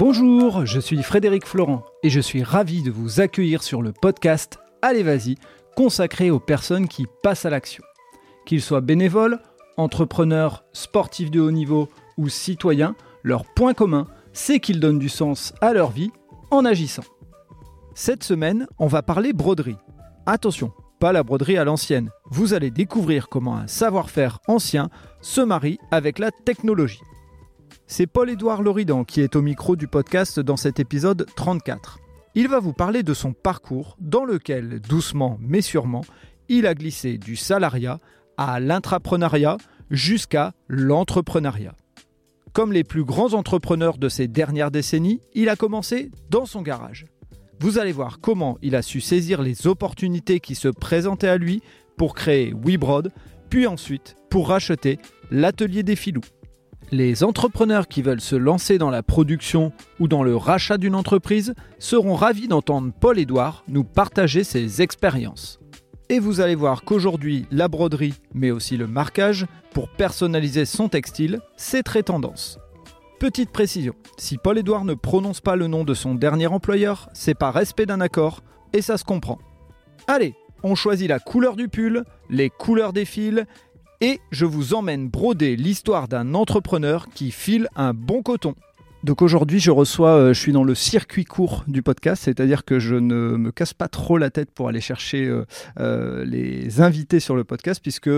Bonjour, 0.00 0.64
je 0.64 0.80
suis 0.80 1.02
Frédéric 1.02 1.44
Florent 1.44 1.84
et 2.02 2.08
je 2.08 2.20
suis 2.20 2.42
ravi 2.42 2.82
de 2.82 2.90
vous 2.90 3.20
accueillir 3.20 3.62
sur 3.62 3.82
le 3.82 3.92
podcast 3.92 4.58
Allez 4.80 5.02
Vas-y, 5.02 5.36
consacré 5.76 6.30
aux 6.30 6.40
personnes 6.40 6.88
qui 6.88 7.06
passent 7.22 7.44
à 7.44 7.50
l'action. 7.50 7.84
Qu'ils 8.46 8.62
soient 8.62 8.80
bénévoles, 8.80 9.40
entrepreneurs, 9.76 10.64
sportifs 10.72 11.30
de 11.30 11.38
haut 11.38 11.50
niveau 11.50 11.90
ou 12.16 12.30
citoyens, 12.30 12.96
leur 13.24 13.44
point 13.44 13.74
commun, 13.74 14.06
c'est 14.32 14.58
qu'ils 14.58 14.80
donnent 14.80 14.98
du 14.98 15.10
sens 15.10 15.52
à 15.60 15.74
leur 15.74 15.90
vie 15.90 16.10
en 16.50 16.64
agissant. 16.64 17.04
Cette 17.94 18.24
semaine, 18.24 18.66
on 18.78 18.86
va 18.86 19.02
parler 19.02 19.34
broderie. 19.34 19.76
Attention, 20.24 20.72
pas 20.98 21.12
la 21.12 21.24
broderie 21.24 21.58
à 21.58 21.64
l'ancienne. 21.64 22.08
Vous 22.30 22.54
allez 22.54 22.70
découvrir 22.70 23.28
comment 23.28 23.58
un 23.58 23.66
savoir-faire 23.66 24.38
ancien 24.48 24.88
se 25.20 25.42
marie 25.42 25.78
avec 25.90 26.18
la 26.18 26.30
technologie. 26.30 27.02
C'est 27.86 28.06
Paul-Édouard 28.06 28.62
Loridan 28.62 29.04
qui 29.04 29.20
est 29.20 29.36
au 29.36 29.42
micro 29.42 29.76
du 29.76 29.88
podcast 29.88 30.40
dans 30.40 30.56
cet 30.56 30.80
épisode 30.80 31.26
34. 31.36 31.98
Il 32.34 32.48
va 32.48 32.60
vous 32.60 32.72
parler 32.72 33.02
de 33.02 33.14
son 33.14 33.32
parcours 33.32 33.96
dans 34.00 34.24
lequel, 34.24 34.80
doucement 34.80 35.38
mais 35.40 35.60
sûrement, 35.60 36.04
il 36.48 36.66
a 36.66 36.74
glissé 36.74 37.18
du 37.18 37.36
salariat 37.36 37.98
à 38.36 38.60
l'intrapreneuriat 38.60 39.56
jusqu'à 39.90 40.52
l'entrepreneuriat. 40.68 41.74
Comme 42.52 42.72
les 42.72 42.84
plus 42.84 43.04
grands 43.04 43.34
entrepreneurs 43.34 43.98
de 43.98 44.08
ces 44.08 44.26
dernières 44.26 44.70
décennies, 44.70 45.20
il 45.34 45.48
a 45.48 45.56
commencé 45.56 46.10
dans 46.30 46.46
son 46.46 46.62
garage. 46.62 47.06
Vous 47.60 47.78
allez 47.78 47.92
voir 47.92 48.20
comment 48.20 48.58
il 48.62 48.74
a 48.74 48.82
su 48.82 49.00
saisir 49.00 49.42
les 49.42 49.66
opportunités 49.66 50.40
qui 50.40 50.54
se 50.54 50.68
présentaient 50.68 51.28
à 51.28 51.36
lui 51.36 51.62
pour 51.96 52.14
créer 52.14 52.54
WeBroad, 52.54 53.12
puis 53.50 53.66
ensuite 53.66 54.16
pour 54.30 54.48
racheter 54.48 54.98
l'atelier 55.30 55.82
des 55.82 55.96
filous. 55.96 56.22
Les 56.92 57.22
entrepreneurs 57.22 57.86
qui 57.86 58.02
veulent 58.02 58.20
se 58.20 58.34
lancer 58.34 58.76
dans 58.76 58.90
la 58.90 59.04
production 59.04 59.72
ou 60.00 60.08
dans 60.08 60.24
le 60.24 60.34
rachat 60.34 60.76
d'une 60.76 60.96
entreprise 60.96 61.54
seront 61.78 62.16
ravis 62.16 62.48
d'entendre 62.48 62.92
Paul-Édouard 62.98 63.62
nous 63.68 63.84
partager 63.84 64.42
ses 64.42 64.82
expériences. 64.82 65.60
Et 66.08 66.18
vous 66.18 66.40
allez 66.40 66.56
voir 66.56 66.82
qu'aujourd'hui, 66.82 67.46
la 67.52 67.68
broderie, 67.68 68.14
mais 68.34 68.50
aussi 68.50 68.76
le 68.76 68.88
marquage, 68.88 69.46
pour 69.72 69.88
personnaliser 69.88 70.64
son 70.64 70.88
textile, 70.88 71.40
c'est 71.56 71.84
très 71.84 72.02
tendance. 72.02 72.58
Petite 73.20 73.50
précision, 73.50 73.94
si 74.18 74.36
Paul-Édouard 74.36 74.84
ne 74.84 74.94
prononce 74.94 75.40
pas 75.40 75.54
le 75.54 75.68
nom 75.68 75.84
de 75.84 75.94
son 75.94 76.16
dernier 76.16 76.48
employeur, 76.48 77.08
c'est 77.12 77.34
par 77.34 77.54
respect 77.54 77.86
d'un 77.86 78.00
accord, 78.00 78.40
et 78.72 78.82
ça 78.82 78.98
se 78.98 79.04
comprend. 79.04 79.38
Allez, 80.08 80.34
on 80.64 80.74
choisit 80.74 81.08
la 81.08 81.20
couleur 81.20 81.54
du 81.54 81.68
pull, 81.68 82.04
les 82.28 82.50
couleurs 82.50 82.92
des 82.92 83.04
fils, 83.04 83.44
et 84.00 84.20
je 84.30 84.44
vous 84.44 84.74
emmène 84.74 85.08
broder 85.08 85.56
l'histoire 85.56 86.08
d'un 86.08 86.34
entrepreneur 86.34 87.08
qui 87.14 87.30
file 87.30 87.68
un 87.76 87.94
bon 87.94 88.22
coton. 88.22 88.54
Donc 89.02 89.22
aujourd'hui, 89.22 89.60
je 89.60 89.70
reçois, 89.70 90.10
euh, 90.10 90.34
je 90.34 90.40
suis 90.40 90.52
dans 90.52 90.64
le 90.64 90.74
circuit 90.74 91.24
court 91.24 91.64
du 91.66 91.82
podcast, 91.82 92.22
c'est-à-dire 92.24 92.66
que 92.66 92.78
je 92.78 92.96
ne 92.96 93.36
me 93.38 93.50
casse 93.50 93.72
pas 93.72 93.88
trop 93.88 94.18
la 94.18 94.28
tête 94.28 94.50
pour 94.50 94.68
aller 94.68 94.82
chercher 94.82 95.26
euh, 95.26 95.46
euh, 95.78 96.22
les 96.26 96.82
invités 96.82 97.18
sur 97.18 97.34
le 97.34 97.44
podcast, 97.44 97.80
puisque 97.80 98.10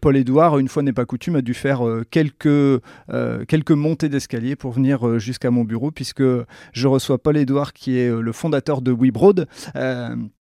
Paul 0.00 0.16
Édouard, 0.16 0.58
une 0.58 0.66
fois 0.66 0.82
n'est 0.82 0.92
pas 0.92 1.04
coutume, 1.04 1.36
a 1.36 1.42
dû 1.42 1.54
faire 1.54 1.82
quelques, 2.10 2.82
quelques 3.46 3.70
montées 3.70 4.08
d'escalier 4.08 4.56
pour 4.56 4.72
venir 4.72 5.18
jusqu'à 5.18 5.50
mon 5.50 5.64
bureau, 5.64 5.90
puisque 5.90 6.22
je 6.72 6.88
reçois 6.88 7.18
Paul 7.18 7.36
Édouard, 7.36 7.72
qui 7.72 7.96
est 7.98 8.10
le 8.10 8.32
fondateur 8.32 8.82
de 8.82 8.92
WeBroad, 8.92 9.46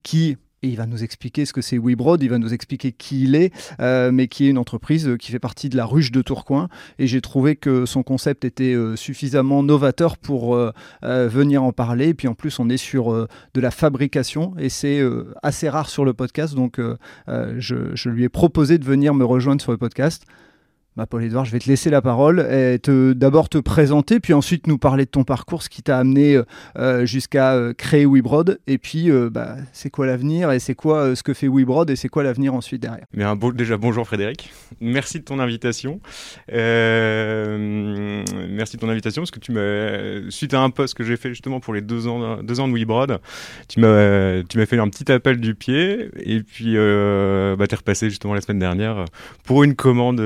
qui 0.02 0.36
et 0.62 0.68
il 0.68 0.76
va 0.76 0.86
nous 0.86 1.04
expliquer 1.04 1.44
ce 1.44 1.52
que 1.52 1.60
c'est 1.60 1.78
WeBroad, 1.78 2.22
il 2.22 2.30
va 2.30 2.38
nous 2.38 2.52
expliquer 2.52 2.92
qui 2.92 3.24
il 3.24 3.34
est, 3.34 3.52
euh, 3.80 4.10
mais 4.12 4.28
qui 4.28 4.46
est 4.46 4.50
une 4.50 4.58
entreprise 4.58 5.06
euh, 5.06 5.16
qui 5.16 5.30
fait 5.30 5.38
partie 5.38 5.68
de 5.68 5.76
la 5.76 5.84
ruche 5.84 6.10
de 6.10 6.22
Tourcoing. 6.22 6.68
Et 6.98 7.06
j'ai 7.06 7.20
trouvé 7.20 7.56
que 7.56 7.86
son 7.86 8.02
concept 8.02 8.44
était 8.44 8.74
euh, 8.74 8.96
suffisamment 8.96 9.62
novateur 9.62 10.16
pour 10.16 10.58
venir 11.02 11.62
en 11.62 11.72
parler. 11.72 12.08
Et 12.08 12.14
puis 12.14 12.28
en 12.28 12.34
plus, 12.34 12.58
on 12.58 12.68
est 12.68 12.76
sur 12.76 13.12
de 13.12 13.60
la 13.60 13.70
fabrication 13.70 14.54
et 14.58 14.68
c'est 14.68 15.02
assez 15.42 15.68
rare 15.68 15.88
sur 15.88 16.04
le 16.04 16.12
podcast. 16.12 16.54
Donc 16.54 16.80
je, 17.28 17.94
je 17.94 18.08
lui 18.08 18.24
ai 18.24 18.28
proposé 18.28 18.78
de 18.78 18.84
venir 18.84 19.14
me 19.14 19.24
rejoindre 19.24 19.60
sur 19.60 19.72
le 19.72 19.78
podcast. 19.78 20.24
Bah, 20.98 21.06
Paul-Edouard, 21.06 21.44
je 21.44 21.52
vais 21.52 21.60
te 21.60 21.68
laisser 21.68 21.90
la 21.90 22.02
parole 22.02 22.40
et 22.40 22.80
d'abord 23.14 23.48
te 23.48 23.58
présenter, 23.58 24.18
puis 24.18 24.32
ensuite 24.32 24.66
nous 24.66 24.78
parler 24.78 25.04
de 25.04 25.10
ton 25.10 25.22
parcours, 25.22 25.62
ce 25.62 25.68
qui 25.68 25.80
t'a 25.80 25.96
amené 25.96 26.40
euh, 26.76 27.06
jusqu'à 27.06 27.54
euh, 27.54 27.72
créer 27.72 28.04
WeBroad, 28.04 28.58
et 28.66 28.78
puis 28.78 29.08
euh, 29.08 29.30
bah, 29.30 29.54
c'est 29.72 29.90
quoi 29.90 30.08
l'avenir, 30.08 30.50
et 30.50 30.58
c'est 30.58 30.74
quoi 30.74 31.14
ce 31.14 31.22
que 31.22 31.34
fait 31.34 31.46
WeBroad, 31.46 31.88
et 31.88 31.94
c'est 31.94 32.08
quoi 32.08 32.24
l'avenir 32.24 32.52
ensuite 32.52 32.82
derrière? 32.82 33.06
Beau, 33.36 33.52
déjà, 33.52 33.76
bonjour 33.76 34.08
Frédéric, 34.08 34.50
merci 34.80 35.20
de 35.20 35.24
ton 35.24 35.38
invitation. 35.38 36.00
merci 36.48 38.26
de 38.74 38.80
ton 38.80 38.88
invitation, 38.88 39.22
parce 39.22 39.30
que 39.30 39.38
tu 39.38 39.52
m'as, 39.52 40.28
suite 40.30 40.52
à 40.52 40.62
un 40.62 40.70
post 40.70 40.94
que 40.94 41.04
j'ai 41.04 41.16
fait 41.16 41.28
justement 41.28 41.60
pour 41.60 41.74
les 41.74 41.80
deux 41.80 42.08
ans, 42.08 42.42
deux 42.42 42.58
ans 42.58 42.66
de 42.66 42.72
WeBroad, 42.72 43.20
tu 43.68 43.78
m'as, 43.78 44.42
tu 44.42 44.58
m'as 44.58 44.66
fait 44.66 44.80
un 44.80 44.88
petit 44.88 45.12
appel 45.12 45.38
du 45.38 45.54
pied, 45.54 46.10
et 46.16 46.42
puis 46.42 46.74
bah, 46.74 47.68
tu 47.68 47.74
es 47.74 47.76
repassé 47.76 48.10
justement 48.10 48.34
la 48.34 48.40
semaine 48.40 48.58
dernière 48.58 49.04
pour 49.44 49.62
une 49.62 49.76
commande 49.76 50.20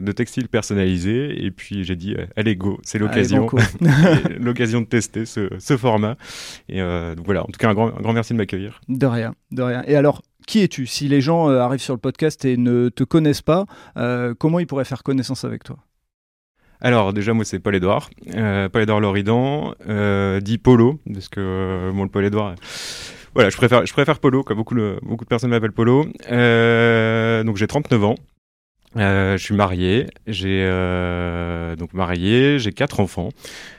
de 0.00 0.12
textile 0.12 0.48
personnalisé. 0.48 1.44
Et 1.44 1.50
puis 1.50 1.84
j'ai 1.84 1.96
dit, 1.96 2.14
euh, 2.14 2.26
allez 2.36 2.56
go, 2.56 2.78
c'est 2.82 2.98
l'occasion, 2.98 3.48
l'occasion 4.40 4.80
de 4.80 4.86
tester 4.86 5.24
ce, 5.24 5.76
format. 5.76 6.16
Et 6.68 6.80
euh, 6.80 7.14
donc 7.14 7.26
voilà, 7.26 7.42
en 7.42 7.46
tout 7.46 7.58
cas, 7.58 7.68
un 7.68 7.74
grand, 7.74 7.88
grand 7.88 8.12
merci 8.12 8.32
de 8.32 8.38
m'accueillir. 8.38 8.80
De 8.88 9.06
rien, 9.06 9.34
de 9.50 9.62
rien. 9.62 9.82
Et 9.86 9.96
alors, 9.96 10.22
qui 10.46 10.60
es-tu? 10.62 10.86
Si 10.86 11.08
les 11.08 11.20
gens 11.20 11.48
euh, 11.48 11.60
arrivent 11.60 11.80
sur 11.80 11.94
le 11.94 12.00
podcast 12.00 12.44
et 12.44 12.56
ne 12.56 12.88
te 12.88 13.04
connaissent 13.04 13.42
pas, 13.42 13.66
comment 14.38 14.58
ils 14.58 14.66
pourraient 14.66 14.84
faire 14.84 15.02
connaissance 15.02 15.44
avec 15.44 15.64
toi? 15.64 15.78
Alors 16.82 17.12
déjà 17.12 17.34
moi 17.34 17.44
c'est 17.44 17.58
Paul 17.58 17.74
Edouard, 17.74 18.08
Paul 18.24 18.82
Edouard 18.82 19.00
Loridan, 19.00 19.74
dit 20.40 20.56
Polo 20.56 20.98
parce 21.12 21.28
que 21.28 21.90
moi 21.92 22.06
le 22.06 22.10
Paul 22.10 22.24
Edouard 22.24 22.54
voilà, 23.34 23.50
je 23.50 23.56
préfère, 23.56 23.84
je 23.84 23.92
préfère 23.92 24.18
Polo, 24.18 24.42
comme 24.42 24.56
beaucoup, 24.56 24.74
beaucoup 25.02 25.24
de 25.24 25.28
personnes 25.28 25.50
m'appellent 25.50 25.72
Polo. 25.72 26.04
donc 26.04 27.56
j'ai 27.56 27.66
39 27.66 28.04
ans. 28.04 28.14
Euh, 28.96 29.36
je 29.36 29.44
suis 29.44 29.54
marié, 29.54 30.08
j'ai 30.26 30.64
euh, 30.64 31.76
donc 31.76 31.94
marié, 31.94 32.58
j'ai 32.58 32.72
quatre 32.72 32.98
enfants 32.98 33.28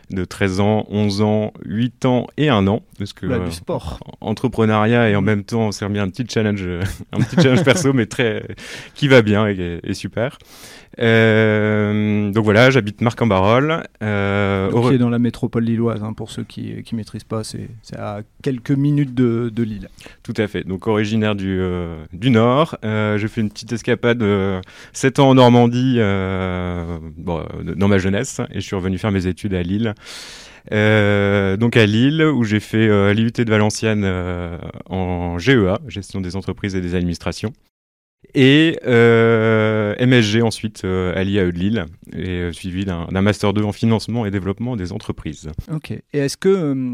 de 0.10 0.24
13 0.24 0.60
ans, 0.62 0.86
11 0.90 1.22
ans, 1.22 1.54
8 1.66 2.06
ans 2.06 2.28
et 2.38 2.48
1 2.48 2.68
an. 2.68 2.82
Parce 2.98 3.12
que, 3.12 3.46
du 3.46 3.52
sport. 3.52 4.00
Euh, 4.08 4.12
entrepreneuriat 4.22 5.10
et 5.10 5.16
en 5.16 5.22
même 5.22 5.44
temps, 5.44 5.68
on 5.68 5.72
s'est 5.72 5.84
remis 5.84 6.00
un 6.00 6.10
petit 6.10 6.26
challenge, 6.30 6.66
un 7.12 7.20
petit 7.20 7.36
challenge 7.42 7.64
perso, 7.64 7.92
mais 7.92 8.06
très, 8.06 8.56
qui 8.96 9.10
va 9.10 9.22
bien 9.22 9.48
et, 9.48 9.94
super. 9.94 10.38
Euh, 11.00 12.32
donc 12.32 12.44
voilà, 12.44 12.70
j'habite 12.70 13.02
Marc-en-Barol. 13.02 13.84
Euh, 14.04 14.70
qui 14.90 14.96
est 14.96 14.98
dans 14.98 15.10
la 15.10 15.20
métropole 15.20 15.64
lilloise, 15.64 16.04
hein, 16.04 16.14
pour 16.14 16.32
ceux 16.32 16.44
qui 16.44 16.74
ne 16.92 16.98
maîtrisent 16.98 17.24
pas, 17.24 17.44
c'est 17.44 17.70
à 17.98 18.22
quelques 18.42 18.72
minutes 18.72 19.14
de, 19.14 19.52
de, 19.54 19.64
Lille. 19.64 19.90
Tout 20.24 20.34
à 20.38 20.48
fait, 20.48 20.64
donc 20.64 20.88
originaire 20.88 21.36
du, 21.36 21.58
euh, 21.60 22.04
du 22.14 22.30
Nord. 22.30 22.78
J'ai 22.84 23.28
fait 23.28 23.42
une 23.42 23.50
petite 23.50 23.72
escapade 23.72 24.24
7 24.94 25.20
ans 25.20 25.30
en 25.30 25.36
Normandie 25.36 25.98
bon, 25.98 27.44
dans 27.76 27.88
ma 27.88 27.98
jeunesse 27.98 28.42
et 28.52 28.56
je 28.56 28.66
suis 28.66 28.76
revenu 28.76 28.98
faire 28.98 29.12
mes 29.12 29.28
études 29.28 29.54
à 29.54 29.64
Lille. 29.64 29.94
Euh, 30.72 31.58
donc 31.58 31.78
à 31.78 31.86
Lille, 31.86 32.24
où 32.24 32.44
j'ai 32.44 32.60
fait 32.60 32.88
euh, 32.88 33.14
l'IUT 33.14 33.32
de 33.32 33.50
Valenciennes 33.50 34.04
euh, 34.06 34.58
en 34.90 35.38
GEA, 35.40 35.80
gestion 35.88 36.22
des 36.22 36.36
entreprises 36.36 36.76
et 36.76 36.82
des 36.82 36.96
administrations. 36.96 37.54
Et 38.34 38.78
MSG 38.84 40.42
ensuite 40.42 40.84
à 40.86 41.24
l'IAE 41.24 41.52
de 41.52 41.58
Lille, 41.58 41.86
et 42.14 42.52
suivi 42.54 42.86
d'un 42.86 43.22
Master 43.22 43.54
2 43.54 43.64
en 43.64 43.72
financement 43.72 44.26
et 44.26 44.32
développement 44.32 44.76
des 44.76 44.92
entreprises. 44.92 45.50
Ok. 45.72 45.92
Et 45.92 46.04
est-ce 46.14 46.38
que, 46.38 46.94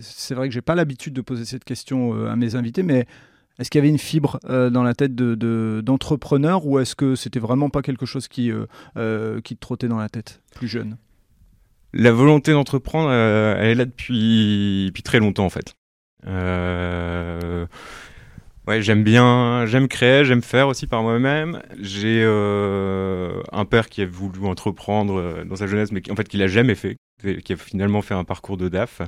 c'est 0.00 0.34
vrai 0.34 0.48
que 0.48 0.54
j'ai 0.54 0.62
pas 0.62 0.74
l'habitude 0.74 1.12
de 1.12 1.20
poser 1.20 1.44
cette 1.44 1.64
question 1.64 2.26
à 2.26 2.36
mes 2.36 2.54
invités, 2.54 2.82
mais 2.82 3.06
est-ce 3.58 3.70
qu'il 3.70 3.78
y 3.78 3.82
avait 3.82 3.90
une 3.90 3.98
fibre 3.98 4.38
dans 4.48 4.82
la 4.82 4.94
tête 4.94 5.14
d'entrepreneur 5.14 6.62
de, 6.62 6.66
ou 6.66 6.78
est-ce 6.78 6.94
que 6.94 7.14
c'était 7.16 7.40
vraiment 7.40 7.70
pas 7.70 7.82
quelque 7.82 8.06
chose 8.06 8.28
qui, 8.28 8.50
qui 9.44 9.56
te 9.56 9.60
trottait 9.60 9.88
dans 9.88 9.98
la 9.98 10.08
tête 10.08 10.40
plus 10.54 10.68
jeune? 10.68 10.96
La 11.98 12.12
volonté 12.12 12.52
d'entreprendre, 12.52 13.08
euh, 13.10 13.56
elle 13.58 13.68
est 13.68 13.74
là 13.74 13.84
depuis, 13.86 14.86
depuis 14.88 15.02
très 15.02 15.18
longtemps 15.18 15.46
en 15.46 15.50
fait. 15.50 15.74
Euh, 18.68 18.72
ouais, 18.72 18.82
j'aime 18.82 19.04
bien, 19.04 19.66
j'aime 19.66 19.88
créer, 19.88 20.24
j'aime 20.24 20.42
faire 20.42 20.68
aussi 20.68 20.86
par 20.86 21.02
moi-même. 21.02 21.62
J'ai 21.80 22.22
euh, 22.22 23.40
un 23.52 23.64
père 23.64 23.88
qui 23.88 24.02
a 24.02 24.06
voulu 24.06 24.44
entreprendre 24.46 25.44
dans 25.44 25.56
sa 25.56 25.66
jeunesse, 25.66 25.92
mais 25.92 26.00
qui, 26.00 26.10
en 26.10 26.16
fait 26.16 26.28
qui 26.28 26.36
l'a 26.36 26.48
jamais 26.48 26.74
fait 26.74 26.96
qui 27.34 27.52
a 27.52 27.56
finalement 27.56 28.02
fait 28.02 28.14
un 28.14 28.24
parcours 28.24 28.56
de 28.56 28.68
DAF 28.68 29.02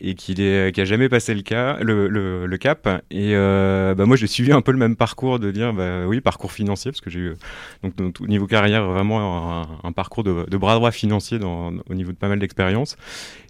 et 0.00 0.14
qui 0.14 0.34
n'a 0.34 0.84
jamais 0.84 1.08
passé 1.08 1.34
le, 1.34 2.56
cap. 2.56 2.88
Et 3.10 3.34
euh, 3.34 3.94
bah 3.94 4.06
moi, 4.06 4.16
j'ai 4.16 4.26
suivi 4.26 4.52
un 4.52 4.60
peu 4.60 4.72
le 4.72 4.78
même 4.78 4.96
parcours 4.96 5.38
de 5.38 5.50
dire, 5.50 5.72
bah, 5.72 6.06
oui, 6.06 6.20
parcours 6.20 6.52
financier, 6.52 6.90
parce 6.90 7.00
que 7.00 7.10
j'ai 7.10 7.20
eu, 7.20 7.34
donc, 7.82 8.20
au 8.20 8.26
niveau 8.26 8.46
carrière, 8.46 8.86
vraiment 8.86 9.64
un, 9.84 9.92
parcours 9.92 10.24
de, 10.24 10.56
bras 10.56 10.74
droit 10.74 10.90
financier 10.90 11.38
au 11.42 11.94
niveau 11.94 12.12
de 12.12 12.16
pas 12.16 12.28
mal 12.28 12.38
d'expériences. 12.38 12.96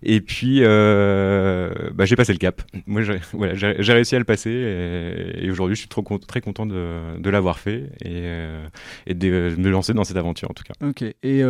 Et 0.02 0.20
puis, 0.20 0.60
euh, 0.62 1.72
bah, 1.94 2.04
j'ai 2.04 2.16
passé 2.16 2.32
le 2.32 2.38
cap. 2.38 2.62
Moi, 2.86 3.02
j'ai 3.02 3.92
réussi 3.92 4.16
à 4.16 4.18
le 4.18 4.24
passer 4.24 4.50
et, 4.50 5.50
aujourd'hui, 5.50 5.76
je 5.76 5.80
suis 5.80 5.88
très 6.26 6.40
content 6.40 6.66
de, 6.66 7.30
l'avoir 7.30 7.58
fait 7.58 7.90
et, 8.04 8.22
euh, 8.24 8.66
de, 9.08 9.54
me 9.56 9.70
lancer 9.70 9.94
dans 9.94 10.04
cette 10.04 10.16
aventure, 10.16 10.50
en 10.50 10.54
tout 10.54 10.64
cas. 10.64 10.74
Ok. 10.86 11.02
Et 11.22 11.42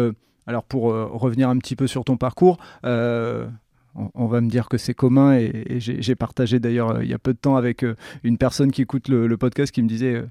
Alors 0.47 0.65
pour 0.65 0.85
revenir 0.85 1.49
un 1.49 1.59
petit 1.59 1.77
peu 1.77 1.87
sur 1.87 2.05
ton 2.05 2.17
parcours, 2.17 2.59
on, 2.85 4.27
va 4.27 4.41
me 4.41 4.49
dire 4.49 4.69
que 4.69 4.79
c'est 4.79 4.95
commun 4.95 5.35
et, 5.35 5.79
j'ai 5.79 6.15
partagé 6.15 6.61
d'ailleurs 6.61 7.03
il 7.03 7.09
y 7.09 7.15
a 7.15 7.19
peu 7.19 7.33
de 7.33 7.39
temps 7.39 7.57
avec 7.57 7.85
une 8.23 8.39
personne 8.39 8.71
qui 8.71 8.83
écoute 8.83 9.09
le, 9.09 9.37
podcast 9.37 9.73
qui 9.73 9.83
me 9.83 9.89
disait 9.89 10.23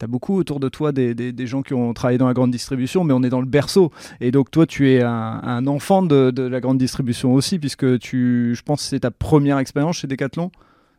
tu 0.00 0.04
as 0.04 0.08
beaucoup 0.08 0.36
autour 0.36 0.60
de 0.60 0.68
toi 0.68 0.92
des, 0.92 1.46
gens 1.46 1.62
qui 1.62 1.74
ont 1.74 1.92
travaillé 1.92 2.18
dans 2.18 2.26
la 2.26 2.32
grande 2.32 2.50
distribution, 2.50 3.04
mais 3.04 3.12
on 3.12 3.22
est 3.22 3.28
dans 3.28 3.40
le 3.40 3.46
berceau. 3.46 3.92
Et 4.20 4.30
donc 4.30 4.50
toi, 4.50 4.66
tu 4.66 4.90
es 4.90 5.02
un, 5.02 5.66
enfant 5.66 6.02
de, 6.02 6.30
de, 6.30 6.42
la 6.42 6.60
grande 6.60 6.78
distribution 6.78 7.34
aussi, 7.34 7.58
puisque 7.58 7.98
tu, 7.98 8.54
je 8.54 8.62
pense 8.62 8.82
que 8.82 8.88
c'est 8.88 9.00
ta 9.00 9.10
première 9.10 9.58
expérience 9.58 9.98
chez 9.98 10.06
Decathlon? 10.06 10.50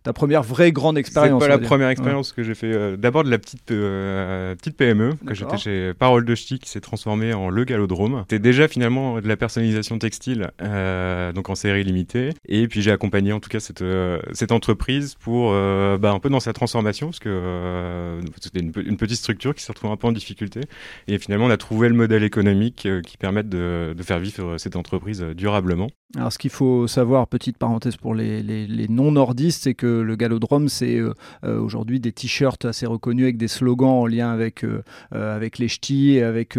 Ta 0.03 0.13
première 0.13 0.41
vraie 0.41 0.71
grande 0.71 0.97
expérience. 0.97 1.41
C'est 1.41 1.47
pas 1.47 1.55
la 1.55 1.59
première 1.59 1.89
expérience 1.89 2.31
que 2.31 2.43
j'ai 2.43 2.55
fait. 2.55 2.73
Euh, 2.73 2.97
d'abord 2.97 3.23
de 3.23 3.29
la 3.29 3.37
petite 3.37 3.71
euh, 3.71 4.55
petite 4.55 4.75
PME 4.75 5.13
que 5.25 5.33
j'étais 5.33 5.57
chez 5.57 5.93
Parole 5.93 6.25
de 6.25 6.33
Ch'ti 6.33 6.59
qui 6.59 6.69
s'est 6.69 6.81
transformée 6.81 7.33
en 7.33 7.49
Le 7.49 7.63
Galodrome. 7.65 8.21
C'était 8.21 8.39
déjà 8.39 8.67
finalement 8.67 9.21
de 9.21 9.27
la 9.27 9.37
personnalisation 9.37 9.99
textile, 9.99 10.51
euh, 10.61 11.31
donc 11.33 11.49
en 11.49 11.55
série 11.55 11.83
limitée. 11.83 12.31
Et 12.47 12.67
puis 12.67 12.81
j'ai 12.81 12.91
accompagné 12.91 13.31
en 13.31 13.39
tout 13.39 13.49
cas 13.49 13.59
cette 13.59 13.83
cette 14.31 14.51
entreprise 14.51 15.15
pour 15.19 15.51
bah, 15.51 16.11
un 16.11 16.19
peu 16.19 16.29
dans 16.29 16.39
sa 16.39 16.53
transformation 16.53 17.07
parce 17.07 17.19
que 17.19 18.19
c'était 18.39 18.59
une, 18.59 18.97
petite 18.97 19.17
structure 19.17 19.53
qui 19.55 19.63
s'est 19.63 19.71
retrouvée 19.71 19.93
un 19.93 19.97
peu 19.97 20.07
en 20.07 20.11
difficulté. 20.11 20.61
Et 21.07 21.19
finalement 21.19 21.45
on 21.45 21.51
a 21.51 21.57
trouvé 21.57 21.89
le 21.89 21.95
modèle 21.95 22.23
économique 22.23 22.87
qui 23.05 23.17
permette 23.17 23.49
de, 23.49 23.93
de, 23.95 24.03
faire 24.03 24.19
vivre 24.19 24.57
cette 24.57 24.75
entreprise 24.75 25.21
durablement. 25.35 25.89
Alors 26.15 26.31
ce 26.31 26.37
qu'il 26.37 26.49
faut 26.49 26.87
savoir, 26.87 27.27
petite 27.27 27.57
parenthèse 27.57 27.97
pour 27.97 28.15
les, 28.15 28.43
les, 28.43 28.67
les 28.67 28.87
non-nordistes, 28.87 29.63
c'est 29.63 29.73
que 29.73 29.90
le 29.91 30.15
galodrome, 30.15 30.69
c'est 30.69 30.97
euh, 30.97 31.13
euh, 31.43 31.59
aujourd'hui 31.59 31.99
des 31.99 32.11
t-shirts 32.11 32.65
assez 32.65 32.85
reconnus 32.85 33.23
avec 33.23 33.37
des 33.37 33.47
slogans 33.47 33.89
en 33.89 34.05
lien 34.05 34.31
avec, 34.31 34.63
euh, 34.63 34.81
avec 35.11 35.57
les 35.57 35.67
ch'tis 35.67 36.15
et 36.15 36.23
avec 36.23 36.57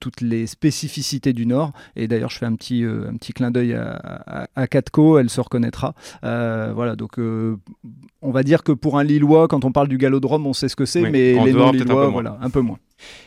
toutes 0.00 0.20
les 0.20 0.46
spécificités 0.46 1.32
du 1.32 1.46
Nord. 1.46 1.72
Et 1.96 2.08
d'ailleurs, 2.08 2.30
je 2.30 2.38
fais 2.38 2.46
un 2.46 2.54
petit, 2.54 2.84
un 2.84 3.16
petit 3.16 3.32
clin 3.32 3.50
d'œil 3.50 3.74
à, 3.74 4.48
à, 4.54 4.66
Katko, 4.66 5.18
elle 5.18 5.30
se 5.30 5.40
reconnaîtra. 5.40 5.94
voilà, 6.22 6.96
donc 6.96 7.18
on 7.18 8.30
va 8.30 8.42
dire 8.42 8.62
que 8.62 8.72
pour 8.72 8.98
un 8.98 9.04
Lillois, 9.04 9.48
quand 9.48 9.64
on 9.64 9.72
parle 9.72 9.88
du 9.88 9.98
galodrome, 9.98 10.46
on 10.46 10.52
sait 10.52 10.68
ce 10.68 10.76
que 10.76 10.86
c'est, 10.86 11.02
mais 11.02 11.32
les 11.44 11.52
non-Lillois, 11.52 12.08
voilà, 12.08 12.38
un 12.40 12.50
peu 12.50 12.60
moins. 12.60 12.78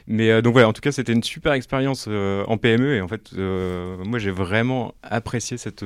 Mais 0.07 0.41
donc 0.41 0.53
voilà, 0.53 0.67
en 0.67 0.73
tout 0.73 0.81
cas, 0.81 0.91
c'était 0.91 1.13
une 1.13 1.23
super 1.23 1.53
expérience 1.53 2.07
en 2.07 2.57
PME 2.57 2.95
et 2.95 3.01
en 3.01 3.07
fait, 3.07 3.31
moi 3.33 4.19
j'ai 4.19 4.31
vraiment 4.31 4.93
apprécié 5.03 5.57
cette 5.57 5.83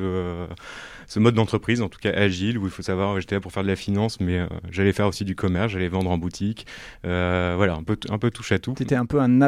ce 1.08 1.20
mode 1.20 1.36
d'entreprise, 1.36 1.82
en 1.82 1.90
tout 1.90 2.00
cas 2.00 2.12
agile, 2.12 2.58
où 2.58 2.66
il 2.66 2.72
faut 2.72 2.82
savoir, 2.82 3.20
j'étais 3.20 3.36
là 3.36 3.42
pour 3.42 3.52
faire 3.52 3.64
de 3.64 3.68
la 3.68 3.76
finance, 3.76 4.20
mais 4.20 4.40
euh, 4.40 4.48
j'allais 4.72 4.94
faire 4.94 5.08
aussi 5.08 5.26
du 5.26 5.36
commerce, 5.36 5.72
j'allais 5.72 5.88
vendre 5.88 6.12
en 6.12 6.18
boutique, 6.18 6.66
euh, 7.06 7.54
voilà, 7.58 7.76
un 7.76 7.84
peu, 7.84 7.98
un 8.10 8.18
peu 8.18 8.32
touche 8.32 8.52
à 8.52 8.60
tout. 8.60 8.74
Tu 8.76 8.84
étais 8.84 8.96
un 8.96 9.06
peu 9.06 9.20
un, 9.20 9.40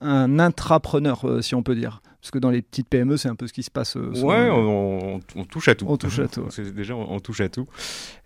un 0.00 0.38
intrapreneur, 0.38 1.24
euh, 1.24 1.42
si 1.42 1.54
on 1.54 1.62
peut 1.62 1.74
dire. 1.74 2.02
Parce 2.20 2.30
que 2.30 2.38
dans 2.38 2.50
les 2.50 2.62
petites 2.62 2.88
PME, 2.88 3.16
c'est 3.16 3.28
un 3.28 3.34
peu 3.34 3.48
ce 3.48 3.52
qui 3.52 3.64
se 3.64 3.70
passe. 3.70 3.96
ouais, 3.96 4.48
on, 4.48 5.20
touche 5.50 5.66
à 5.66 5.74
tout. 5.74 5.86
On 5.88 5.96
touche 5.96 6.20
à 6.20 6.28
tout. 6.28 6.46
déjà, 6.76 6.94
on, 6.94 7.18
touche 7.18 7.40
à 7.40 7.48
tout. 7.48 7.66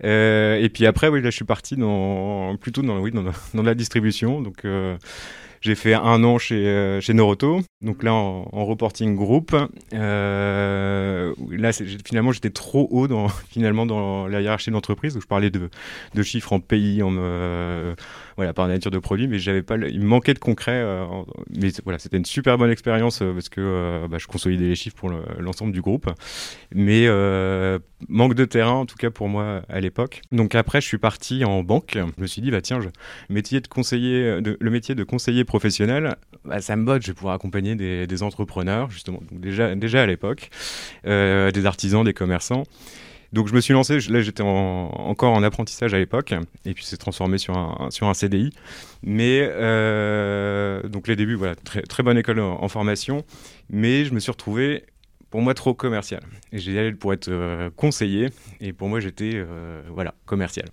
et 0.02 0.70
puis 0.72 0.84
après, 0.84 1.08
oui, 1.08 1.22
là, 1.22 1.30
je 1.30 1.36
suis 1.36 1.46
parti 1.46 1.76
dans, 1.76 2.54
plutôt 2.58 2.82
dans, 2.82 2.98
oui, 2.98 3.10
dans, 3.10 3.24
dans 3.54 3.62
la 3.62 3.74
distribution. 3.74 4.42
Donc, 4.42 4.66
j'ai 5.66 5.74
fait 5.74 5.94
un 5.94 6.22
an 6.22 6.38
chez, 6.38 6.64
euh, 6.66 7.00
chez 7.00 7.12
Noroto, 7.12 7.60
donc 7.82 8.04
là 8.04 8.14
en, 8.14 8.64
reporting 8.64 9.16
groupe. 9.16 9.56
Euh, 9.92 11.34
là, 11.50 11.72
finalement, 12.04 12.30
j'étais 12.30 12.50
trop 12.50 12.86
haut 12.90 13.08
dans, 13.08 13.28
finalement 13.50 13.84
dans 13.84 14.28
la 14.28 14.40
hiérarchie 14.40 14.70
de 14.70 14.74
l'entreprise, 14.74 15.18
je 15.20 15.26
parlais 15.26 15.50
de, 15.50 15.68
de 16.14 16.22
chiffres 16.22 16.52
en 16.52 16.60
pays, 16.60 17.02
en, 17.02 17.14
euh, 17.18 17.96
voilà, 18.36 18.52
par 18.52 18.68
nature 18.68 18.90
de 18.90 18.98
produit, 18.98 19.28
mais 19.28 19.38
j'avais 19.38 19.62
pas, 19.62 19.76
il 19.76 20.00
me 20.00 20.06
manquait 20.06 20.34
de 20.34 20.38
concret. 20.38 20.74
Euh, 20.74 21.06
mais 21.58 21.70
voilà, 21.84 21.98
c'était 21.98 22.18
une 22.18 22.26
super 22.26 22.58
bonne 22.58 22.70
expérience 22.70 23.22
euh, 23.22 23.32
parce 23.32 23.48
que 23.48 23.60
euh, 23.60 24.08
bah, 24.08 24.18
je 24.18 24.26
consolidais 24.26 24.66
les 24.66 24.74
chiffres 24.74 24.96
pour 24.96 25.10
l'ensemble 25.38 25.72
du 25.72 25.80
groupe. 25.80 26.10
Mais 26.74 27.06
manque 28.08 28.34
de 28.34 28.44
terrain, 28.44 28.72
en 28.72 28.86
tout 28.86 28.96
cas 28.96 29.10
pour 29.10 29.28
moi 29.28 29.62
à 29.68 29.80
l'époque. 29.80 30.20
Donc 30.32 30.54
après, 30.54 30.80
je 30.80 30.86
suis 30.86 30.98
parti 30.98 31.44
en 31.44 31.62
banque. 31.62 31.96
Je 31.96 32.22
me 32.22 32.26
suis 32.26 32.42
dit, 32.42 32.50
bah 32.50 32.60
tiens, 32.60 32.80
je, 32.80 32.88
métier 33.30 33.60
de 33.60 33.68
conseiller, 33.68 34.40
le 34.40 34.70
métier 34.70 34.94
de 34.94 35.04
conseiller 35.04 35.44
professionnel, 35.44 36.16
bah, 36.44 36.60
ça 36.60 36.76
me 36.76 36.84
botte. 36.84 37.02
Je 37.02 37.08
vais 37.08 37.14
pouvoir 37.14 37.34
accompagner 37.34 37.74
des, 37.74 38.06
des 38.06 38.22
entrepreneurs, 38.22 38.90
justement, 38.90 39.22
donc 39.30 39.40
déjà, 39.40 39.74
déjà 39.74 40.02
à 40.02 40.06
l'époque, 40.06 40.50
des 41.04 41.66
artisans, 41.66 42.04
des 42.04 42.14
commerçants. 42.14 42.64
Donc 43.36 43.48
je 43.48 43.54
me 43.54 43.60
suis 43.60 43.74
lancé, 43.74 43.98
là 44.08 44.22
j'étais 44.22 44.42
encore 44.42 45.34
en 45.34 45.42
apprentissage 45.42 45.92
à 45.92 45.98
l'époque, 45.98 46.32
et 46.64 46.72
puis 46.72 46.86
c'est 46.86 46.96
transformé 46.96 47.36
sur 47.36 47.54
un, 47.54 47.90
sur 47.90 48.08
un 48.08 48.14
CDI. 48.14 48.50
Mais 49.02 49.40
euh, 49.42 50.82
donc 50.88 51.06
les 51.06 51.16
débuts, 51.16 51.34
voilà, 51.34 51.54
très, 51.54 51.82
très 51.82 52.02
bonne 52.02 52.16
école 52.16 52.40
en, 52.40 52.68
formation, 52.68 53.26
mais 53.68 54.06
je 54.06 54.14
me 54.14 54.20
suis 54.20 54.32
retrouvé 54.32 54.84
pour 55.28 55.42
moi 55.42 55.52
trop 55.52 55.74
commercial. 55.74 56.22
J'ai 56.54 56.78
allé 56.78 56.92
pour 56.92 57.12
être 57.12 57.28
euh, 57.28 57.68
conseiller, 57.76 58.30
et 58.62 58.72
pour 58.72 58.88
moi 58.88 59.00
j'étais 59.00 59.32
euh, 59.34 59.82
voilà 59.90 60.14
commercial. 60.24 60.68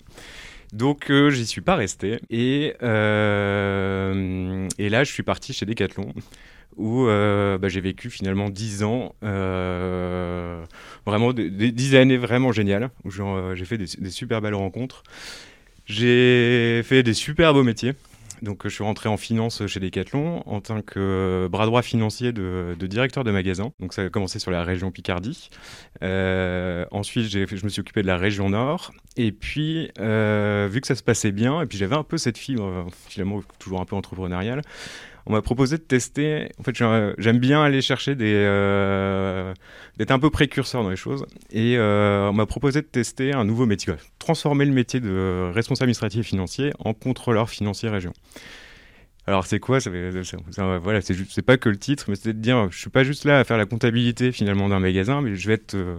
Donc 0.72 1.12
j'y 1.32 1.46
suis 1.46 1.60
pas 1.60 1.76
resté, 1.76 2.22
et, 2.30 2.76
et 2.80 4.90
là 4.90 5.04
je 5.04 5.12
suis 5.12 5.24
parti 5.24 5.52
chez 5.52 5.66
Decathlon 5.66 6.14
où 6.78 7.08
euh, 7.08 7.58
bah, 7.58 7.70
j'ai 7.70 7.82
vécu 7.82 8.10
finalement 8.10 8.50
10 8.50 8.84
ans, 8.84 9.16
euh, 9.24 10.64
vraiment 11.06 11.34
des, 11.34 11.50
10 11.50 11.96
années 11.96 12.18
vraiment 12.18 12.52
géniales, 12.52 12.90
où 13.04 13.10
euh, 13.20 13.56
j'ai 13.56 13.66
fait 13.66 13.78
des, 13.78 14.10
super 14.10 14.42
belles 14.42 14.56
rencontres. 14.56 15.04
J'ai 15.86 16.82
fait 16.84 17.04
des 17.04 17.14
super 17.14 17.54
beaux 17.54 17.64
métiers. 17.64 17.94
Donc 18.42 18.64
je 18.66 18.70
suis 18.70 18.84
rentré 18.84 19.08
en 19.08 19.16
finance 19.16 19.66
chez 19.68 19.80
Decathlon 19.80 20.44
en 20.46 20.60
tant 20.60 20.82
que 20.82 21.48
bras 21.50 21.66
droit 21.66 21.82
financier 21.82 22.34
de, 22.34 22.76
directeur 22.82 23.24
de 23.24 23.32
magasin. 23.32 23.72
Donc 23.80 23.94
ça 23.94 24.02
a 24.02 24.10
commencé 24.10 24.38
sur 24.38 24.52
la 24.52 24.64
région 24.64 24.92
Picardie. 24.92 25.50
ensuite 26.02 27.30
je 27.30 27.64
me 27.64 27.70
suis 27.70 27.80
occupé 27.80 28.02
de 28.02 28.08
la 28.08 28.18
région 28.18 28.50
Nord. 28.50 28.92
Et 29.16 29.32
puis 29.32 29.86
vu 29.96 30.82
que 30.82 30.88
ça 30.88 30.96
se 30.96 31.04
passait 31.04 31.32
bien, 31.32 31.62
et 31.62 31.68
puis 31.68 31.78
j'avais 31.78 31.96
un 31.96 32.04
peu 32.04 32.18
cette 32.18 32.38
fibre 32.38 32.88
finalement 33.08 33.42
toujours 33.60 33.80
un 33.80 33.86
peu 33.86 33.96
entrepreneuriale, 33.96 34.62
on 35.26 35.32
m'a 35.32 35.42
proposé 35.42 35.78
de 35.78 35.84
tester. 35.84 36.50
En 36.60 36.64
fait, 36.64 36.76
j'aime 37.18 37.40
bien 37.40 37.64
aller 37.64 37.82
chercher 37.82 38.16
des. 38.16 38.34
Euh, 38.36 39.54
d'être 39.98 40.12
un 40.12 40.20
peu 40.20 40.30
précurseur 40.30 40.84
dans 40.84 40.90
les 40.90 40.96
choses. 40.96 41.26
Et 41.52 41.78
euh, 41.78 42.30
on 42.30 42.34
m'a 42.34 42.46
proposé 42.46 42.82
de 42.82 42.88
tester 42.88 43.34
un 43.34 43.46
nouveau 43.46 43.66
métier, 43.66 43.94
transformer 44.20 44.66
le 44.66 44.74
métier 44.74 45.00
de 45.00 45.52
responsable 45.54 45.86
administratif 45.86 46.26
financier 46.26 46.72
en 46.80 46.94
contrôleur 46.94 47.50
financier 47.50 47.90
région. 47.90 48.14
Alors 49.26 49.46
c'est 49.46 49.60
quoi? 49.60 49.80
Voilà, 50.82 51.00
c'est 51.02 51.42
pas 51.42 51.56
que 51.56 51.70
le 51.70 51.78
titre, 51.78 52.06
mais 52.10 52.16
c'est 52.16 52.34
de 52.34 52.40
dire, 52.40 52.70
je 52.72 52.78
suis 52.78 52.90
pas 52.90 53.06
juste 53.06 53.24
là 53.24 53.40
à 53.40 53.44
faire 53.46 53.58
la 53.58 53.66
comptabilité 53.66 54.34
finalement 54.34 54.68
d'un 54.68 54.80
magasin, 54.80 55.22
mais 55.22 55.36
je 55.36 55.48
vais 55.48 55.54
être 55.54 55.76
euh, 55.76 55.98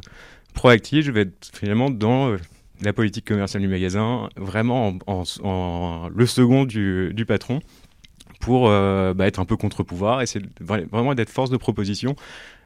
proactif, 0.52 1.06
je 1.06 1.10
vais 1.10 1.22
être 1.22 1.50
finalement 1.54 1.88
dans 1.88 2.36
la 2.82 2.92
politique 2.92 3.24
commerciale 3.26 3.62
du 3.62 3.68
magasin, 3.68 4.28
vraiment 4.36 4.98
en, 5.06 6.08
le 6.14 6.26
second 6.26 6.64
du 6.64 7.24
patron 7.26 7.60
pour 8.44 8.68
euh, 8.68 9.14
bah, 9.14 9.26
être 9.26 9.40
un 9.40 9.46
peu 9.46 9.56
contre-pouvoir, 9.56 10.20
et 10.20 10.26
c'est 10.26 10.42
vraiment 10.60 11.14
d'être 11.14 11.30
force 11.30 11.48
de 11.48 11.56
proposition, 11.56 12.14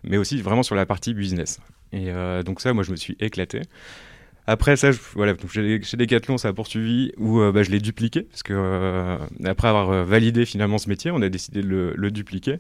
mais 0.03 0.17
aussi 0.17 0.43
vraiment 0.43 0.65
sur 0.65 0.75
la 0.75 0.87
partie 0.87 1.15
business. 1.15 1.61
Et 1.93 2.11
euh, 2.11 2.43
donc 2.43 2.61
ça, 2.61 2.73
moi, 2.73 2.83
je 2.83 2.91
me 2.91 2.97
suis 2.97 3.17
éclaté. 3.21 3.63
Après 4.51 4.77
ça, 4.77 4.93
je, 4.93 4.99
voilà, 5.15 5.35
chez, 5.53 5.97
Decathlon, 5.97 6.39
ça 6.39 6.49
a 6.49 6.53
poursuivi 6.55 7.13
où 7.19 7.41
euh, 7.41 7.53
bah, 7.53 7.63
je 7.63 7.71
l'ai 7.71 7.81
dupliqué 7.81 8.23
parce 8.23 8.43
que 8.43 9.19
après 9.45 9.69
avoir 9.69 10.05
validé 10.05 10.47
finalement 10.47 10.79
ce 10.79 10.89
métier, 10.89 11.11
on 11.11 11.21
a 11.21 11.29
décidé 11.29 11.63
de 11.63 11.95
le, 11.95 12.11
dupliquer 12.11 12.57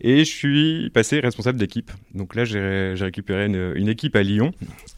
et 0.00 0.24
je 0.24 0.30
suis 0.30 0.90
passé 0.90 1.20
responsable 1.20 1.58
d'équipe. 1.58 1.92
Donc 2.14 2.34
là, 2.34 2.44
j'ai 2.44 2.94
récupéré 2.98 3.46
une, 3.46 3.88
équipe 3.88 4.16
à 4.16 4.22
Lyon, 4.22 4.50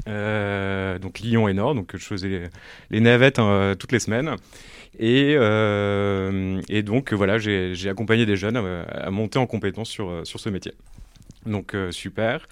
donc 0.06 1.20
Lyon 1.20 1.46
et 1.48 1.52
Nord. 1.52 1.74
Donc 1.74 1.90
je 1.94 2.04
faisais 2.04 2.50
les, 2.90 3.00
navettes 3.00 3.38
hein, 3.38 3.74
toutes 3.78 3.92
les 3.92 4.00
semaines 4.00 4.36
et, 4.98 5.34
euh, 5.36 6.60
donc 6.82 7.12
voilà, 7.12 7.38
j'ai 7.38 7.88
accompagné 7.88 8.26
des 8.26 8.36
jeunes 8.36 8.56
à, 8.56 9.10
monter 9.10 9.38
en 9.38 9.46
compétence 9.46 9.88
sur, 9.88 10.10
euh, 10.10 10.24
sur 10.24 10.40
ce 10.40 10.48
métier. 10.48 10.72
Donc 11.46 11.74
euh, 11.74 11.90
super. 11.90 12.46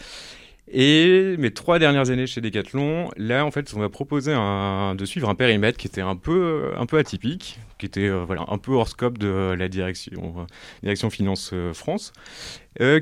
Et 0.70 1.36
mes 1.38 1.50
trois 1.50 1.78
dernières 1.78 2.10
années 2.10 2.26
chez 2.26 2.40
Decathlon, 2.40 3.10
là 3.16 3.44
en 3.44 3.50
fait 3.50 3.72
on 3.74 3.78
m'a 3.78 3.88
proposé 3.88 4.32
de 4.32 5.04
suivre 5.04 5.28
un 5.28 5.34
périmètre 5.34 5.78
qui 5.78 5.86
était 5.86 6.00
un 6.00 6.16
peu, 6.16 6.72
un 6.76 6.86
peu 6.86 6.98
atypique, 6.98 7.58
qui 7.78 7.86
était 7.86 8.10
voilà, 8.10 8.44
un 8.48 8.58
peu 8.58 8.72
hors 8.72 8.88
scope 8.88 9.18
de 9.18 9.54
la 9.56 9.68
direction, 9.68 10.46
direction 10.82 11.10
Finance 11.10 11.54
France, 11.72 12.12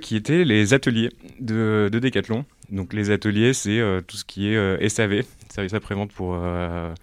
qui 0.00 0.16
était 0.16 0.44
les 0.44 0.74
ateliers 0.74 1.10
de, 1.40 1.88
de 1.90 1.98
Decathlon. 1.98 2.44
Donc 2.70 2.92
les 2.92 3.10
ateliers 3.10 3.52
c'est 3.52 3.80
tout 4.06 4.16
ce 4.16 4.24
qui 4.24 4.48
est 4.48 4.88
SAV, 4.88 5.24
service 5.56 5.74
après-vente 5.74 6.12
pour, 6.12 6.34
euh, 6.36 6.94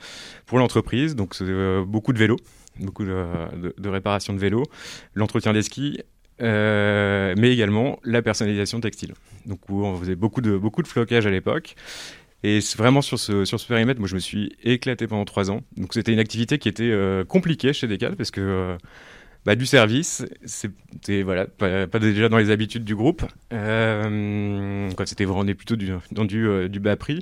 pour 0.45 0.59
l'entreprise. 0.59 1.15
Donc, 1.15 1.35
euh, 1.41 1.83
beaucoup 1.83 2.13
de 2.13 2.19
vélos, 2.19 2.39
beaucoup 2.79 3.03
de, 3.03 3.25
de, 3.77 3.89
réparation 3.89 4.33
de 4.33 4.39
vélos, 4.39 4.63
l'entretien 5.15 5.53
des 5.53 5.63
skis, 5.63 5.99
euh, 5.99 6.03
mais 6.43 7.51
également 7.51 7.99
la 8.03 8.21
personnalisation 8.21 8.79
textile. 8.79 9.13
Donc, 9.45 9.59
où 9.69 9.83
on 9.83 9.97
faisait 9.97 10.15
beaucoup 10.15 10.41
de, 10.41 10.57
beaucoup 10.57 10.81
de 10.81 10.87
flocage 10.87 11.25
à 11.25 11.31
l'époque. 11.31 11.75
Et 12.45 12.59
vraiment 12.75 13.01
sur 13.01 13.17
ce, 13.19 13.45
sur 13.45 13.57
ce 13.57 13.65
périmètre, 13.65 14.01
moi 14.01 14.09
je 14.09 14.15
me 14.15 14.19
suis 14.19 14.51
éclaté 14.63 15.07
pendant 15.07 15.23
trois 15.23 15.49
ans. 15.49 15.61
Donc 15.77 15.93
c'était 15.93 16.11
une 16.11 16.19
activité 16.19 16.57
qui 16.57 16.67
était 16.67 16.93
compliquée 17.29 17.71
chez 17.71 17.87
Decal 17.87 18.17
parce 18.17 18.31
que 18.31 18.77
bah, 19.45 19.55
du 19.55 19.65
service, 19.65 20.25
c'était 20.45 21.21
voilà, 21.21 21.45
pas, 21.45 21.99
déjà 21.99 22.29
dans 22.29 22.37
les 22.37 22.49
habitudes 22.49 22.85
du 22.85 22.95
groupe. 22.95 23.23
Euh, 23.51 24.89
c'était 25.05 25.25
vraiment 25.25 25.43
plutôt 25.53 25.75
du, 25.75 25.91
dans 26.11 26.23
du, 26.23 26.47
euh, 26.47 26.69
du 26.69 26.79
bas 26.79 26.95
prix. 26.95 27.19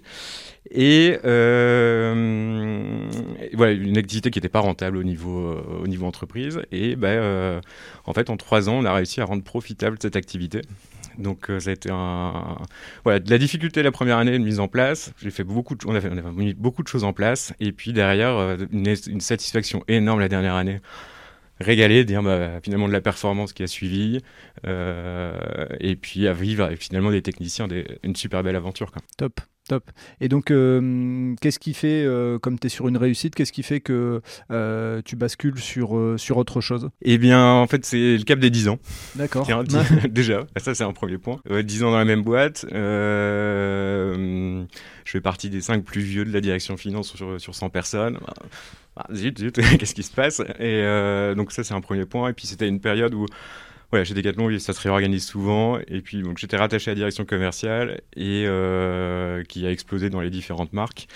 Et, 0.69 1.17
euh, 1.25 3.07
voilà, 3.53 3.71
une 3.71 3.97
activité 3.97 4.29
qui 4.29 4.37
n'était 4.37 4.49
pas 4.49 4.59
rentable 4.59 4.97
au 4.97 5.03
niveau, 5.03 5.39
euh, 5.39 5.81
au 5.83 5.87
niveau 5.87 6.05
entreprise. 6.05 6.61
Et 6.71 6.95
bah, 6.95 7.59
en 8.05 8.13
fait, 8.13 8.29
en 8.29 8.37
trois 8.37 8.69
ans, 8.69 8.75
on 8.75 8.85
a 8.85 8.93
réussi 8.93 9.19
à 9.19 9.25
rendre 9.25 9.43
profitable 9.43 9.97
cette 9.99 10.15
activité. 10.15 10.61
Donc 11.17 11.51
ça 11.59 11.71
a 11.71 11.73
été 11.73 11.89
un 11.91 12.57
voilà 13.03 13.19
de 13.19 13.29
la 13.29 13.37
difficulté 13.37 13.83
la 13.83 13.91
première 13.91 14.17
année 14.17 14.31
de 14.31 14.43
mise 14.43 14.61
en 14.61 14.69
place. 14.69 15.11
J'ai 15.21 15.29
fait 15.29 15.43
beaucoup 15.43 15.75
de 15.75 15.85
on 15.85 15.93
a, 15.93 15.99
on 15.99 16.17
a 16.17 16.31
mis 16.31 16.53
beaucoup 16.53 16.83
de 16.83 16.87
choses 16.87 17.03
en 17.03 17.11
place 17.11 17.53
et 17.59 17.73
puis 17.73 17.91
derrière 17.91 18.57
une 18.71 19.19
satisfaction 19.19 19.83
énorme 19.89 20.21
la 20.21 20.29
dernière 20.29 20.55
année 20.55 20.79
régaler, 21.61 22.03
dire 22.05 22.23
bah, 22.23 22.59
finalement 22.63 22.87
de 22.87 22.93
la 22.93 23.01
performance 23.01 23.53
qui 23.53 23.63
a 23.63 23.67
suivi, 23.67 24.19
euh, 24.65 25.65
et 25.79 25.95
puis 25.95 26.27
à 26.27 26.33
vivre 26.33 26.63
avec 26.63 26.81
finalement 26.81 27.11
des 27.11 27.21
techniciens 27.21 27.67
une 28.03 28.15
super 28.15 28.43
belle 28.43 28.55
aventure. 28.55 28.91
Quoi. 28.91 29.01
Top. 29.17 29.39
Top. 29.71 29.89
Et 30.19 30.27
donc, 30.27 30.51
euh, 30.51 31.33
qu'est-ce 31.39 31.57
qui 31.57 31.73
fait, 31.73 32.03
euh, 32.03 32.37
comme 32.39 32.59
tu 32.59 32.67
es 32.67 32.69
sur 32.69 32.89
une 32.89 32.97
réussite, 32.97 33.35
qu'est-ce 33.35 33.53
qui 33.53 33.63
fait 33.63 33.79
que 33.79 34.21
tu 35.05 35.15
bascules 35.15 35.59
sur, 35.59 35.97
sur 36.17 36.35
autre 36.35 36.59
chose? 36.59 36.89
Eh 37.01 37.17
bien, 37.17 37.41
en 37.53 37.67
fait, 37.67 37.85
c'est 37.85 38.17
le 38.17 38.23
cap 38.25 38.37
des 38.39 38.49
10 38.49 38.67
ans. 38.67 38.79
D'accord. 39.15 39.47
déjà, 40.09 40.45
ça 40.57 40.75
c'est 40.75 40.83
un 40.83 40.91
premier 40.91 41.17
point. 41.17 41.39
10 41.49 41.83
ans 41.83 41.91
dans 41.91 41.97
la 41.97 42.03
même 42.03 42.21
boîte. 42.23 42.65
je 42.69 44.65
fais 45.05 45.21
partie 45.21 45.49
des 45.49 45.61
5 45.61 45.85
plus 45.85 46.01
vieux 46.01 46.25
de 46.25 46.33
la 46.33 46.41
direction 46.41 46.75
finance 46.75 47.15
sur, 47.15 47.39
sur 47.39 47.55
100 47.55 47.69
personnes. 47.69 48.19
Ah, 48.97 49.05
zut, 49.13 49.39
zut, 49.39 49.55
qu'est-ce 49.79 49.95
qui 49.95 50.03
se 50.03 50.11
passe? 50.11 50.41
Et 50.41 50.43
euh, 50.59 51.33
donc 51.33 51.51
ça, 51.51 51.63
c'est 51.63 51.73
un 51.73 51.81
premier 51.81 52.05
point. 52.05 52.29
Et 52.29 52.33
puis 52.33 52.47
c'était 52.47 52.67
une 52.67 52.81
période 52.81 53.13
où 53.13 53.25
voilà, 53.91 54.05
chez 54.05 54.13
Decathlon, 54.13 54.57
ça 54.59 54.71
se 54.71 54.79
réorganise 54.79 55.25
souvent. 55.25 55.77
Et 55.87 55.99
puis, 55.99 56.21
donc, 56.21 56.37
j'étais 56.37 56.55
rattaché 56.55 56.91
à 56.91 56.93
la 56.93 56.95
direction 56.95 57.25
commerciale 57.25 57.99
et 58.15 58.45
euh, 58.47 59.43
qui 59.43 59.65
a 59.67 59.71
explosé 59.71 60.09
dans 60.09 60.21
les 60.21 60.29
différentes 60.29 60.71
marques. 60.71 61.07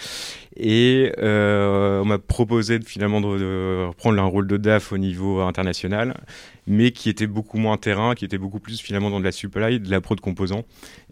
Et 0.58 1.13
euh, 1.20 2.01
on 2.01 2.05
m'a 2.05 2.17
proposé 2.17 2.79
de, 2.79 2.86
finalement 2.86 3.22
de, 3.22 3.86
reprendre 3.88 4.22
un 4.22 4.25
rôle 4.25 4.48
de 4.48 4.58
DAF 4.58 4.91
au 4.91 4.98
niveau 4.98 5.39
international, 5.39 6.17
mais 6.67 6.91
qui 6.91 7.10
était 7.10 7.27
beaucoup 7.27 7.57
moins 7.57 7.77
terrain, 7.77 8.15
qui 8.15 8.25
était 8.25 8.38
beaucoup 8.38 8.60
plus 8.60 8.81
finalement 8.81 9.10
dans 9.10 9.19
de 9.19 9.25
la 9.25 9.31
supply, 9.31 9.79
de 9.79 9.89
la 9.89 10.01
pro 10.01 10.15
de 10.15 10.22
composants, 10.22 10.63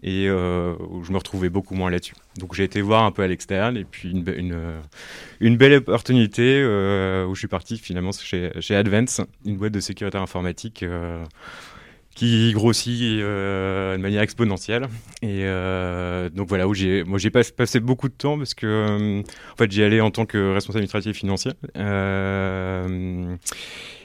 et 0.02 0.26
euh, 0.28 0.74
où 0.90 1.04
je 1.04 1.12
me 1.12 1.18
retrouvais 1.18 1.48
beaucoup 1.48 1.74
moins 1.74 1.90
là-dessus. 1.90 2.14
Donc 2.38 2.54
j'ai 2.54 2.64
été 2.64 2.80
voir 2.80 3.04
un 3.04 3.12
peu 3.12 3.22
à 3.22 3.26
l'externe, 3.28 3.76
et 3.76 3.84
puis 3.84 4.10
une, 4.10 4.80
une 5.40 5.56
belle 5.56 5.74
opportunité 5.74 6.60
euh, 6.62 7.26
où 7.26 7.34
je 7.34 7.40
suis 7.40 7.48
parti 7.48 7.78
finalement 7.78 8.12
chez, 8.12 8.50
chez 8.60 8.74
Advance, 8.74 9.20
une 9.44 9.56
boîte 9.56 9.72
de 9.72 9.80
sécurité 9.80 10.18
informatique. 10.18 10.82
Euh, 10.82 11.24
qui 12.14 12.52
grossit 12.52 13.20
euh, 13.20 13.96
de 13.96 14.02
manière 14.02 14.22
exponentielle. 14.22 14.84
Et 15.22 15.40
euh, 15.44 16.30
donc 16.30 16.48
voilà, 16.48 16.68
où 16.68 16.74
j'ai, 16.74 17.02
moi 17.04 17.18
j'ai 17.18 17.30
passé 17.30 17.80
beaucoup 17.80 18.08
de 18.08 18.14
temps 18.14 18.38
parce 18.38 18.54
que 18.54 18.66
euh, 18.66 19.20
en 19.52 19.56
fait 19.56 19.70
j'y 19.70 19.82
allais 19.82 20.00
en 20.00 20.10
tant 20.10 20.24
que 20.24 20.54
responsable 20.54 20.84
administratif 20.84 21.16
financier. 21.16 21.52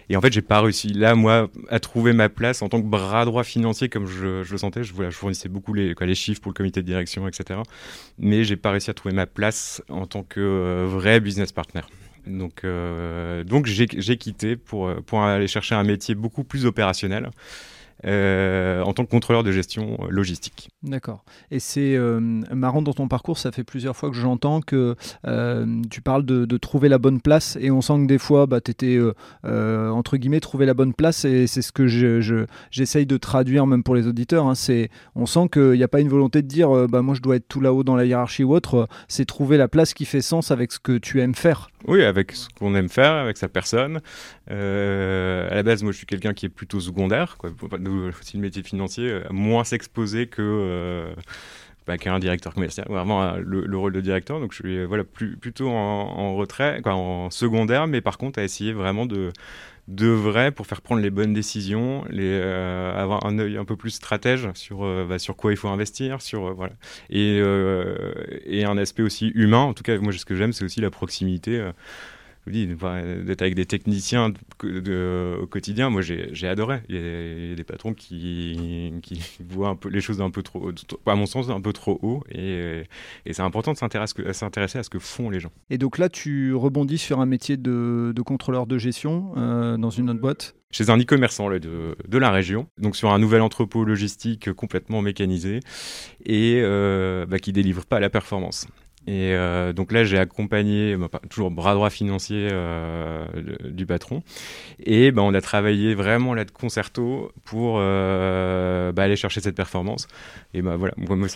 Et 0.09 0.17
en 0.17 0.21
fait, 0.21 0.33
j'ai 0.33 0.41
pas 0.41 0.61
réussi 0.61 0.87
là, 0.87 1.15
moi, 1.15 1.49
à 1.69 1.79
trouver 1.79 2.13
ma 2.13 2.29
place 2.29 2.61
en 2.61 2.69
tant 2.69 2.81
que 2.81 2.87
bras 2.87 3.25
droit 3.25 3.43
financier 3.43 3.89
comme 3.89 4.07
je, 4.07 4.49
le 4.49 4.57
sentais. 4.57 4.83
Je, 4.83 4.93
fournissais 5.11 5.49
beaucoup 5.49 5.73
les, 5.73 6.15
chiffres 6.15 6.41
pour 6.41 6.51
le 6.51 6.55
comité 6.55 6.81
de 6.81 6.85
direction, 6.85 7.27
etc. 7.27 7.59
Mais 8.17 8.43
j'ai 8.43 8.55
pas 8.55 8.71
réussi 8.71 8.89
à 8.89 8.93
trouver 8.93 9.13
ma 9.13 9.27
place 9.27 9.83
en 9.87 10.07
tant 10.07 10.23
que 10.23 10.85
vrai 10.85 11.19
business 11.19 11.51
partner. 11.51 11.81
Donc, 12.25 12.65
donc 13.45 13.65
j'ai, 13.67 14.17
quitté 14.17 14.55
pour, 14.55 14.91
pour 15.05 15.21
aller 15.21 15.47
chercher 15.47 15.75
un 15.75 15.83
métier 15.83 16.15
beaucoup 16.15 16.43
plus 16.43 16.65
opérationnel. 16.65 17.29
Euh, 18.05 18.81
en 18.83 18.93
tant 18.93 19.03
que 19.03 19.11
contrôleur 19.11 19.43
de 19.43 19.51
gestion 19.51 19.97
euh, 20.01 20.07
logistique. 20.09 20.69
D'accord. 20.83 21.25
Et 21.51 21.59
c'est 21.59 21.97
euh, 21.97 22.21
marrant 22.21 22.81
dans 22.81 22.93
ton 22.93 23.09
parcours, 23.09 23.37
ça 23.37 23.51
fait 23.51 23.65
plusieurs 23.65 23.97
fois 23.97 24.09
que 24.09 24.15
j'entends 24.15 24.61
que 24.61 24.95
tu 25.89 26.01
parles 26.01 26.25
de, 26.25 26.57
trouver 26.57 26.89
la 26.89 26.97
bonne 26.97 27.21
place 27.21 27.57
et 27.59 27.71
on 27.71 27.81
sent 27.81 27.93
que 28.01 28.05
des 28.05 28.17
fois, 28.17 28.45
bah, 28.45 28.61
tu 28.61 28.71
étais, 28.71 28.99
entre 29.43 30.17
guillemets, 30.17 30.39
trouver 30.39 30.65
la 30.65 30.73
bonne 30.73 30.93
place 30.93 31.25
et 31.25 31.47
c'est 31.47 31.61
ce 31.61 31.71
que 31.71 31.87
j'essaye 32.71 33.05
de 33.05 33.17
traduire 33.17 33.65
même 33.65 33.83
pour 33.83 33.95
les 33.95 34.07
auditeurs. 34.07 34.45
Hein. 34.47 34.53
on 35.15 35.25
sent 35.25 35.49
qu'il 35.51 35.71
n'y 35.71 35.83
a 35.83 35.87
pas 35.87 36.01
une 36.01 36.09
volonté 36.09 36.41
de 36.41 36.47
dire, 36.47 36.87
bah, 36.87 37.01
moi 37.01 37.15
je 37.15 37.21
dois 37.21 37.37
être 37.37 37.47
tout 37.47 37.61
là-haut 37.61 37.83
dans 37.83 37.95
la 37.95 38.05
hiérarchie 38.05 38.43
ou 38.43 38.53
autre, 38.53 38.87
c'est 39.07 39.25
trouver 39.25 39.57
la 39.57 39.67
place 39.67 39.93
qui 39.93 40.05
fait 40.05 40.21
sens 40.21 40.51
avec 40.51 40.71
ce 40.71 40.79
que 40.79 40.97
tu 40.97 41.21
aimes 41.21 41.35
faire. 41.35 41.69
Oui, 41.87 42.03
avec 42.03 42.33
ce 42.33 42.49
qu'on 42.49 42.75
aime 42.75 42.89
faire, 42.89 43.13
avec 43.13 43.37
sa 43.37 43.47
personne. 43.47 44.01
à 44.47 44.53
la 44.53 45.63
base, 45.63 45.83
moi 45.83 45.91
je 45.91 45.97
suis 45.97 46.05
quelqu'un 46.05 46.33
qui 46.33 46.45
est 46.45 46.49
plutôt 46.49 46.79
secondaire. 46.79 47.37
Quoi 47.37 47.51
aussi 48.19 48.37
le 48.37 48.41
métier 48.41 48.63
financier, 48.63 49.09
euh, 49.09 49.23
moins 49.31 49.63
s'exposer 49.63 50.27
que 50.27 50.41
euh, 50.41 51.13
bah, 51.87 51.97
qu'un 51.97 52.19
directeur 52.19 52.53
commercial, 52.53 52.85
vraiment 52.89 53.23
euh, 53.23 53.39
le, 53.43 53.77
rôle 53.77 53.93
de 53.93 54.01
directeur. 54.01 54.39
Donc 54.39 54.51
je 54.53 54.57
suis 54.57 54.85
voilà 54.85 55.03
plus, 55.03 55.37
plutôt 55.37 55.69
en, 55.69 56.35
retrait, 56.35 56.81
en 56.85 57.29
secondaire, 57.31 57.87
mais 57.87 58.01
par 58.01 58.17
contre 58.17 58.39
à 58.39 58.43
essayer 58.43 58.73
vraiment 58.73 59.05
de 59.05 59.31
de 59.89 60.07
vrai 60.07 60.51
pour 60.51 60.67
faire 60.67 60.81
prendre 60.81 61.01
les 61.01 61.09
bonnes 61.09 61.33
décisions, 61.33 62.05
les, 62.09 62.39
avoir 62.39 63.25
un 63.25 63.39
œil 63.39 63.57
un 63.57 63.65
peu 63.65 63.75
plus 63.75 63.91
stratège 63.91 64.49
sur, 64.53 64.79
bah, 65.07 65.19
sur 65.19 65.35
quoi 65.35 65.51
il 65.51 65.57
faut 65.57 65.67
investir, 65.67 66.21
sur 66.21 66.53
voilà, 66.53 66.73
et, 67.09 67.41
et 68.45 68.65
un 68.65 68.77
aspect 68.77 69.03
aussi 69.03 69.27
humain. 69.35 69.63
En 69.63 69.73
tout 69.73 69.83
cas, 69.83 69.97
moi, 69.97 70.13
ce 70.13 70.25
que 70.25 70.35
j'aime, 70.35 70.53
c'est 70.53 70.63
aussi 70.63 70.79
la 70.79 70.91
proximité 70.91 71.71
d'être 72.49 73.41
avec 73.41 73.55
des 73.55 73.65
techniciens 73.65 74.33
au 74.63 75.47
quotidien, 75.47 75.89
moi 75.89 76.01
j'ai 76.01 76.47
adoré. 76.47 76.81
Il 76.89 76.95
y, 76.95 77.51
a, 77.51 77.55
des 77.55 77.63
patrons 77.63 77.93
qui, 77.93 78.93
qui, 79.01 79.21
voient 79.49 79.69
un 79.69 79.75
peu 79.75 79.89
les 79.89 80.01
choses 80.01 80.21
un 80.21 80.31
peu 80.31 80.43
trop, 80.43 80.71
à 81.05 81.15
mon 81.15 81.25
sens, 81.25 81.49
un 81.49 81.61
peu 81.61 81.73
trop 81.73 81.99
haut. 82.01 82.23
Et, 82.31 82.83
c'est 83.31 83.41
important 83.41 83.73
de 83.73 83.77
s'intéresser 83.77 84.77
à 84.77 84.83
ce 84.83 84.89
que 84.89 84.99
font 84.99 85.29
les 85.29 85.39
gens. 85.39 85.51
Et 85.69 85.77
donc 85.77 85.97
là, 85.97 86.09
tu 86.09 86.53
rebondis 86.53 86.97
sur 86.97 87.19
un 87.19 87.25
métier 87.25 87.57
de, 87.57 88.13
contrôleur 88.25 88.67
de 88.67 88.77
gestion 88.77 89.33
euh, 89.37 89.77
dans 89.77 89.89
une 89.89 90.09
autre 90.09 90.19
boîte? 90.19 90.55
Chez 90.71 90.91
un 90.91 90.99
e-commerçant 90.99 91.49
de, 91.49 91.59
de, 92.07 92.17
la 92.19 92.29
région, 92.29 92.67
donc 92.77 92.95
sur 92.95 93.11
un 93.11 93.17
nouvel 93.17 93.41
entrepôt 93.41 93.83
logistique 93.85 94.53
complètement 94.53 95.01
mécanisé 95.01 95.61
et 96.25 96.59
euh, 96.61 97.25
bah, 97.25 97.39
qui 97.39 97.53
délivre 97.53 97.85
pas 97.85 97.99
la 97.99 98.11
performance. 98.11 98.67
Et 99.09 99.33
euh, 99.33 99.73
donc 99.73 99.91
là, 99.91 100.03
j'ai 100.03 100.19
accompagné, 100.19 100.95
bah, 100.95 101.09
toujours 101.31 101.49
bras 101.49 101.73
droit 101.73 101.89
financier 101.89 102.47
euh, 102.51 103.25
du 103.63 103.87
patron. 103.87 104.21
Et 104.83 105.09
bah, 105.11 105.23
on 105.23 105.33
a 105.33 105.41
travaillé 105.41 105.95
vraiment 105.95 106.35
là 106.35 106.45
de 106.45 106.51
concerto 106.51 107.31
pour 107.43 107.77
euh, 107.79 108.91
bah, 108.91 109.01
aller 109.01 109.15
chercher 109.15 109.41
cette 109.41 109.55
performance. 109.55 110.07
Et 110.53 110.61
bah, 110.61 110.75
voilà, 110.75 110.93
moi, 110.97 111.27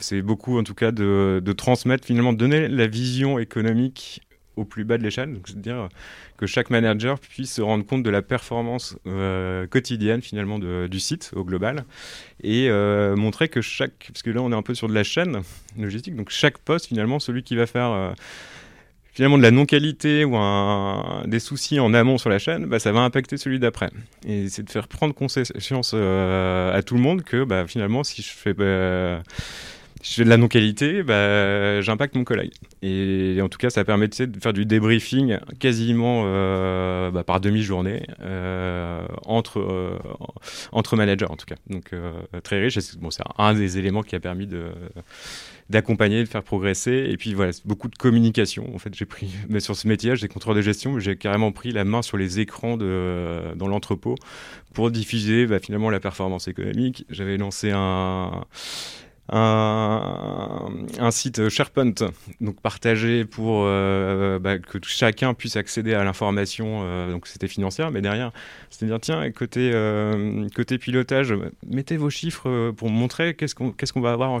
c'est 0.00 0.20
beaucoup 0.20 0.58
en 0.58 0.64
tout 0.64 0.74
cas 0.74 0.92
de, 0.92 1.40
de 1.42 1.52
transmettre, 1.54 2.06
finalement, 2.06 2.34
de 2.34 2.38
donner 2.38 2.68
la 2.68 2.86
vision 2.86 3.38
économique 3.38 4.20
au 4.56 4.64
plus 4.64 4.84
bas 4.84 4.98
de 4.98 5.02
l'échelle, 5.02 5.36
c'est-à-dire 5.44 5.88
que 6.36 6.46
chaque 6.46 6.70
manager 6.70 7.18
puisse 7.18 7.54
se 7.54 7.62
rendre 7.62 7.84
compte 7.84 8.02
de 8.02 8.10
la 8.10 8.22
performance 8.22 8.96
euh, 9.06 9.66
quotidienne 9.66 10.22
finalement 10.22 10.58
du 10.58 11.00
site 11.00 11.32
au 11.34 11.44
global 11.44 11.84
et 12.42 12.68
euh, 12.68 13.16
montrer 13.16 13.48
que 13.48 13.60
chaque, 13.60 14.08
parce 14.08 14.22
que 14.22 14.30
là 14.30 14.40
on 14.40 14.52
est 14.52 14.56
un 14.56 14.62
peu 14.62 14.74
sur 14.74 14.88
de 14.88 14.94
la 14.94 15.04
chaîne 15.04 15.42
logistique, 15.78 16.16
donc 16.16 16.30
chaque 16.30 16.58
poste 16.58 16.86
finalement, 16.86 17.18
celui 17.18 17.42
qui 17.42 17.56
va 17.56 17.66
faire 17.66 17.90
euh, 17.90 18.12
finalement 19.12 19.38
de 19.38 19.42
la 19.42 19.50
non-qualité 19.50 20.24
ou 20.24 20.36
un, 20.36 21.24
des 21.26 21.40
soucis 21.40 21.78
en 21.78 21.94
amont 21.94 22.18
sur 22.18 22.30
la 22.30 22.38
chaîne, 22.38 22.66
bah, 22.66 22.78
ça 22.78 22.90
va 22.92 23.00
impacter 23.00 23.36
celui 23.36 23.60
d'après. 23.60 23.90
Et 24.26 24.48
c'est 24.48 24.64
de 24.64 24.70
faire 24.70 24.88
prendre 24.88 25.14
conscience 25.14 25.50
à 25.50 26.82
tout 26.84 26.94
le 26.94 27.00
monde 27.00 27.22
que 27.22 27.44
bah, 27.44 27.66
finalement 27.66 28.04
si 28.04 28.22
je 28.22 28.30
fais... 28.30 28.54
Bah, 28.54 29.22
je 30.04 30.16
fais 30.16 30.24
de 30.24 30.28
la 30.28 30.36
non-qualité, 30.36 31.02
bah, 31.02 31.80
j'impacte 31.80 32.14
mon 32.14 32.24
collègue. 32.24 32.52
Et 32.82 33.38
en 33.40 33.48
tout 33.48 33.56
cas, 33.56 33.70
ça 33.70 33.84
permet 33.84 34.06
de 34.06 34.14
faire 34.38 34.52
du 34.52 34.66
débriefing 34.66 35.38
quasiment 35.58 36.24
euh, 36.26 37.10
bah, 37.10 37.24
par 37.24 37.40
demi-journée 37.40 38.06
euh, 38.20 39.06
entre, 39.24 39.60
euh, 39.60 39.98
entre 40.72 40.96
managers, 40.96 41.24
en 41.30 41.36
tout 41.36 41.46
cas. 41.46 41.54
Donc, 41.70 41.92
très 42.42 42.60
riche. 42.60 42.78
Bon, 42.98 43.10
c'est 43.10 43.22
un 43.38 43.54
des 43.54 43.78
éléments 43.78 44.02
qui 44.02 44.14
a 44.14 44.20
permis 44.20 44.46
de 44.46 44.66
d'accompagner, 45.70 46.22
de 46.22 46.28
faire 46.28 46.42
progresser. 46.42 47.06
Et 47.08 47.16
puis 47.16 47.32
voilà, 47.32 47.52
beaucoup 47.64 47.88
de 47.88 47.96
communication. 47.96 48.70
En 48.74 48.78
fait, 48.78 48.94
j'ai 48.94 49.06
pris, 49.06 49.30
mais 49.48 49.60
sur 49.60 49.74
ce 49.74 49.88
métier, 49.88 50.16
j'ai 50.16 50.28
contrôle 50.28 50.56
de 50.56 50.60
gestion, 50.60 50.98
j'ai 50.98 51.16
carrément 51.16 51.50
pris 51.50 51.70
la 51.70 51.84
main 51.84 52.02
sur 52.02 52.18
les 52.18 52.40
écrans 52.40 52.76
de, 52.76 53.54
dans 53.56 53.68
l'entrepôt 53.68 54.16
pour 54.74 54.90
diffuser 54.90 55.46
bah, 55.46 55.60
finalement 55.60 55.88
la 55.88 56.00
performance 56.00 56.46
économique. 56.46 57.06
J'avais 57.08 57.38
lancé 57.38 57.70
un 57.72 58.44
un, 59.28 61.10
site 61.10 61.48
SharePoint, 61.48 61.94
donc 62.40 62.60
partagé 62.60 63.24
pour 63.24 63.62
euh, 63.64 64.38
bah, 64.38 64.58
que 64.58 64.78
chacun 64.82 65.34
puisse 65.34 65.56
accéder 65.56 65.94
à 65.94 66.04
l'information, 66.04 66.82
euh, 66.84 67.10
donc 67.10 67.26
c'était 67.26 67.48
financière, 67.48 67.90
mais 67.90 68.02
derrière, 68.02 68.32
c'était 68.70 68.86
dire 68.86 69.00
tiens, 69.00 69.30
côté, 69.32 69.70
euh, 69.72 70.46
côté 70.54 70.78
pilotage, 70.78 71.34
mettez 71.66 71.96
vos 71.96 72.10
chiffres 72.10 72.72
pour 72.72 72.90
montrer 72.90 73.34
qu'est-ce 73.34 73.54
qu'on 73.54 73.72
qu'est-ce 73.72 73.98
va 73.98 74.12
avoir 74.12 74.30
en 74.30 74.40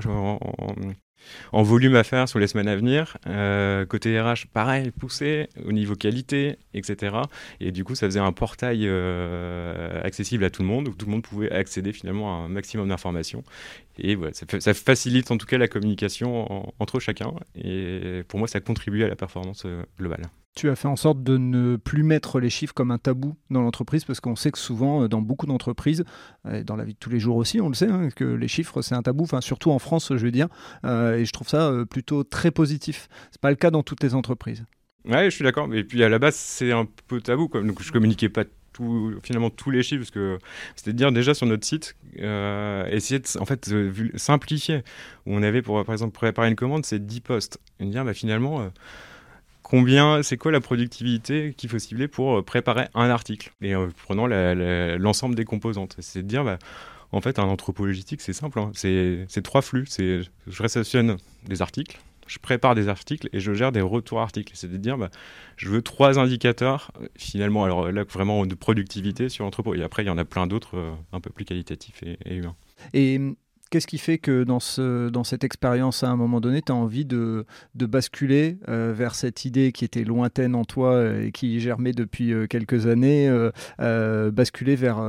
volume 1.52 1.96
à 1.96 2.04
faire 2.04 2.28
sur 2.28 2.38
les 2.38 2.46
semaines 2.46 2.68
à 2.68 2.76
venir. 2.76 3.16
Euh, 3.26 3.86
côté 3.86 4.20
RH, 4.20 4.46
pareil, 4.52 4.90
poussé 4.90 5.48
au 5.64 5.72
niveau 5.72 5.94
qualité, 5.94 6.56
etc. 6.74 7.16
Et 7.60 7.72
du 7.72 7.84
coup, 7.84 7.94
ça 7.94 8.06
faisait 8.06 8.20
un 8.20 8.32
portail 8.32 8.80
euh, 8.84 10.02
accessible 10.02 10.44
à 10.44 10.50
tout 10.50 10.62
le 10.62 10.68
monde, 10.68 10.88
où 10.88 10.94
tout 10.94 11.06
le 11.06 11.12
monde 11.12 11.22
pouvait 11.22 11.50
accéder 11.50 11.92
finalement 11.92 12.42
à 12.42 12.44
un 12.44 12.48
maximum 12.48 12.88
d'informations. 12.88 13.42
Et 13.98 14.14
voilà, 14.14 14.32
ça, 14.34 14.74
facilite 14.74 15.30
en 15.30 15.38
tout 15.38 15.46
cas 15.46 15.58
la 15.58 15.68
communication 15.68 16.72
entre 16.78 17.00
chacun. 17.00 17.32
Et 17.54 18.22
pour 18.28 18.38
moi, 18.38 18.48
ça 18.48 18.60
contribue 18.60 19.04
à 19.04 19.08
la 19.08 19.16
performance 19.16 19.64
euh, 19.66 19.82
globale. 19.98 20.22
Tu 20.54 20.70
as 20.70 20.76
fait 20.76 20.88
en 20.88 20.96
sorte 20.96 21.22
de 21.22 21.36
ne 21.36 21.76
plus 21.76 22.04
mettre 22.04 22.38
les 22.38 22.50
chiffres 22.50 22.74
comme 22.74 22.90
un 22.90 22.98
tabou 22.98 23.34
dans 23.50 23.60
l'entreprise, 23.60 24.04
parce 24.04 24.20
qu'on 24.20 24.36
sait 24.36 24.52
que 24.52 24.58
souvent, 24.58 25.08
dans 25.08 25.20
beaucoup 25.20 25.46
d'entreprises, 25.46 26.04
dans 26.44 26.76
la 26.76 26.84
vie 26.84 26.94
de 26.94 26.98
tous 26.98 27.10
les 27.10 27.18
jours 27.18 27.36
aussi, 27.36 27.60
on 27.60 27.68
le 27.68 27.74
sait, 27.74 27.88
hein, 27.88 28.08
que 28.14 28.24
les 28.24 28.46
chiffres, 28.46 28.80
c'est 28.80 28.94
un 28.94 29.02
tabou, 29.02 29.24
enfin, 29.24 29.40
surtout 29.40 29.72
en 29.72 29.80
France, 29.80 30.12
je 30.14 30.24
veux 30.24 30.30
dire. 30.30 30.46
et 30.84 31.24
je 31.24 31.32
trouve 31.32 31.48
ça 31.48 31.72
plutôt 31.90 32.22
très 32.22 32.52
positif. 32.52 33.08
C'est 33.32 33.40
pas 33.40 33.50
le 33.50 33.56
cas 33.56 33.72
dans 33.72 33.82
toutes 33.82 34.02
les 34.04 34.14
entreprises. 34.14 34.64
Ouais, 35.04 35.24
je 35.24 35.34
suis 35.34 35.44
d'accord. 35.44 35.72
Et 35.74 35.84
puis 35.84 36.02
à 36.02 36.08
la 36.08 36.18
base, 36.18 36.34
c'est 36.34 36.72
un 36.72 36.86
peu 37.08 37.20
tabou. 37.20 37.48
Donc 37.48 37.82
je 37.82 37.92
communiquais 37.92 38.28
pas 38.28 38.44
finalement 39.22 39.50
tous 39.50 39.70
les 39.70 39.82
chiffres, 39.82 40.00
parce 40.00 40.10
que 40.10 40.38
c'est-à-dire 40.76 41.12
déjà 41.12 41.34
sur 41.34 41.46
notre 41.46 41.64
site, 41.64 41.96
euh, 42.20 42.86
essayer 42.86 43.20
de 43.20 43.40
en 43.40 43.44
fait, 43.44 43.70
simplifier. 44.16 44.82
Où 45.26 45.34
on 45.34 45.42
avait, 45.42 45.62
pour, 45.62 45.82
par 45.84 45.92
exemple, 45.92 46.12
préparer 46.12 46.48
une 46.48 46.56
commande, 46.56 46.84
c'est 46.84 47.04
10 47.04 47.20
postes. 47.20 47.58
Et 47.80 47.86
dire, 47.86 48.04
bah, 48.04 48.14
finalement, 48.14 48.60
euh, 48.60 48.68
combien, 49.64 50.22
c'est 50.22 50.36
quoi 50.36 50.52
la 50.52 50.60
productivité 50.60 51.54
qu'il 51.56 51.68
faut 51.68 51.80
cibler 51.80 52.06
pour 52.06 52.38
euh, 52.38 52.42
préparer 52.42 52.86
un 52.94 53.10
article 53.10 53.52
Et 53.62 53.74
en 53.74 53.88
prenant 53.88 54.28
l'ensemble 54.28 55.34
des 55.34 55.44
composantes. 55.44 55.96
C'est 55.98 56.22
de 56.22 56.28
dire, 56.28 56.44
bah, 56.44 56.58
en 57.10 57.20
fait, 57.20 57.40
un 57.40 57.44
entrepôt 57.44 57.86
logistique, 57.86 58.20
c'est 58.20 58.32
simple. 58.32 58.60
Hein. 58.60 58.70
C'est 58.74 59.42
trois 59.42 59.62
flux. 59.62 59.86
Je 59.98 60.62
réceptionne 60.62 61.16
des 61.48 61.62
articles, 61.62 61.98
je 62.26 62.38
prépare 62.38 62.74
des 62.74 62.88
articles 62.88 63.28
et 63.32 63.40
je 63.40 63.52
gère 63.54 63.72
des 63.72 63.80
retours 63.80 64.20
articles. 64.20 64.52
C'est 64.54 64.70
de 64.70 64.76
dire, 64.76 64.98
bah, 64.98 65.10
je 65.56 65.70
veux 65.70 65.82
trois 65.82 66.18
indicateurs, 66.18 66.92
finalement, 67.16 67.64
alors 67.64 67.90
là, 67.90 68.04
vraiment 68.04 68.46
de 68.46 68.54
productivité 68.54 69.28
sur 69.28 69.44
l'entrepôt. 69.44 69.74
Et 69.74 69.82
après, 69.82 70.04
il 70.04 70.06
y 70.06 70.10
en 70.10 70.18
a 70.18 70.24
plein 70.26 70.46
d'autres 70.46 70.76
euh, 70.76 70.92
un 71.12 71.20
peu 71.20 71.30
plus 71.30 71.46
qualitatifs 71.46 72.02
et, 72.02 72.18
et 72.26 72.34
humains. 72.34 72.54
Et 72.92 73.18
Qu'est-ce 73.70 73.86
qui 73.86 73.98
fait 73.98 74.18
que 74.18 74.44
dans, 74.44 74.60
ce, 74.60 75.08
dans 75.08 75.24
cette 75.24 75.42
expérience, 75.42 76.04
à 76.04 76.08
un 76.08 76.16
moment 76.16 76.40
donné, 76.40 76.62
tu 76.62 76.70
as 76.70 76.74
envie 76.74 77.04
de, 77.04 77.44
de 77.74 77.86
basculer 77.86 78.58
euh, 78.68 78.92
vers 78.96 79.14
cette 79.14 79.44
idée 79.44 79.72
qui 79.72 79.84
était 79.84 80.04
lointaine 80.04 80.54
en 80.54 80.64
toi 80.64 80.92
euh, 80.92 81.26
et 81.26 81.32
qui 81.32 81.58
germait 81.60 81.92
depuis 81.92 82.32
euh, 82.32 82.46
quelques 82.46 82.86
années, 82.86 83.28
basculer 83.78 84.76
vers, 84.76 85.02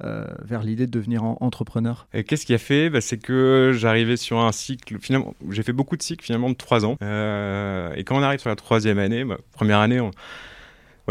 vers 0.00 0.62
l'idée 0.62 0.86
de 0.86 0.90
devenir 0.90 1.24
entrepreneur? 1.24 2.06
Qu'est-ce 2.26 2.46
qui 2.46 2.54
a 2.54 2.58
fait? 2.58 2.90
Bah, 2.90 3.00
C'est 3.00 3.18
que 3.18 3.72
j'arrivais 3.74 4.16
sur 4.16 4.40
un 4.40 4.52
cycle, 4.52 4.98
finalement, 5.00 5.34
j'ai 5.50 5.62
fait 5.62 5.72
beaucoup 5.72 5.96
de 5.96 6.02
cycles 6.02 6.24
finalement 6.24 6.50
de 6.50 6.54
trois 6.54 6.84
ans. 6.84 6.96
et 7.00 8.04
quand 8.04 8.16
on 8.16 8.22
arrive 8.22 8.40
sur 8.40 8.50
la 8.50 8.56
troisième 8.56 8.98
année, 8.98 9.24
bah, 9.24 9.38
première 9.52 9.78
année, 9.78 10.00
on 10.00 10.10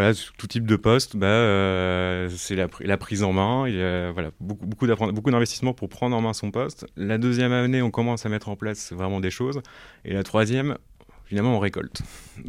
voilà, 0.02 0.18
tout 0.38 0.48
type 0.48 0.66
de 0.66 0.76
poste, 0.76 1.16
bah, 1.16 1.28
euh, 1.28 2.28
c'est 2.36 2.56
la, 2.56 2.98
prise 2.98 3.22
en 3.22 3.34
main. 3.34 3.70
Voilà, 4.14 4.32
beaucoup, 4.40 4.66
beaucoup, 4.66 4.88
beaucoup 4.88 5.74
pour 5.76 5.90
prendre 5.90 6.16
en 6.16 6.22
main 6.22 6.34
son 6.34 6.50
poste. 6.50 6.88
La 6.98 7.20
deuxième 7.20 7.52
année, 7.52 7.84
on 7.84 7.92
commence 7.92 8.26
à 8.26 8.30
mettre 8.30 8.50
en 8.50 8.56
place 8.56 8.94
vraiment 8.94 9.20
des 9.20 9.30
choses. 9.30 9.62
Et 10.04 10.14
la 10.14 10.24
troisième, 10.24 10.78
finalement, 11.26 11.56
on 11.56 11.60
récolte. 11.60 12.02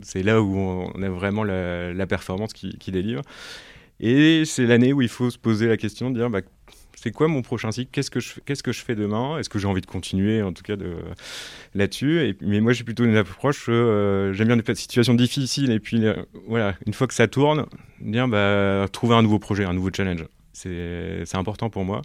C'est 0.02 0.22
là 0.22 0.40
où 0.40 0.56
on 0.56 1.02
a 1.02 1.10
vraiment 1.10 1.44
la, 1.44 2.06
performance 2.06 2.54
qui, 2.54 2.78
qui, 2.78 2.90
délivre. 2.90 3.22
Et 4.00 4.44
c'est 4.46 4.64
l'année 4.64 4.94
où 4.94 5.02
il 5.02 5.08
faut 5.08 5.28
se 5.28 5.38
poser 5.38 5.68
la 5.68 5.76
question 5.76 6.10
de 6.10 6.18
dire 6.18 6.30
bah, 6.30 6.40
c'est 7.02 7.10
quoi 7.10 7.26
mon 7.26 7.42
prochain 7.42 7.72
cycle? 7.72 7.90
Qu'est-ce 7.90 8.10
que 8.12 8.20
je 8.20 8.34
qu'est-ce 8.44 8.62
que 8.62 8.70
je 8.70 8.80
fais 8.80 8.94
demain? 8.94 9.38
Est-ce 9.38 9.48
que 9.48 9.58
j'ai 9.58 9.66
envie 9.66 9.80
de 9.80 9.86
continuer 9.86 10.40
en 10.40 10.52
tout 10.52 10.62
cas 10.62 10.76
de 10.76 10.94
là-dessus? 11.74 12.36
Mais 12.40 12.60
moi 12.60 12.72
j'ai 12.72 12.84
plutôt 12.84 13.04
une 13.04 13.16
approche 13.16 13.66
euh, 13.68 14.32
j'aime 14.32 14.46
bien 14.46 14.56
des 14.56 14.74
situations 14.76 15.14
difficiles 15.14 15.72
et 15.72 15.80
puis 15.80 16.06
euh, 16.06 16.14
voilà 16.46 16.76
une 16.86 16.94
fois 16.94 17.08
que 17.08 17.14
ça 17.14 17.26
tourne, 17.26 17.66
bah 18.28 18.86
trouver 18.92 19.16
un 19.16 19.22
nouveau 19.22 19.40
projet, 19.40 19.64
un 19.64 19.72
nouveau 19.72 19.90
challenge. 19.92 20.26
C'est 20.52 21.34
important 21.34 21.70
pour 21.70 21.84
moi. 21.84 22.02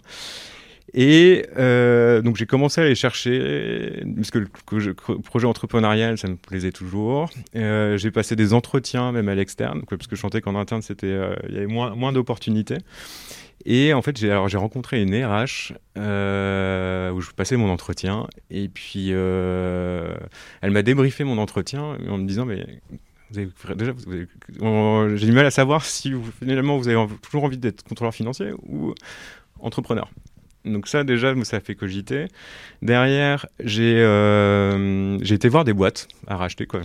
Et 0.94 1.46
euh, 1.58 2.22
donc 2.22 2.36
j'ai 2.36 2.46
commencé 2.46 2.80
à 2.80 2.84
aller 2.84 2.94
chercher, 2.94 4.02
parce 4.16 4.30
que 4.30 4.38
le, 4.38 4.94
projet 4.94 5.46
entrepreneurial, 5.46 6.18
ça 6.18 6.28
me 6.28 6.36
plaisait 6.36 6.72
toujours. 6.72 7.30
j'ai 7.54 8.10
passé 8.10 8.36
des 8.36 8.54
entretiens 8.54 9.12
même 9.12 9.28
à 9.28 9.34
l'externe, 9.34 9.82
parce 9.88 10.06
que 10.06 10.16
je 10.16 10.20
sentais 10.20 10.40
qu'en 10.40 10.54
interne, 10.54 10.82
c'était, 10.82 11.14
il 11.48 11.54
y 11.54 11.58
avait 11.58 11.66
moins, 11.66 11.94
moins 11.94 12.12
d'opportunités. 12.12 12.78
Et 13.64 13.92
en 13.92 14.02
fait, 14.02 14.16
j'ai, 14.16 14.34
rencontré 14.34 15.02
une 15.02 15.14
RH 15.14 15.74
euh, 15.96 17.10
où 17.10 17.20
je 17.20 17.30
passais 17.32 17.56
mon 17.56 17.70
entretien. 17.70 18.26
Et 18.50 18.68
puis, 18.68 19.08
euh, 19.10 20.14
elle 20.60 20.70
m'a 20.70 20.82
débriefé 20.82 21.24
mon 21.24 21.38
entretien 21.38 21.82
en 22.08 22.18
me 22.18 22.26
disant 22.26 22.44
Mais 22.44 22.64
déjà, 23.30 23.92
j'ai 25.16 25.26
du 25.26 25.32
mal 25.32 25.46
à 25.46 25.50
savoir 25.50 25.84
si 25.84 26.14
finalement 26.38 26.78
vous 26.78 26.88
avez 26.88 27.06
toujours 27.20 27.44
envie 27.44 27.58
d'être 27.58 27.82
contrôleur 27.82 28.14
financier 28.14 28.52
ou 28.62 28.94
entrepreneur. 29.58 30.08
Donc 30.64 30.88
ça 30.88 31.04
déjà, 31.04 31.34
ça 31.44 31.60
fait 31.60 31.74
cogiter. 31.74 32.26
Derrière, 32.82 33.46
j'ai 33.60 33.94
euh, 33.98 35.18
été 35.20 35.48
voir 35.48 35.64
des 35.64 35.72
boîtes 35.72 36.08
à 36.26 36.36
racheter. 36.36 36.66
Quoi. 36.66 36.80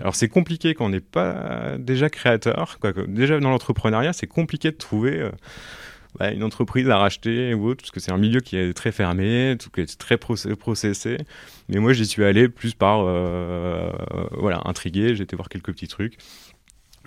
Alors 0.00 0.14
c'est 0.14 0.28
compliqué 0.28 0.74
quand 0.74 0.86
on 0.86 0.90
n'est 0.90 1.00
pas 1.00 1.76
déjà 1.78 2.10
créateur. 2.10 2.78
Déjà 3.08 3.38
dans 3.40 3.50
l'entrepreneuriat, 3.50 4.12
c'est 4.12 4.26
compliqué 4.26 4.70
de 4.70 4.76
trouver 4.76 5.30
bah, 6.18 6.30
une 6.30 6.42
entreprise 6.42 6.88
à 6.88 6.96
racheter 6.96 7.52
ou 7.52 7.68
autre, 7.68 7.82
parce 7.82 7.90
que 7.90 8.00
c'est 8.00 8.12
un 8.12 8.16
milieu 8.16 8.40
qui 8.40 8.56
est 8.56 8.72
très 8.72 8.92
fermé, 8.92 9.56
tout, 9.58 9.68
qui 9.70 9.82
est 9.82 9.98
très 9.98 10.16
processé. 10.16 11.18
Mais 11.68 11.78
moi, 11.78 11.92
j'y 11.92 12.06
suis 12.06 12.24
allé 12.24 12.48
plus 12.48 12.74
par, 12.74 13.00
euh, 13.04 13.90
voilà, 14.32 14.62
intrigué, 14.64 15.14
j'ai 15.14 15.24
été 15.24 15.36
voir 15.36 15.48
quelques 15.48 15.72
petits 15.72 15.88
trucs. 15.88 16.16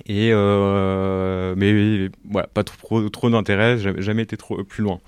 Et 0.05 0.29
euh, 0.31 1.55
mais 1.57 2.09
voilà, 2.29 2.47
pas 2.47 2.63
trop, 2.63 3.09
trop 3.09 3.29
d'intérêt, 3.29 3.79
jamais, 3.79 4.01
jamais 4.01 4.23
été 4.23 4.37
trop 4.37 4.63
plus 4.63 4.83
loin. 4.83 5.01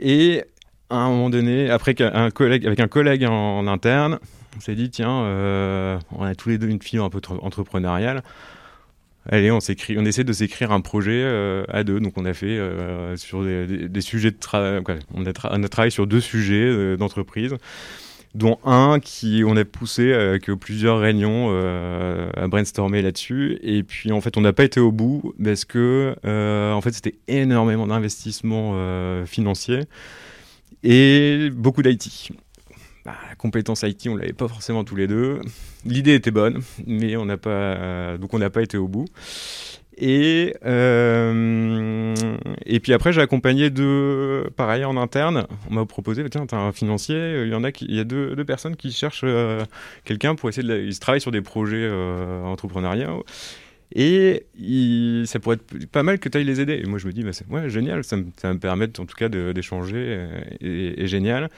Et 0.00 0.44
à 0.90 0.96
un 0.96 1.08
moment 1.08 1.30
donné, 1.30 1.70
après 1.70 1.94
un 2.00 2.30
collègue, 2.30 2.66
avec 2.66 2.80
un 2.80 2.88
collègue 2.88 3.24
en, 3.24 3.66
interne, 3.66 4.18
on 4.56 4.60
s'est 4.60 4.74
dit 4.74 4.90
tiens, 4.90 5.22
euh, 5.22 5.98
on 6.12 6.24
a 6.24 6.34
tous 6.34 6.48
les 6.48 6.58
deux 6.58 6.68
une 6.68 6.80
fille 6.82 6.98
un 6.98 7.10
peu 7.10 7.20
entrepreneuriale 7.42 8.22
allez, 9.30 9.50
on, 9.50 9.58
essaie 9.58 10.24
de 10.24 10.32
s'écrire 10.32 10.72
un 10.72 10.80
projet 10.80 11.22
euh, 11.22 11.64
à 11.68 11.84
deux. 11.84 12.00
Donc 12.00 12.14
on 12.16 12.24
a 12.24 12.34
fait 12.34 12.58
euh, 12.58 13.16
sur 13.16 13.44
des, 13.44 14.00
sujets 14.00 14.30
de 14.30 14.38
travail, 14.38 14.82
on, 15.14 15.26
a 15.26 15.68
travaillé 15.68 15.90
sur 15.90 16.06
deux 16.06 16.20
sujets 16.20 16.96
d'entreprise 16.96 17.56
dont 18.34 18.58
un 18.64 19.00
qui 19.00 19.42
on 19.46 19.56
a 19.56 19.64
poussé 19.64 20.12
avec 20.12 20.50
plusieurs 20.52 21.00
réunions 21.00 21.50
à 22.36 22.46
brainstormer 22.48 23.02
là-dessus 23.02 23.58
et 23.62 23.82
puis 23.82 24.12
en 24.12 24.20
fait 24.20 24.36
on 24.36 24.42
n'a 24.42 24.52
pas 24.52 24.64
été 24.64 24.80
au 24.80 24.92
bout 24.92 25.34
parce 25.42 25.64
que 25.64 26.14
en 26.24 26.80
fait 26.80 26.92
c'était 26.92 27.16
énormément 27.26 27.86
d'investissements 27.86 28.74
financiers 29.26 29.84
et 30.82 31.50
beaucoup 31.52 31.82
d'IT 31.82 32.32
bah, 33.08 33.14
la 33.26 33.34
compétence 33.36 33.84
IT, 33.84 34.06
on 34.10 34.16
l'avait 34.16 34.34
pas 34.34 34.48
forcément 34.48 34.84
tous 34.84 34.94
les 34.94 35.06
deux. 35.06 35.40
L'idée 35.86 36.14
était 36.14 36.30
bonne, 36.30 36.60
mais 36.86 37.16
on 37.16 37.24
n'a 37.24 37.38
pas, 37.38 38.18
on 38.30 38.38
n'a 38.38 38.50
pas 38.50 38.60
été 38.60 38.76
au 38.76 38.86
bout. 38.86 39.06
Et, 40.00 40.54
euh, 40.64 42.14
et 42.64 42.78
puis 42.78 42.92
après, 42.92 43.12
j'ai 43.12 43.20
accompagné 43.20 43.68
deux, 43.68 44.48
pareil, 44.56 44.84
en 44.84 44.96
interne. 44.96 45.46
On 45.68 45.74
m'a 45.74 45.86
proposé, 45.86 46.24
tiens, 46.30 46.46
as 46.52 46.56
un 46.56 46.70
financier, 46.72 47.42
il 47.42 47.48
y 47.48 47.54
en 47.54 47.64
a 47.64 47.70
il 47.80 47.94
y 47.94 47.98
a 47.98 48.04
deux, 48.04 48.36
deux 48.36 48.44
personnes 48.44 48.76
qui 48.76 48.92
cherchent 48.92 49.22
euh, 49.24 49.64
quelqu'un 50.04 50.36
pour 50.36 50.48
essayer 50.48 50.66
de, 50.66 50.78
ils 50.78 50.98
travaillent 51.00 51.20
sur 51.20 51.32
des 51.32 51.40
projets 51.42 51.78
euh, 51.80 52.44
entrepreneuriaux. 52.44 53.24
Et 53.92 54.44
ça 55.26 55.40
pourrait 55.40 55.56
être 55.56 55.86
pas 55.90 56.04
mal 56.04 56.20
que 56.20 56.28
tu 56.28 56.38
ailles 56.38 56.44
les 56.44 56.60
aider. 56.60 56.80
Et 56.84 56.86
moi, 56.86 56.98
je 57.00 57.06
me 57.08 57.12
dis, 57.12 57.24
bah, 57.24 57.30
ouais, 57.50 57.68
génial, 57.68 58.04
ça, 58.04 58.16
me, 58.16 58.26
ça 58.36 58.52
me 58.52 58.60
permet 58.60 58.86
en 59.00 59.06
tout 59.06 59.16
cas 59.16 59.28
d'échanger 59.28 60.26
et, 60.60 61.02
et, 61.02 61.06
génial. 61.08 61.48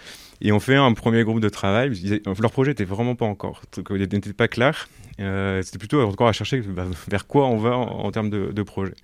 Et 0.42 0.53
on 0.53 0.61
fait 0.61 0.76
un 0.76 0.92
premier 0.94 1.22
groupe 1.22 1.40
de 1.40 1.48
travail. 1.48 1.92
leur 2.24 2.50
projet 2.50 2.70
n'était 2.70 2.85
vraiment 2.85 3.14
pas 3.14 3.26
encore, 3.26 3.62
n'était 3.90 4.33
pas 4.33 4.48
clair. 4.48 4.88
Euh, 5.20 5.61
C'était 5.62 5.79
plutôt 5.79 6.00
encore 6.03 6.29
à 6.29 6.33
chercher 6.33 6.61
bah, 6.61 6.87
vers 7.09 7.26
quoi 7.26 7.46
on 7.46 7.59
va 7.59 7.76
en, 7.76 8.11
termes 8.11 8.31
de, 8.31 8.62
projet. 8.62 8.94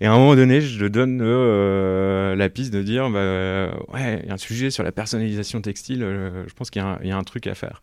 Et 0.00 0.06
à 0.06 0.12
un 0.12 0.18
moment 0.18 0.34
donné, 0.34 0.60
je 0.60 0.86
donne 0.86 1.20
euh, 1.22 2.34
la 2.34 2.48
piste 2.48 2.72
de 2.72 2.82
dire, 2.82 3.10
bah, 3.10 3.70
ouais, 3.92 4.20
il 4.22 4.28
y 4.28 4.30
a 4.30 4.34
un 4.34 4.38
sujet 4.38 4.70
sur 4.70 4.82
la 4.82 4.92
personnalisation 4.92 5.60
textile, 5.60 6.02
euh, 6.02 6.44
je 6.48 6.54
pense 6.54 6.70
qu'il 6.70 6.82
y, 6.82 7.10
a 7.10 7.16
un 7.16 7.24
truc 7.24 7.46
à 7.46 7.54
faire. 7.54 7.80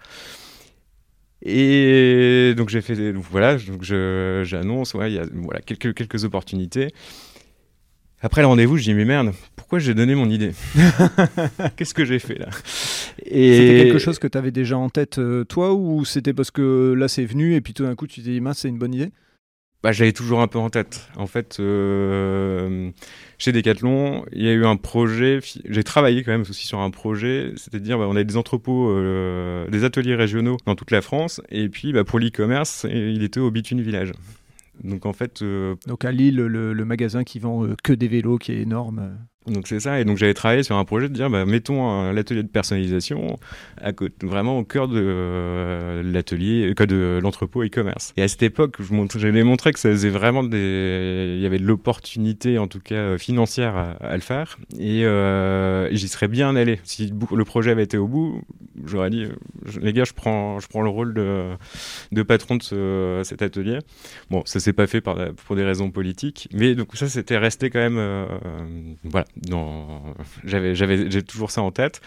Et 1.43 2.53
donc 2.57 2.69
j'ai 2.69 2.81
fait, 2.81 3.11
voilà, 3.13 3.57
j'annonce, 3.57 4.95
il 4.99 5.13
y 5.13 5.19
a 5.19 5.25
voilà, 5.31 5.61
quelques, 5.61 5.93
quelques 5.93 6.25
opportunités. 6.25 6.89
Après 8.21 8.41
le 8.41 8.47
rendez-vous, 8.47 8.77
je 8.77 8.83
dis 8.83 8.93
mais 8.93 9.05
merde, 9.05 9.33
pourquoi 9.55 9.79
j'ai 9.79 9.93
donné 9.93 10.15
mon 10.15 10.29
idée 10.29 10.53
Qu'est-ce 11.75 11.93
que 11.93 12.05
j'ai 12.05 12.19
fait 12.19 12.39
là 12.39 12.47
et... 13.23 13.57
C'était 13.57 13.83
quelque 13.83 13.99
chose 13.99 14.17
que 14.17 14.27
tu 14.27 14.37
avais 14.37 14.51
déjà 14.51 14.77
en 14.77 14.89
tête 14.89 15.19
euh, 15.19 15.43
toi 15.43 15.73
ou 15.73 16.03
c'était 16.05 16.33
parce 16.33 16.49
que 16.49 16.93
là 16.97 17.07
c'est 17.07 17.25
venu 17.25 17.53
et 17.55 17.61
puis 17.61 17.73
tout 17.73 17.83
d'un 17.83 17.95
coup 17.95 18.07
tu 18.07 18.21
t'es 18.21 18.31
dit 18.31 18.41
mince 18.41 18.59
c'est 18.59 18.69
une 18.69 18.79
bonne 18.79 18.93
idée? 18.93 19.11
Bah, 19.83 19.91
j'avais 19.91 20.11
toujours 20.11 20.41
un 20.41 20.47
peu 20.47 20.57
en 20.57 20.69
tête. 20.71 21.07
En 21.17 21.27
fait, 21.27 21.57
euh, 21.59 22.89
chez 23.37 23.51
Decathlon, 23.51 24.25
il 24.31 24.43
y 24.43 24.49
a 24.49 24.51
eu 24.51 24.65
un 24.65 24.75
projet. 24.75 25.39
J'ai 25.65 25.83
travaillé 25.83 26.23
quand 26.23 26.31
même 26.31 26.41
aussi 26.41 26.65
sur 26.65 26.79
un 26.79 26.89
projet, 26.89 27.53
c'est-à-dire 27.57 27.99
bah, 27.99 28.05
on 28.07 28.15
avait 28.15 28.25
des 28.25 28.37
entrepôts, 28.37 28.89
euh, 28.89 29.67
des 29.69 29.83
ateliers 29.83 30.15
régionaux 30.15 30.57
dans 30.65 30.75
toute 30.75 30.89
la 30.89 31.01
France, 31.01 31.41
et 31.49 31.69
puis 31.69 31.93
bah, 31.93 32.03
pour 32.03 32.17
l'e-commerce, 32.17 32.87
il 32.89 33.21
était 33.21 33.39
au 33.39 33.51
Bitune 33.51 33.81
Village. 33.81 34.13
Donc 34.83 35.05
en 35.05 35.13
fait. 35.13 35.41
Euh, 35.41 35.75
Donc 35.87 36.05
à 36.05 36.11
Lille, 36.11 36.35
le, 36.35 36.73
le 36.73 36.85
magasin 36.85 37.23
qui 37.23 37.39
vend 37.39 37.67
que 37.83 37.93
des 37.93 38.07
vélos, 38.07 38.37
qui 38.37 38.51
est 38.51 38.61
énorme. 38.61 39.17
Donc 39.47 39.67
c'est 39.67 39.79
ça, 39.79 39.99
et 39.99 40.05
donc 40.05 40.17
j'avais 40.17 40.33
travaillé 40.33 40.63
sur 40.63 40.75
un 40.75 40.85
projet 40.85 41.07
de 41.07 41.13
dire, 41.13 41.29
bah, 41.29 41.45
mettons 41.45 42.11
l'atelier 42.11 42.43
de 42.43 42.47
personnalisation 42.47 43.37
à 43.81 43.93
côté, 43.93 44.25
vraiment 44.25 44.57
au 44.59 44.63
cœur 44.63 44.87
de 44.87 45.01
euh, 45.01 46.03
l'atelier, 46.03 46.73
de 46.73 47.19
l'entrepôt 47.21 47.63
e-commerce. 47.63 48.13
Et 48.17 48.23
à 48.23 48.27
cette 48.27 48.43
époque, 48.43 48.75
je 48.79 49.17
j'allais 49.17 49.43
montrer 49.43 49.73
que 49.73 49.79
ça 49.79 49.89
faisait 49.89 50.09
vraiment 50.09 50.43
des, 50.43 51.35
il 51.37 51.41
y 51.41 51.45
avait 51.45 51.59
de 51.59 51.65
l'opportunité, 51.65 52.57
en 52.57 52.67
tout 52.67 52.79
cas 52.79 52.95
euh, 52.95 53.17
financière, 53.17 53.75
à, 53.99 54.15
le 54.15 54.21
faire, 54.21 54.57
et 54.77 55.05
euh, 55.05 55.93
j'y 55.93 56.07
serais 56.07 56.27
bien 56.27 56.55
allé. 56.55 56.79
Si 56.83 57.13
le 57.31 57.45
projet 57.45 57.71
avait 57.71 57.83
été 57.83 57.97
au 57.97 58.07
bout, 58.07 58.41
j'aurais 58.85 59.09
dit, 59.09 59.25
les 59.81 59.93
gars, 59.93 60.03
je 60.03 60.13
prends, 60.13 60.59
je 60.59 60.67
prends 60.67 60.81
le 60.81 60.89
rôle 60.89 61.13
de, 61.13 61.51
de 62.11 62.23
patron 62.23 62.57
de 62.57 63.21
cet 63.23 63.41
atelier. 63.41 63.79
Bon, 64.29 64.41
ça 64.45 64.59
s'est 64.59 64.73
pas 64.73 64.87
fait 64.87 65.01
par, 65.01 65.17
pour 65.45 65.55
des 65.55 65.63
raisons 65.63 65.91
politiques, 65.91 66.49
mais 66.53 66.75
donc 66.75 66.95
ça, 66.95 67.07
c'était 67.07 67.37
resté 67.37 67.69
quand 67.69 67.79
même, 67.79 68.27
voilà 69.03 69.25
j'avais, 70.43 70.75
j'avais, 70.75 71.09
j'ai 71.09 71.23
toujours 71.23 71.51
ça 71.51 71.61
en 71.61 71.71
tête. 71.71 72.01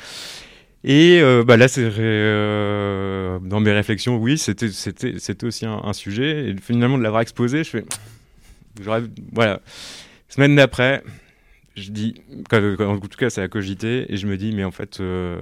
Et 0.83 1.21
euh, 1.21 1.45
bah 1.45 1.57
là, 1.57 1.69
c'est 1.69 1.83
euh, 1.99 3.39
dans 3.41 3.61
mes 3.61 3.73
réflexions, 3.73 4.17
oui, 4.17 4.39
c'était, 4.39 4.71
c'était, 4.71 5.19
c'était 5.19 5.47
aussi 5.47 5.67
un, 5.67 5.93
sujet. 5.93 6.51
Et 6.51 6.57
finalement, 6.57 6.97
de 6.97 7.03
l'avoir 7.03 7.21
exposé, 7.21 7.65
je 7.65 7.71
fais, 7.71 7.85
voilà. 9.33 9.61
Semaine 10.29 10.57
d'après, 10.57 11.03
je 11.77 11.91
dis, 11.91 12.15
en 12.51 12.99
tout 12.99 13.19
cas, 13.19 13.29
ça 13.29 13.43
a 13.43 13.49
cogité, 13.49 14.11
et 14.13 14.17
je 14.17 14.27
me 14.27 14.39
dis, 14.39 14.53
mais 14.55 14.65
en 14.65 14.71
fait, 14.71 14.97
il 15.01 15.05
euh, 15.05 15.41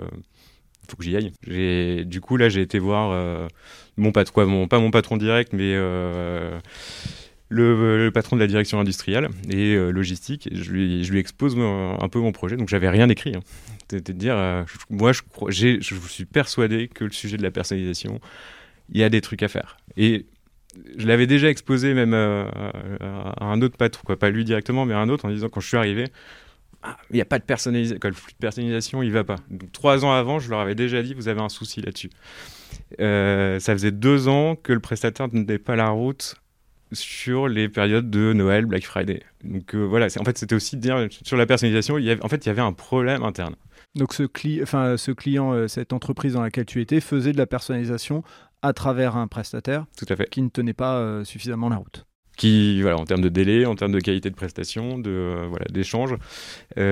faut 0.88 0.96
que 0.96 1.04
j'y 1.04 1.14
aille. 1.16 1.32
J'ai, 1.46 2.04
du 2.04 2.20
coup, 2.20 2.36
là, 2.36 2.48
j'ai 2.48 2.62
été 2.62 2.80
voir 2.80 3.48
mon 3.96 4.10
patron, 4.10 4.66
pas 4.66 4.80
mon 4.80 4.90
patron 4.90 5.16
direct, 5.16 5.52
mais 5.52 5.76
le, 7.48 8.10
patron 8.12 8.36
de 8.36 8.40
la 8.40 8.46
direction 8.46 8.78
industrielle 8.80 9.28
et 9.50 9.74
euh, 9.74 9.90
logistique. 9.90 10.48
je, 10.52 10.70
lui, 10.70 11.18
expose 11.18 11.56
un, 11.58 12.08
peu 12.08 12.18
mon 12.18 12.32
projet. 12.32 12.56
Donc, 12.56 12.68
j'avais 12.68 12.88
rien 12.88 13.08
écrit. 13.08 13.34
Hein. 13.34 13.40
C'était 13.90 14.12
de 14.12 14.18
dire, 14.18 14.36
euh, 14.36 14.64
moi, 14.90 15.12
je, 15.12 15.22
je 15.48 15.94
suis 16.08 16.26
persuadé 16.26 16.88
que 16.88 17.04
le 17.04 17.12
sujet 17.12 17.36
de 17.36 17.42
la 17.42 17.50
personnalisation, 17.50 18.20
il 18.90 19.00
y 19.00 19.04
a 19.04 19.08
des 19.08 19.20
trucs 19.20 19.42
à 19.42 19.48
faire. 19.48 19.78
Et 19.96 20.26
je 20.96 21.06
l'avais 21.06 21.26
déjà 21.26 21.48
exposé 21.48 21.94
même 21.94 22.12
euh, 22.12 22.46
à 23.00 23.44
un 23.44 23.62
autre 23.62 23.76
patron, 23.76 24.14
pas 24.16 24.30
lui 24.30 24.44
directement, 24.44 24.84
mais 24.84 24.94
à 24.94 24.98
un 24.98 25.08
autre, 25.08 25.24
en 25.24 25.30
disant 25.30 25.48
quand 25.48 25.60
je 25.60 25.68
suis 25.68 25.76
arrivé, 25.76 26.04
ah, 26.82 26.96
il 27.10 27.16
n'y 27.16 27.22
a 27.22 27.24
pas 27.24 27.38
de 27.38 27.44
personnalisation, 27.44 27.98
le 28.04 28.12
flux 28.12 28.32
de 28.32 28.38
personnalisation, 28.38 29.02
il 29.02 29.10
va 29.10 29.24
pas. 29.24 29.36
Donc, 29.50 29.72
trois 29.72 30.04
ans 30.04 30.12
avant, 30.12 30.38
je 30.38 30.50
leur 30.50 30.60
avais 30.60 30.74
déjà 30.74 31.02
dit, 31.02 31.14
vous 31.14 31.28
avez 31.28 31.40
un 31.40 31.48
souci 31.48 31.80
là-dessus. 31.80 32.10
ça 32.98 33.72
faisait 33.72 33.90
deux 33.90 34.28
ans 34.28 34.54
que 34.54 34.74
le 34.74 34.80
prestataire 34.80 35.28
ne 35.28 35.42
tenait 35.44 35.58
pas 35.58 35.76
la 35.76 35.88
route 35.88 36.36
sur 36.92 37.48
les 37.48 37.68
périodes 37.68 38.10
de 38.10 38.32
Noël, 38.32 38.66
Black 38.66 38.84
Friday. 38.84 39.22
Donc 39.44 39.74
euh, 39.74 39.84
voilà, 39.84 40.06
en 40.18 40.24
fait 40.24 40.38
c'était 40.38 40.54
aussi 40.54 40.76
de 40.76 40.80
dire 40.80 41.06
sur 41.24 41.36
la 41.36 41.46
personnalisation, 41.46 41.98
il 41.98 42.04
y 42.04 42.10
avait, 42.10 42.24
en 42.24 42.28
fait 42.28 42.44
il 42.44 42.48
y 42.48 42.50
avait 42.50 42.62
un 42.62 42.72
problème 42.72 43.22
interne. 43.22 43.54
Donc 43.94 44.12
ce, 44.12 44.24
enfin, 44.62 44.96
ce 44.96 45.12
client, 45.12 45.52
euh, 45.52 45.68
cette 45.68 45.92
entreprise 45.92 46.34
dans 46.34 46.42
laquelle 46.42 46.66
tu 46.66 46.80
étais 46.80 47.00
faisait 47.00 47.32
de 47.32 47.38
la 47.38 47.46
personnalisation 47.46 48.22
à 48.62 48.72
travers 48.72 49.16
un 49.16 49.28
prestataire 49.28 49.86
Tout 49.96 50.06
à 50.08 50.16
fait. 50.16 50.28
qui 50.28 50.42
ne 50.42 50.48
tenait 50.48 50.74
pas 50.74 50.98
euh, 50.98 51.24
suffisamment 51.24 51.68
la 51.68 51.76
route. 51.76 52.04
Qui, 52.36 52.82
voilà, 52.82 52.98
en 52.98 53.04
termes 53.04 53.22
de 53.22 53.28
délai, 53.28 53.66
en 53.66 53.74
termes 53.74 53.90
de 53.90 53.98
qualité 53.98 54.30
de 54.30 54.36
prestation, 54.36 54.98
de 54.98 55.46
voilà, 55.48 55.64
d'échange, 55.72 56.14
voilà, 56.76 56.84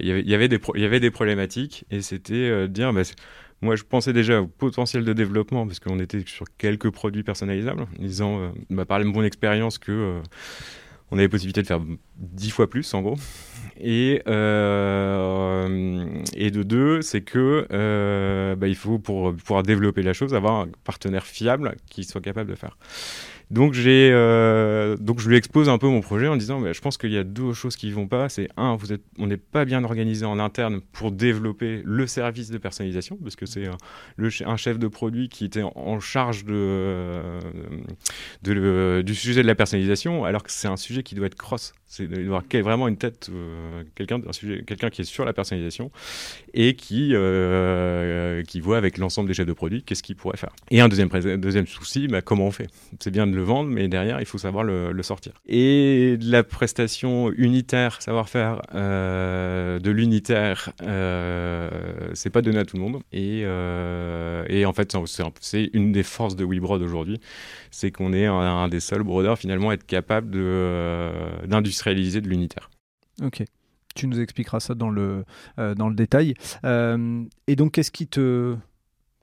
il 0.00 0.06
y 0.06 0.10
avait, 0.10 0.22
y 0.22 0.34
avait 0.34 0.48
des, 0.48 0.60
il 0.74 0.82
y 0.82 0.84
avait 0.84 1.00
des 1.00 1.10
problématiques 1.10 1.86
et 1.90 2.02
c'était 2.02 2.68
dire, 2.68 2.92
bah, 2.92 3.00
moi, 3.62 3.76
je 3.76 3.84
pensais 3.84 4.12
déjà 4.12 4.42
au 4.42 4.48
potentiel 4.48 5.04
de 5.04 5.12
développement 5.12 5.66
parce 5.66 5.78
qu'on 5.78 6.00
était 6.00 6.24
sur 6.26 6.46
quelques 6.58 6.90
produits 6.90 7.22
personnalisables, 7.22 7.86
disant, 7.98 8.40
euh, 8.40 8.48
bah, 8.70 8.84
par 8.84 8.98
mon 9.04 9.22
expérience, 9.22 9.78
que 9.78 9.92
euh, 9.92 10.20
on 11.12 11.18
avait 11.18 11.28
possibilité 11.28 11.62
de 11.62 11.68
faire 11.68 11.80
dix 12.16 12.50
fois 12.50 12.68
plus, 12.68 12.92
en 12.92 13.02
gros. 13.02 13.16
Et, 13.80 14.20
euh, 14.26 16.04
et 16.34 16.50
de 16.50 16.64
deux, 16.64 17.02
c'est 17.02 17.20
que 17.20 18.54
bah, 18.58 18.66
il 18.66 18.74
faut 18.74 18.98
pour 18.98 19.32
pouvoir 19.34 19.62
développer 19.62 20.02
la 20.02 20.12
chose 20.12 20.34
avoir 20.34 20.62
un 20.62 20.68
partenaire 20.82 21.24
fiable 21.24 21.76
qui 21.88 22.02
soit 22.02 22.20
capable 22.20 22.50
de 22.50 22.56
faire. 22.56 22.76
Euh, 23.58 24.96
donc 24.96 25.20
je 25.20 25.28
lui 25.28 25.36
expose 25.36 25.68
un 25.68 25.78
peu 25.78 25.86
mon 25.86 26.00
projet 26.00 26.28
en 26.28 26.36
disant 26.36 26.72
je 26.72 26.80
pense 26.80 26.96
qu'il 26.96 27.12
y 27.12 27.18
a 27.18 27.24
deux 27.24 27.52
choses 27.52 27.76
qui 27.76 27.88
ne 27.88 27.94
vont 27.94 28.06
pas. 28.06 28.28
C'est 28.28 28.48
un, 28.56 28.76
vous 28.76 28.92
êtes, 28.92 29.02
on 29.18 29.26
n'est 29.26 29.36
pas 29.36 29.64
bien 29.64 29.84
organisé 29.84 30.24
en 30.24 30.38
interne 30.38 30.80
pour 30.92 31.12
développer 31.12 31.82
le 31.84 32.06
service 32.06 32.50
de 32.50 32.58
personnalisation, 32.58 33.18
parce 33.22 33.36
que 33.36 33.46
c'est 33.46 33.66
un, 33.66 34.56
chef 34.56 34.78
de 34.78 34.88
produit 34.88 35.28
qui 35.28 35.44
était 35.44 35.62
en, 35.62 36.00
charge 36.00 36.44
de, 36.44 37.20
de, 38.42 39.02
du 39.04 39.14
sujet 39.14 39.42
de 39.42 39.46
la 39.46 39.54
personnalisation, 39.54 40.24
alors 40.24 40.42
que 40.42 40.50
c'est 40.50 40.68
un 40.68 40.76
sujet 40.76 41.02
qui 41.02 41.14
doit 41.14 41.26
être 41.26 41.34
cross. 41.34 41.74
C'est 41.86 42.06
d'avoir 42.06 42.42
vraiment 42.50 42.88
une 42.88 42.96
tête, 42.96 43.28
euh, 43.30 43.82
quelqu'un 43.94 44.18
quelqu'un 44.66 44.88
qui 44.88 45.02
est 45.02 45.04
sur 45.04 45.26
la 45.26 45.34
personnalisation 45.34 45.90
et 46.54 46.74
qui, 46.74 47.10
euh, 47.12 48.42
qui 48.44 48.60
voit 48.60 48.78
avec 48.78 48.96
l'ensemble 48.96 49.28
des 49.28 49.34
chefs 49.34 49.46
de 49.46 49.52
produits 49.52 49.82
qu'est-ce 49.82 50.02
qu'il 50.02 50.16
pourrait 50.16 50.38
faire. 50.38 50.56
Et 50.70 50.80
un 50.80 50.88
deuxième, 50.88 51.10
deuxième 51.36 51.66
souci, 51.66 52.08
bah, 52.08 52.22
comment 52.22 52.46
on 52.46 52.50
fait? 52.50 52.68
C'est 52.98 53.10
bien 53.10 53.26
vendre, 53.42 53.70
mais 53.70 53.88
derrière, 53.88 54.20
il 54.20 54.26
faut 54.26 54.38
savoir 54.38 54.64
le, 54.64 55.02
sortir. 55.02 55.32
Et 55.46 56.16
de 56.18 56.30
la 56.30 56.44
prestation 56.44 57.32
unitaire, 57.32 58.00
savoir-faire 58.00 58.62
euh, 58.74 59.78
de 59.78 59.90
l'unitaire, 59.90 60.72
c'est 62.14 62.30
pas 62.30 62.42
donné 62.42 62.58
à 62.58 62.64
tout 62.64 62.76
le 62.76 62.82
monde. 62.82 63.02
Et, 63.12 63.40
et 63.40 64.66
en 64.66 64.72
fait, 64.72 64.96
c'est 65.40 65.70
une 65.72 65.92
des 65.92 66.02
forces 66.02 66.36
de 66.36 66.44
WeBrod 66.44 66.82
aujourd'hui, 66.82 67.20
c'est 67.70 67.90
qu'on 67.90 68.12
est 68.12 68.26
un, 68.26 68.68
des 68.68 68.80
seuls 68.80 69.02
brodeurs 69.02 69.38
finalement 69.38 69.70
à 69.70 69.74
être 69.74 69.86
capable 69.86 70.30
d'industrialiser 71.48 71.92
réaliser 71.92 72.20
de 72.20 72.28
l'unitaire. 72.28 72.70
Ok. 73.22 73.44
Tu 73.94 74.06
nous 74.06 74.20
expliqueras 74.20 74.60
ça 74.60 74.74
dans 74.74 74.88
le, 74.88 75.24
euh, 75.58 75.74
dans 75.74 75.88
le 75.88 75.94
détail. 75.94 76.34
Euh, 76.64 77.24
et 77.46 77.56
donc, 77.56 77.72
qu'est-ce 77.72 77.90
qui, 77.90 78.06
te, 78.06 78.56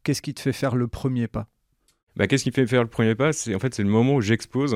qu'est-ce 0.04 0.22
qui 0.22 0.34
te 0.34 0.42
fait 0.42 0.54
faire 0.54 0.76
le 0.76 0.88
premier 0.88 1.28
pas? 1.28 1.48
Bah, 2.20 2.28
Qu'est-ce 2.28 2.44
qui 2.44 2.52
fait 2.52 2.68
faire 2.68 2.84
le 2.84 2.90
premier 2.90 3.16
pas? 3.16 3.34
C'est 3.34 3.56
en 3.56 3.60
fait 3.60 3.74
c'est 3.74 3.84
le 3.84 3.90
moment 3.90 4.16
où 4.16 4.22
j'expose 4.22 4.76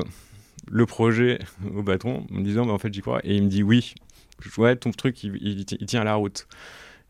le 0.70 0.86
projet 0.86 1.38
au 1.74 1.82
patron 1.82 2.26
en 2.30 2.34
me 2.34 2.42
disant 2.42 2.66
bah, 2.66 2.72
en 2.72 2.78
fait 2.78 2.92
j'y 2.92 3.02
crois. 3.02 3.20
Et 3.22 3.36
il 3.36 3.44
me 3.44 3.48
dit 3.48 3.62
oui. 3.62 3.94
Ouais 4.58 4.74
ton 4.74 4.90
truc 4.90 5.22
il, 5.22 5.36
il, 5.40 5.86
tient 5.86 6.00
à 6.00 6.04
la 6.04 6.14
route. 6.16 6.48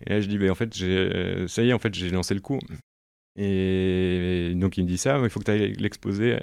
Et 0.07 0.11
là 0.11 0.21
je 0.21 0.27
dis 0.27 0.37
bah, 0.37 0.51
en 0.51 0.55
fait 0.55 0.75
j'ai, 0.77 1.47
ça 1.49 1.63
y 1.63 1.71
est 1.71 1.73
en 1.73 1.79
fait 1.79 1.95
j'ai 1.95 2.11
lancé 2.11 2.35
le 2.35 2.41
coup. 2.41 2.59
Et 3.37 4.53
donc 4.57 4.77
il 4.77 4.85
me 4.85 4.89
dit 4.89 4.99
ça 4.99 5.19
il 5.23 5.31
faut 5.31 5.41
que 5.41 5.45
tu 5.45 5.51
ailles 5.51 5.73
l'exposer 5.75 6.41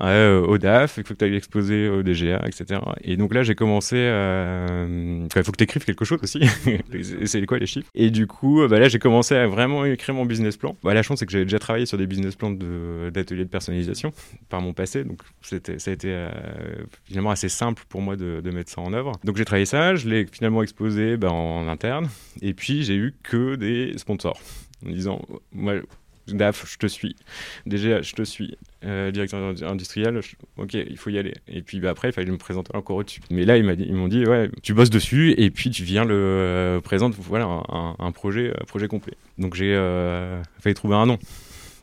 euh, 0.00 0.40
au 0.40 0.58
DAF, 0.58 0.96
il 0.96 1.04
faut 1.04 1.14
que 1.14 1.18
tu 1.18 1.24
ailles 1.24 1.32
l'exposer 1.32 1.88
au 1.88 2.02
DGA, 2.02 2.42
etc. 2.46 2.80
Et 3.02 3.16
donc 3.16 3.34
là, 3.34 3.42
j'ai 3.42 3.54
commencé. 3.54 3.96
Euh... 3.98 5.26
Il 5.34 5.44
faut 5.44 5.52
que 5.52 5.56
tu 5.56 5.64
écrives 5.64 5.84
quelque 5.84 6.04
chose 6.04 6.18
aussi. 6.22 6.40
c'est 7.26 7.44
quoi 7.46 7.58
les 7.58 7.66
chiffres? 7.66 7.88
Et 7.94 8.10
du 8.10 8.26
coup, 8.26 8.66
bah 8.68 8.78
là, 8.78 8.88
j'ai 8.88 8.98
commencé 8.98 9.34
à 9.34 9.46
vraiment 9.46 9.84
écrire 9.84 10.14
mon 10.14 10.24
business 10.24 10.56
plan. 10.56 10.76
Bah, 10.82 10.94
la 10.94 11.02
chance, 11.02 11.18
c'est 11.18 11.26
que 11.26 11.32
j'avais 11.32 11.44
déjà 11.44 11.58
travaillé 11.58 11.86
sur 11.86 11.98
des 11.98 12.06
business 12.06 12.36
plans 12.36 12.50
d'ateliers 12.50 13.44
de, 13.44 13.50
personnalisation 13.50 14.12
par 14.48 14.60
mon 14.60 14.72
passé. 14.72 15.04
Donc 15.04 15.20
ça 15.42 15.56
a 15.56 15.90
été 15.90 16.08
euh, 16.08 16.30
finalement 17.04 17.30
assez 17.30 17.48
simple 17.48 17.82
pour 17.88 18.00
moi 18.00 18.16
de, 18.16 18.50
mettre 18.52 18.70
ça 18.70 18.80
en 18.80 18.92
œuvre. 18.92 19.12
Donc 19.24 19.36
j'ai 19.36 19.44
travaillé 19.44 19.66
ça, 19.66 19.94
je 19.94 20.08
l'ai 20.08 20.26
finalement 20.26 20.62
exposé 20.62 21.16
bah, 21.16 21.32
en 21.32 21.68
interne. 21.68 22.08
Et 22.40 22.54
puis, 22.54 22.82
j'ai 22.82 22.96
eu 22.96 23.14
que 23.22 23.56
des 23.56 23.96
sponsors 23.96 24.40
en 24.86 24.90
disant 24.90 25.20
moi 25.52 25.74
DAF, 26.28 26.70
je 26.70 26.78
te 26.78 26.86
suis. 26.86 27.16
DGA, 27.66 28.02
je 28.02 28.12
te 28.14 28.22
suis. 28.22 28.56
Euh, 28.84 29.10
directeur 29.12 29.54
industriel, 29.62 30.20
ok, 30.56 30.74
il 30.74 30.96
faut 30.96 31.10
y 31.10 31.18
aller. 31.18 31.34
Et 31.46 31.62
puis 31.62 31.78
bah, 31.78 31.90
après, 31.90 32.08
il 32.08 32.12
fallait 32.12 32.30
me 32.30 32.36
présenter 32.36 32.74
encore 32.74 32.96
au-dessus. 32.96 33.20
Mais 33.30 33.44
là, 33.44 33.56
ils 33.56 33.94
m'ont 33.94 34.08
dit, 34.08 34.26
ouais, 34.26 34.50
tu 34.62 34.74
bosses 34.74 34.90
dessus 34.90 35.34
et 35.38 35.50
puis 35.50 35.70
tu 35.70 35.84
viens 35.84 36.04
le 36.04 36.14
euh, 36.14 36.80
présenter 36.80 37.16
voilà, 37.20 37.62
un, 37.98 38.12
projet, 38.12 38.52
un 38.60 38.64
projet 38.64 38.88
complet. 38.88 39.14
Donc 39.38 39.54
j'ai 39.54 39.74
euh, 39.74 40.42
failli 40.60 40.74
trouver 40.74 40.96
un 40.96 41.06
nom. 41.06 41.18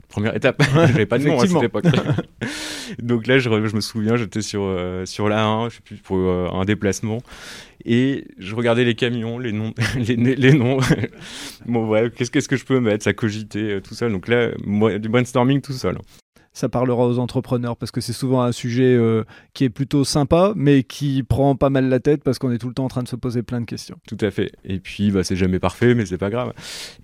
Première 0.09 0.35
étape, 0.35 0.61
j'avais 0.73 1.05
pas 1.05 1.19
de 1.19 1.27
nom 1.27 1.39
à 1.39 1.47
cette 1.47 1.63
époque. 1.63 1.85
Donc 3.01 3.27
là, 3.27 3.37
je, 3.37 3.49
je 3.49 3.75
me 3.75 3.81
souviens, 3.81 4.15
j'étais 4.15 4.41
sur, 4.41 4.63
euh, 4.63 5.05
sur 5.05 5.29
la 5.29 5.45
1, 5.45 5.69
je 5.69 5.75
sais 5.75 5.81
plus, 5.81 5.97
pour 5.97 6.17
un 6.17 6.65
déplacement. 6.65 7.19
Et 7.85 8.25
je 8.37 8.55
regardais 8.55 8.83
les 8.83 8.95
camions, 8.95 9.39
les 9.39 9.51
noms. 9.51 9.73
les, 9.95 10.15
les 10.15 10.53
noms. 10.53 10.79
bon, 11.65 11.87
ouais, 11.87 12.11
qu'est-ce 12.11 12.49
que 12.49 12.57
je 12.57 12.65
peux 12.65 12.79
mettre? 12.79 13.03
Ça 13.03 13.13
cogitait 13.13 13.79
tout 13.81 13.93
seul. 13.93 14.11
Donc 14.11 14.27
là, 14.27 14.49
moi, 14.65 14.97
du 14.97 15.09
brainstorming 15.09 15.61
tout 15.61 15.73
seul 15.73 15.97
ça 16.53 16.69
parlera 16.69 17.07
aux 17.07 17.19
entrepreneurs 17.19 17.77
parce 17.77 17.91
que 17.91 18.01
c'est 18.01 18.13
souvent 18.13 18.41
un 18.41 18.51
sujet 18.51 18.95
euh, 18.95 19.23
qui 19.53 19.63
est 19.63 19.69
plutôt 19.69 20.03
sympa 20.03 20.53
mais 20.55 20.83
qui 20.83 21.23
prend 21.23 21.55
pas 21.55 21.69
mal 21.69 21.87
la 21.89 21.99
tête 21.99 22.23
parce 22.23 22.39
qu'on 22.39 22.51
est 22.51 22.57
tout 22.57 22.67
le 22.67 22.73
temps 22.73 22.85
en 22.85 22.89
train 22.89 23.03
de 23.03 23.07
se 23.07 23.15
poser 23.15 23.43
plein 23.43 23.61
de 23.61 23.65
questions. 23.65 23.97
Tout 24.07 24.17
à 24.21 24.31
fait. 24.31 24.51
Et 24.65 24.79
puis 24.79 25.11
bah, 25.11 25.23
c'est 25.23 25.35
jamais 25.35 25.59
parfait 25.59 25.93
mais 25.95 26.05
c'est 26.05 26.17
pas 26.17 26.29
grave. 26.29 26.53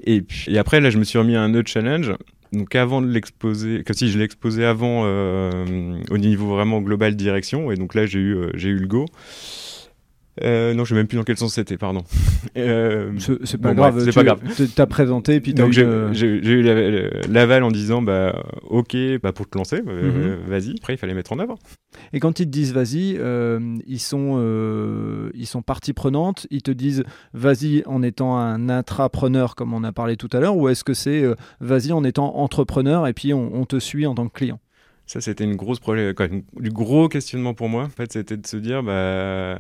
Et 0.04 0.22
puis 0.22 0.54
et 0.54 0.58
après 0.58 0.82
là 0.82 0.90
je 0.90 0.98
me 0.98 1.04
suis 1.04 1.18
remis 1.18 1.36
à 1.36 1.42
un 1.42 1.54
autre 1.54 1.70
challenge 1.70 2.14
donc 2.52 2.76
avant 2.76 3.02
de 3.02 3.08
l'exposer, 3.08 3.84
que 3.84 3.94
si 3.94 4.10
je 4.10 4.18
l'ai 4.18 4.28
avant 4.66 5.04
euh, 5.06 6.00
au 6.10 6.18
niveau 6.18 6.48
vraiment 6.48 6.82
global 6.82 7.16
direction, 7.16 7.72
et 7.72 7.76
donc 7.76 7.96
là 7.96 8.06
j'ai 8.06 8.20
eu, 8.20 8.36
euh, 8.36 8.52
j'ai 8.54 8.70
eu 8.70 8.78
le 8.78 8.88
go. 8.88 9.06
Euh, 10.44 10.74
non, 10.74 10.84
je 10.84 10.90
sais 10.90 10.96
même 10.96 11.08
plus 11.08 11.18
dans 11.18 11.24
quel 11.24 11.38
sens 11.38 11.54
c'était, 11.54 11.78
pardon. 11.78 12.04
Euh, 12.58 13.12
c'est 13.44 13.60
pas, 13.60 13.74
grave, 13.74 14.02
c'est 14.06 14.14
pas 14.14 14.24
grave. 14.24 14.40
T'as 14.76 14.86
présenté, 14.86 15.42
puis 15.42 15.54
donc 15.54 15.74
j'ai 15.74 15.84
eu 15.84 16.62
l'aval 16.62 17.64
en 17.64 17.72
disant 17.72 18.02
bah 18.02 18.46
ok, 18.70 18.96
bah 19.22 19.34
pour 19.34 19.50
te 19.50 19.58
lancer, 19.58 19.82
mhm. 19.82 20.38
vas-y. 20.48 20.76
Après 20.80 20.94
il 20.94 20.98
fallait 20.98 21.16
mettre 21.16 21.34
en 21.34 21.40
avant. 21.40 21.58
Et 22.14 22.20
quand 22.20 22.40
ils 22.40 22.46
te 22.46 22.52
disent 22.52 22.72
vas-y, 22.72 23.20
ils 23.88 24.00
sont 24.00 25.32
ils 25.34 25.48
sont 25.48 25.62
partie 25.64 25.92
prenante, 25.92 26.48
ils 26.50 26.62
te 26.62 26.72
disent 26.72 27.04
vas-y 27.34 27.84
en 27.88 28.04
étant 28.04 28.38
un 28.38 28.70
intrapreneur 28.70 29.56
comme 29.56 29.74
on 29.74 29.84
a 29.84 29.92
parlé 29.92 30.16
tout 30.16 30.30
à 30.32 30.40
l'heure, 30.40 30.56
ou 30.56 30.70
est-ce 30.70 30.86
que 30.86 30.94
c'est 30.94 31.26
vas-y 31.60 31.92
en 31.92 32.04
étant 32.06 32.38
entrepreneur 32.38 33.08
et 33.08 33.14
puis 33.14 33.34
on, 33.34 33.54
on 33.54 33.66
te 33.66 33.80
suit 33.80 34.06
en 34.06 34.16
tant 34.16 34.28
que 34.28 34.34
client? 34.38 34.60
Ça, 35.08 35.22
c'était 35.22 35.44
une 35.44 35.56
grosse 35.56 35.80
problème, 35.80 36.14
du 36.60 36.72
gros 36.72 37.10
questionnement 37.10 37.54
pour 37.54 37.70
moi. 37.70 37.84
En 37.84 37.90
fait, 37.90 38.12
c'était 38.12 38.38
de 38.38 38.48
se 38.48 38.58
dire, 38.58 38.82
bah, 38.82 39.60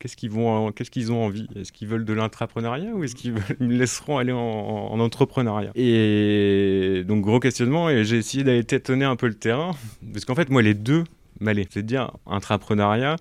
qu'est-ce 0.00 0.16
qu'ils 0.16 0.30
vont, 0.30 0.72
qu'est-ce 0.72 0.90
qu'ils 0.90 1.12
ont 1.12 1.24
envie? 1.24 1.46
Est-ce 1.54 1.70
qu'ils 1.70 1.86
veulent 1.86 2.04
de 2.04 2.12
l'intrapreneuriat 2.12 2.92
ou 2.94 3.04
est-ce 3.04 3.14
qu'ils 3.14 3.34
me 3.34 3.72
laisseront 3.72 4.18
aller 4.18 4.32
en, 4.32 4.98
entrepreneuriat? 4.98 5.70
Et 5.76 7.04
donc 7.06 7.22
gros 7.22 7.38
questionnement 7.38 7.88
et 7.88 8.04
j'ai 8.04 8.16
essayé 8.16 8.42
d'aller 8.42 8.64
tâtonner 8.64 9.04
un 9.04 9.16
peu 9.16 9.28
le 9.28 9.34
terrain 9.34 9.72
parce 10.12 10.24
qu'en 10.24 10.34
fait 10.34 10.50
moi 10.50 10.62
les 10.62 10.74
deux 10.74 11.04
m'allaient. 11.38 11.66
C'est 11.70 11.80
à 11.80 11.82
dire 11.82 12.10
intrapreneuriat. 12.26 13.16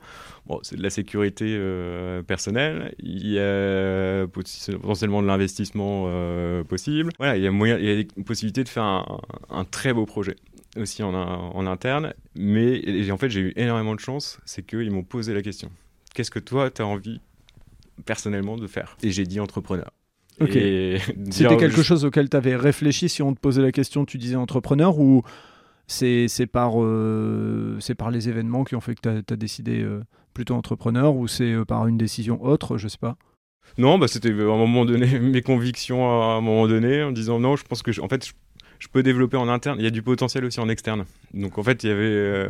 Bon, 0.47 0.59
c'est 0.63 0.77
de 0.77 0.81
la 0.81 0.89
sécurité 0.89 1.45
euh, 1.47 2.23
personnelle, 2.23 2.95
il 2.97 3.27
y 3.27 3.37
a 3.37 4.25
potentiellement 4.27 5.21
de 5.21 5.27
l'investissement 5.27 6.05
euh, 6.07 6.63
possible. 6.63 7.11
Voilà, 7.19 7.37
il 7.37 7.43
y 7.43 7.47
a 7.47 7.51
moyen, 7.51 7.77
il 7.77 7.85
y 7.85 7.89
a 7.91 8.03
une 8.17 8.23
possibilité 8.23 8.63
de 8.63 8.69
faire 8.69 8.83
un, 8.83 9.63
très 9.69 9.93
beau 9.93 10.07
projet 10.07 10.37
aussi 10.75 11.03
en 11.03 11.67
interne. 11.67 12.15
Mais 12.35 13.11
en 13.11 13.17
fait, 13.17 13.29
j'ai 13.29 13.41
eu 13.41 13.53
énormément 13.57 13.93
de 13.93 13.99
chance, 13.99 14.39
c'est 14.43 14.65
qu'ils 14.65 14.89
m'ont 14.89 15.03
posé 15.03 15.35
la 15.35 15.43
question 15.43 15.69
qu'est-ce 16.19 16.31
que 16.31 16.39
toi, 16.39 16.69
tu 16.69 16.81
as 16.81 16.85
envie 16.85 17.21
personnellement 18.05 18.57
de 18.57 18.67
faire? 18.67 18.97
Et 19.01 19.09
j'ai 19.09 19.23
dit 19.23 19.39
entrepreneur. 19.39 19.89
Ok. 20.41 20.49
C'était 21.31 21.55
quelque 21.55 21.81
chose 21.81 22.03
auquel 22.03 22.29
tu 22.29 22.35
avais 22.35 22.57
réfléchi 22.57 23.07
si 23.07 23.21
on 23.21 23.33
te 23.33 23.39
posait 23.39 23.61
la 23.61 23.71
question, 23.71 24.03
tu 24.03 24.17
disais 24.17 24.35
entrepreneur 24.35 24.99
ou 24.99 25.23
c'est 25.87 26.27
par, 26.51 26.73
euh, 26.75 27.79
par 27.97 28.11
les 28.11 28.27
événements 28.27 28.65
qui 28.65 28.75
ont 28.75 28.81
fait 28.81 28.95
que 28.95 29.21
tu 29.21 29.33
as, 29.33 29.37
décidé 29.37 29.81
euh, 29.81 30.03
plutôt 30.33 30.55
entrepreneur 30.55 31.15
ou 31.15 31.29
c'est 31.29 31.53
euh, 31.53 31.63
par 31.63 31.87
une 31.87 31.97
décision 31.97 32.43
autre, 32.43 32.77
je 32.77 32.89
sais 32.89 32.97
pas? 32.99 33.15
Non, 33.77 33.97
bah, 33.97 34.09
c'était 34.09 34.31
à 34.31 34.33
un 34.33 34.57
moment 34.57 34.83
donné 34.83 35.19
mes 35.21 35.41
convictions 35.41 36.05
à 36.21 36.33
un 36.33 36.41
moment 36.41 36.67
donné 36.67 37.01
en 37.01 37.13
disant 37.13 37.39
non, 37.39 37.55
je 37.55 37.63
pense 37.63 37.81
que 37.81 37.97
en 38.01 38.09
fait 38.09 38.25
je, 38.27 38.33
je, 38.79 38.89
peux 38.89 39.03
développer 39.03 39.37
en 39.37 39.47
interne, 39.47 39.79
il 39.79 39.85
y 39.85 39.87
a 39.87 39.91
du 39.91 40.01
potentiel 40.01 40.43
aussi 40.43 40.59
en 40.59 40.67
externe. 40.67 41.05
Donc 41.33 41.57
en 41.57 41.63
fait, 41.63 41.81
il 41.85 41.89
y 41.89 41.93
avait 41.93 42.49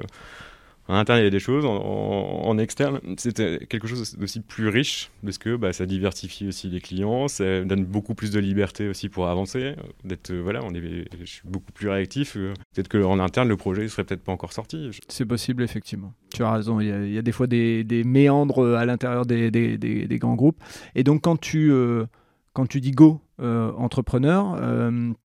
en 0.89 0.95
interne, 0.95 1.19
il 1.19 1.23
y 1.23 1.27
a 1.27 1.29
des 1.29 1.39
choses. 1.39 1.65
En, 1.65 2.57
externe, 2.57 2.99
c'était 3.17 3.65
quelque 3.69 3.87
chose 3.87 4.17
d'aussi 4.17 4.39
plus 4.41 4.69
riche 4.69 5.11
parce 5.23 5.37
que 5.37 5.55
bah, 5.55 5.71
ça 5.71 5.85
diversifie 5.85 6.47
aussi 6.47 6.67
les 6.67 6.81
clients, 6.81 7.27
ça 7.27 7.63
donne 7.63 7.85
beaucoup 7.85 8.15
plus 8.15 8.31
de 8.31 8.39
liberté 8.39 8.89
aussi 8.89 9.07
pour 9.07 9.27
avancer. 9.27 9.75
D'être, 10.03 10.31
euh, 10.31 10.41
voilà, 10.41 10.61
on 10.63 10.73
est, 10.73 11.05
je 11.19 11.25
suis 11.25 11.43
beaucoup 11.45 11.71
plus 11.71 11.89
réactif. 11.89 12.35
Euh, 12.35 12.53
peut-être 12.73 12.89
qu'en 12.89 13.19
interne, 13.19 13.47
le 13.47 13.55
projet 13.55 13.83
ne 13.83 13.87
serait 13.87 14.03
peut-être 14.03 14.23
pas 14.23 14.31
encore 14.31 14.51
sorti. 14.51 14.89
C'est 15.07 15.27
possible, 15.27 15.61
effectivement. 15.61 16.11
Tu 16.33 16.43
as 16.43 16.51
raison. 16.51 16.79
Il 16.79 17.13
y 17.13 17.17
a, 17.19 17.21
des 17.21 17.31
fois 17.31 17.45
des, 17.45 17.85
méandres 18.03 18.75
à 18.75 18.85
l'intérieur 18.85 19.27
des, 19.27 20.07
grands 20.19 20.35
groupes. 20.35 20.61
Et 20.95 21.03
donc, 21.03 21.21
quand 21.21 21.39
tu, 21.39 21.71
euh, 21.71 22.07
quand 22.53 22.65
tu 22.65 22.81
dis 22.81 22.91
go, 22.91 23.21
entrepreneur, 23.37 24.59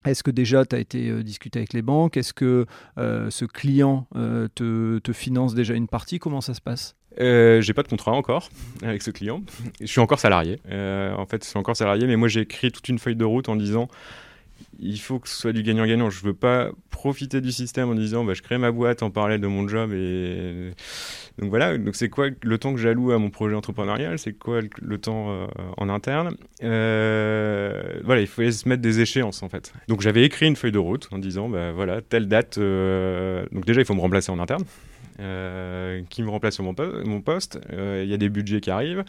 est-ce 0.06 0.22
que 0.22 0.30
déjà 0.30 0.64
tu 0.64 0.76
as 0.76 0.78
été 0.78 1.08
euh, 1.08 1.22
discuté 1.22 1.58
avec 1.58 1.72
les 1.72 1.82
banques? 1.82 2.16
Est-ce 2.16 2.32
que 2.32 2.66
euh, 2.98 3.30
ce 3.30 3.44
client 3.44 4.06
euh, 4.16 4.48
te, 4.54 4.98
te, 4.98 5.12
finance 5.12 5.54
déjà 5.54 5.74
une 5.74 5.88
partie? 5.88 6.18
Comment 6.18 6.40
ça 6.40 6.54
se 6.54 6.60
passe? 6.60 6.96
J'ai 7.18 7.72
pas 7.72 7.82
de 7.82 7.88
contrat 7.88 8.12
encore 8.12 8.50
avec 8.82 9.00
ce 9.00 9.10
client. 9.10 9.42
Je 9.80 9.86
suis 9.86 10.00
encore 10.00 10.18
salarié. 10.18 10.60
en 10.70 11.24
fait, 11.26 11.42
je 11.44 11.48
suis 11.48 11.58
encore 11.58 11.76
salarié, 11.76 12.06
mais 12.06 12.16
moi 12.16 12.28
j'ai 12.28 12.40
écrit 12.40 12.70
toute 12.70 12.90
une 12.90 12.98
feuille 12.98 13.16
de 13.16 13.24
route 13.24 13.48
en 13.48 13.56
disant 13.56 13.88
il 14.78 14.98
faut 14.98 15.18
que 15.18 15.28
ce 15.28 15.36
soit 15.36 15.52
du 15.52 15.62
gagnant-gagnant. 15.62 16.10
Je 16.10 16.22
veux 16.22 16.34
pas 16.34 16.70
profiter 16.90 17.40
du 17.40 17.52
système 17.52 17.90
en 17.90 17.94
disant 17.94 18.24
bah, 18.24 18.34
je 18.34 18.42
crée 18.42 18.58
ma 18.58 18.70
boîte 18.72 19.02
en 19.02 19.10
parallèle 19.10 19.40
de 19.40 19.46
mon 19.46 19.66
job 19.68 19.92
et 19.92 20.72
donc 21.38 21.50
voilà. 21.50 21.76
Donc 21.78 21.96
c'est 21.96 22.08
quoi 22.08 22.28
le 22.42 22.58
temps 22.58 22.72
que 22.72 22.80
j'alloue 22.80 23.12
à 23.12 23.18
mon 23.18 23.30
projet 23.30 23.54
entrepreneurial? 23.54 24.18
C'est 24.18 24.32
quoi 24.32 24.60
le, 24.60 24.98
temps 24.98 25.30
euh, 25.30 25.46
en 25.76 25.88
interne? 25.88 26.36
Euh, 26.62 28.00
Voilà, 28.04 28.22
il 28.22 28.26
fallait 28.26 28.52
se 28.52 28.68
mettre 28.68 28.82
des 28.82 29.00
échéances 29.00 29.42
en 29.42 29.48
fait. 29.48 29.72
Donc 29.88 30.00
j'avais 30.00 30.24
écrit 30.24 30.46
une 30.46 30.56
feuille 30.56 30.72
de 30.72 30.78
route 30.78 31.08
en 31.12 31.18
disant 31.18 31.48
bah 31.48 31.72
voilà 31.72 32.00
telle 32.00 32.28
date. 32.28 32.58
Euh, 32.58 33.44
donc 33.52 33.66
déjà 33.66 33.80
il 33.80 33.84
faut 33.84 33.94
me 33.94 34.00
remplacer 34.00 34.32
en 34.32 34.38
interne. 34.38 34.64
Euh, 35.18 36.02
qui 36.11 36.22
me 36.22 36.29
remplace 36.29 36.55
sur 36.55 36.64
mon, 36.64 36.74
poste. 36.74 37.59
Euh, 37.72 38.02
il 38.05 38.11
y 38.11 38.12
a 38.12 38.18
des 38.18 38.29
budgets 38.29 38.61
qui 38.61 38.70
arrivent. 38.70 39.02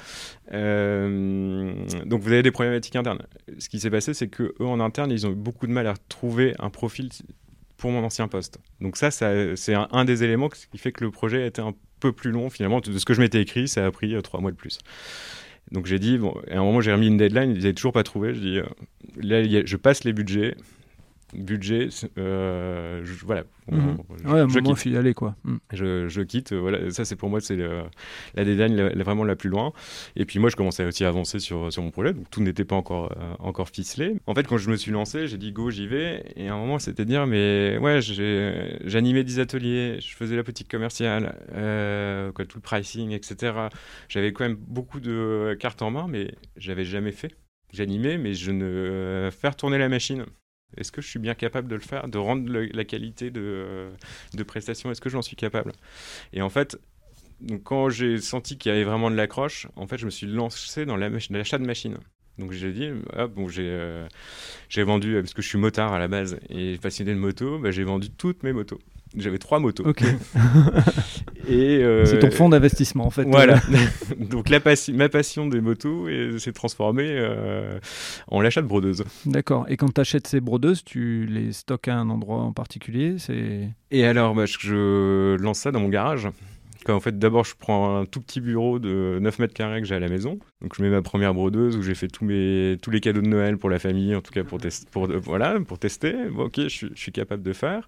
Euh, 0.54 1.74
donc 2.06 2.22
vous 2.22 2.32
avez 2.32 2.44
des 2.44 2.52
problématiques 2.52 2.96
internes. 2.96 3.24
Ce 3.60 3.68
qui 3.68 3.80
s'est 3.80 3.90
passé, 3.90 4.14
c'est 4.14 4.30
que 4.30 4.56
eux 4.62 4.66
en 4.66 4.80
interne, 4.80 5.12
ils 5.12 5.28
ont 5.28 5.32
eu 5.32 5.36
beaucoup 5.36 5.68
de 5.68 5.74
mal 5.74 5.86
à 5.86 5.96
trouver 6.08 6.56
un 6.60 6.70
profil 6.70 7.10
pour 7.76 7.92
mon 7.92 8.04
ancien 8.06 8.30
poste. 8.30 8.60
Donc 8.80 8.96
ça, 8.96 9.12
c'est 9.12 9.74
un, 9.74 10.06
des 10.06 10.24
éléments 10.24 10.48
qui 10.50 10.78
fait 10.78 10.94
que 10.94 11.04
le 11.04 11.12
projet 11.12 11.44
a 11.44 11.46
été 11.48 11.62
un 11.62 11.74
peu 12.00 12.14
plus 12.14 12.32
long 12.32 12.50
finalement. 12.50 12.80
De 12.80 12.98
ce 12.98 13.04
que 13.04 13.14
je 13.14 13.20
m'étais 13.20 13.42
écrit, 13.42 13.68
ça 13.68 13.86
a 13.86 13.92
pris 13.92 14.16
trois 14.22 14.40
mois 14.40 14.52
de 14.52 14.56
plus. 14.56 14.80
Donc 15.74 15.88
j'ai 15.88 16.00
dit, 16.00 16.18
bon, 16.18 16.34
à 16.50 16.56
un 16.56 16.64
moment 16.64 16.80
j'ai 16.80 16.94
remis 16.94 17.08
une 17.08 17.18
deadline, 17.18 17.52
ils 17.52 17.64
n'avaient 17.64 17.74
toujours 17.74 17.92
pas 17.92 18.04
trouvé. 18.04 18.34
Je 18.34 18.40
dis, 18.40 18.60
là 19.18 19.44
je 19.44 19.76
passe 19.76 20.06
les 20.06 20.14
budgets, 20.14 20.56
budget, 21.38 21.90
euh, 22.18 23.02
je, 23.04 23.26
voilà. 23.26 23.44
Ouais, 23.70 24.46
je, 24.50 24.60
quitte. 24.60 24.86
y 24.86 24.98
aller 24.98 25.14
quoi. 25.14 25.36
Mm. 25.44 25.56
Je, 25.74 26.08
je, 26.08 26.22
quitte, 26.22 26.54
voilà. 26.54 26.90
Ça 26.92 27.06
c'est 27.06 27.16
pour 27.16 27.30
moi 27.30 27.42
c'est 27.42 27.58
la 27.58 28.44
deadline 28.46 28.90
vraiment 29.02 29.24
la 29.24 29.36
plus 29.36 29.50
loin. 29.50 29.74
Et 30.16 30.26
puis 30.26 30.40
moi 30.40 30.50
je 30.50 30.56
commençais 30.56 30.86
aussi 30.86 31.06
à 31.06 31.10
avancer 31.10 31.40
sur, 31.40 31.72
sur 31.72 31.84
mon 31.84 31.92
projet, 31.92 32.14
donc 32.14 32.30
tout 32.30 32.42
n'était 32.42 32.66
pas 32.66 32.76
encore 32.76 33.12
euh, 33.18 33.34
encore 33.40 33.70
ficelé. 33.70 34.16
En 34.26 34.34
fait 34.34 34.48
quand 34.48 34.58
je 34.58 34.70
me 34.70 34.76
suis 34.76 34.92
lancé, 34.92 35.28
j'ai 35.28 35.38
dit 35.38 35.52
go 35.52 35.70
j'y 35.70 35.88
vais. 35.88 36.24
Et 36.36 36.48
à 36.48 36.54
un 36.54 36.58
moment 36.58 36.80
c'était 36.80 37.06
dire 37.06 37.28
mais 37.28 37.78
ouais 37.78 38.00
j'animais 38.02 39.24
des 39.24 39.40
ateliers, 39.40 40.00
je 40.00 40.16
faisais 40.16 40.36
la 40.36 40.44
petite 40.44 40.70
commerciale, 40.70 41.36
euh, 41.54 42.32
quoi, 42.32 42.46
tout 42.46 42.58
le 42.58 42.64
pricing, 42.64 43.12
etc. 43.12 43.54
J'avais 44.10 44.34
quand 44.34 44.44
même 44.46 44.58
beaucoup 44.58 45.00
de 45.00 45.58
cartes 45.60 45.82
en 45.82 45.92
main, 45.92 46.08
mais 46.10 46.34
j'avais 46.56 46.86
jamais 46.86 47.12
fait. 47.12 47.36
J'animais, 47.74 48.18
mais 48.18 48.34
je 48.34 48.52
ne 48.52 49.30
faire 49.32 49.56
tourner 49.56 49.78
la 49.78 49.90
machine. 49.90 50.26
Est-ce 50.76 50.92
que 50.92 51.02
je 51.02 51.08
suis 51.08 51.20
bien 51.20 51.34
capable 51.34 51.68
de 51.70 51.76
le 51.76 51.82
faire, 51.82 52.08
de 52.08 52.18
rendre 52.18 52.52
la 52.52 52.84
qualité 52.84 53.32
de, 53.32 53.90
de 54.34 54.44
prestation? 54.44 54.92
Est-ce 54.92 55.02
que 55.02 55.10
j'en 55.10 55.22
suis 55.22 55.36
capable? 55.38 55.72
Et 56.34 56.42
en 56.42 56.50
fait, 56.50 56.78
donc 57.40 57.64
quand 57.64 57.90
j'ai 57.90 58.20
senti 58.20 58.58
qu'il 58.58 58.72
y 58.72 58.76
avait 58.76 58.84
vraiment 58.84 59.10
de 59.10 59.16
l'accroche, 59.16 59.68
en 59.76 59.88
fait, 59.88 59.98
je 59.98 60.06
me 60.06 60.12
suis 60.12 60.28
lancé 60.28 60.86
dans 60.86 60.98
l'achat 60.98 61.58
de 61.58 61.66
machines. 61.66 61.98
Donc 62.38 62.52
j'ai 62.52 62.72
dit, 62.72 62.90
bon, 63.36 63.48
j'ai 63.48 63.70
euh, 63.70 64.08
vendu, 64.78 65.16
parce 65.16 65.34
que 65.34 65.42
je 65.42 65.48
suis 65.48 65.58
motard 65.58 65.94
à 65.94 66.00
la 66.00 66.08
base 66.08 66.40
et 66.50 66.78
passionné 66.78 67.14
de 67.14 67.20
moto, 67.20 67.58
bah, 67.60 67.72
j'ai 67.72 67.84
vendu 67.84 68.10
toutes 68.12 68.44
mes 68.44 68.54
motos. 68.54 68.80
J'avais 69.16 69.38
trois 69.38 69.60
motos. 69.60 69.88
Ok. 69.88 70.04
et 71.48 71.84
euh, 71.84 72.06
c'est 72.06 72.20
ton 72.20 72.32
fonds 72.32 72.50
d'investissement 72.50 73.06
en 73.06 73.10
fait. 73.10 73.24
Voilà. 73.24 73.60
Donc 74.20 74.50
la 74.50 74.60
ma 74.94 75.10
passion 75.10 75.48
des 75.48 75.62
motos 75.62 76.08
s'est 76.40 76.52
transformée 76.52 77.08
euh, 77.10 77.80
en 78.28 78.42
l'achat 78.42 78.62
de 78.62 78.68
brodeuses. 78.68 79.04
D'accord. 79.26 79.66
Et 79.70 79.78
quand 79.78 79.94
tu 79.94 80.02
achètes 80.02 80.28
ces 80.28 80.42
brodeuses, 80.42 80.84
tu 80.84 81.26
les 81.26 81.54
stockes 81.54 81.88
à 81.88 81.96
un 81.96 82.10
endroit 82.10 82.40
en 82.40 82.54
particulier 82.54 83.16
C'est. 83.18 83.70
Et 83.92 84.06
alors, 84.06 84.36
bah, 84.36 84.46
je 84.46 85.36
lance 85.38 85.60
ça 85.60 85.72
dans 85.72 85.80
mon 85.80 85.90
garage 85.90 86.28
en 86.94 87.00
fait, 87.00 87.18
d'abord, 87.18 87.44
je 87.44 87.56
prends 87.58 87.98
un 87.98 88.06
tout 88.06 88.22
petit 88.22 88.42
bureau 88.42 88.80
de 88.80 89.20
9 89.22 89.40
mètres 89.40 89.54
carrés 89.54 89.82
que 89.82 89.88
j'ai 89.88 89.96
à 89.96 90.00
la 90.00 90.10
maison. 90.10 90.40
Donc, 90.62 90.76
je 90.76 90.82
mets 90.82 90.90
ma 90.90 91.02
première 91.02 91.34
brodeuse 91.34 91.76
où 91.78 91.82
j'ai 91.82 91.96
fait 91.96 92.08
tous, 92.08 92.26
mes, 92.26 92.78
tous 92.82 92.92
les 92.92 93.00
cadeaux 93.00 93.22
de 93.22 93.28
Noël 93.28 93.58
pour 93.58 93.70
la 93.70 93.80
famille, 93.80 94.16
en 94.16 94.22
tout 94.22 94.32
cas 94.32 94.44
pour, 94.44 94.60
tester 94.60 94.88
pour, 94.92 95.06
euh, 95.06 95.20
voilà, 95.20 95.60
pour 95.60 95.80
tester. 95.80 96.16
ok, 96.38 96.68
je, 96.68 96.88
suis 96.96 97.12
capable 97.12 97.44
de 97.44 97.54
faire. 97.54 97.86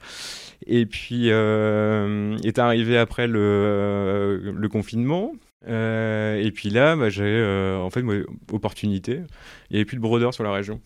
Et 0.66 0.86
puis, 0.86 1.30
euh, 1.30 2.38
est 2.44 2.60
arrivé 2.60 2.98
après 2.98 3.28
le, 3.28 3.40
euh, 3.40 4.54
le 4.56 4.70
confinement. 4.70 5.34
et 5.68 6.52
puis 6.54 6.70
là, 6.70 6.96
bah, 6.96 7.10
j'ai 7.10 7.76
en 7.80 7.90
fait 7.90 8.04
opportunité. 8.52 9.22
Il 9.70 9.74
n'y 9.74 9.78
avait 9.78 9.86
plus 9.86 9.98
de 9.98 10.02
brodeurs 10.02 10.34
sur 10.34 10.44
la 10.44 10.52
région. 10.52 10.82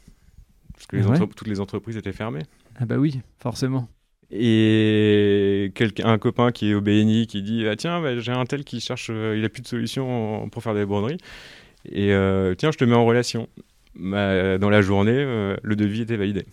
Parce 0.74 0.88
que 0.88 1.26
toutes 1.26 1.48
les 1.48 1.60
entreprises 1.60 1.98
étaient 1.98 2.14
fermées. 2.14 2.44
Ah 2.80 2.86
bah 2.86 2.98
oui, 2.98 3.22
forcément 3.40 3.88
et 4.36 5.72
quelqu'un, 5.76 6.08
un 6.08 6.18
copain 6.18 6.52
qui 6.52 6.72
est 6.72 6.74
au 6.74 6.82
BNI 6.82 7.28
qui 7.28 7.44
dit 7.44 7.68
ah, 7.68 7.76
tiens 7.76 8.02
bah, 8.02 8.20
j'ai 8.20 8.32
un 8.32 8.46
tel 8.46 8.64
qui 8.64 8.80
cherche 8.80 9.10
euh, 9.12 9.38
il 9.38 9.46
a 9.46 9.50
plus 9.50 9.62
de 9.62 9.68
solution 9.68 10.50
pour 10.50 10.64
faire 10.64 10.74
des 10.74 10.86
broderies 10.86 11.18
et 11.92 12.14
euh, 12.14 12.56
tiens 12.56 12.72
je 12.72 12.78
te 12.78 12.84
mets 12.84 12.96
en 12.96 13.06
relation 13.06 13.48
bah, 13.96 14.58
dans 14.58 14.72
la 14.72 14.82
journée 14.82 15.14
euh, 15.16 15.56
le 15.62 15.76
devis 15.76 16.02
était 16.02 16.18
validé 16.18 16.46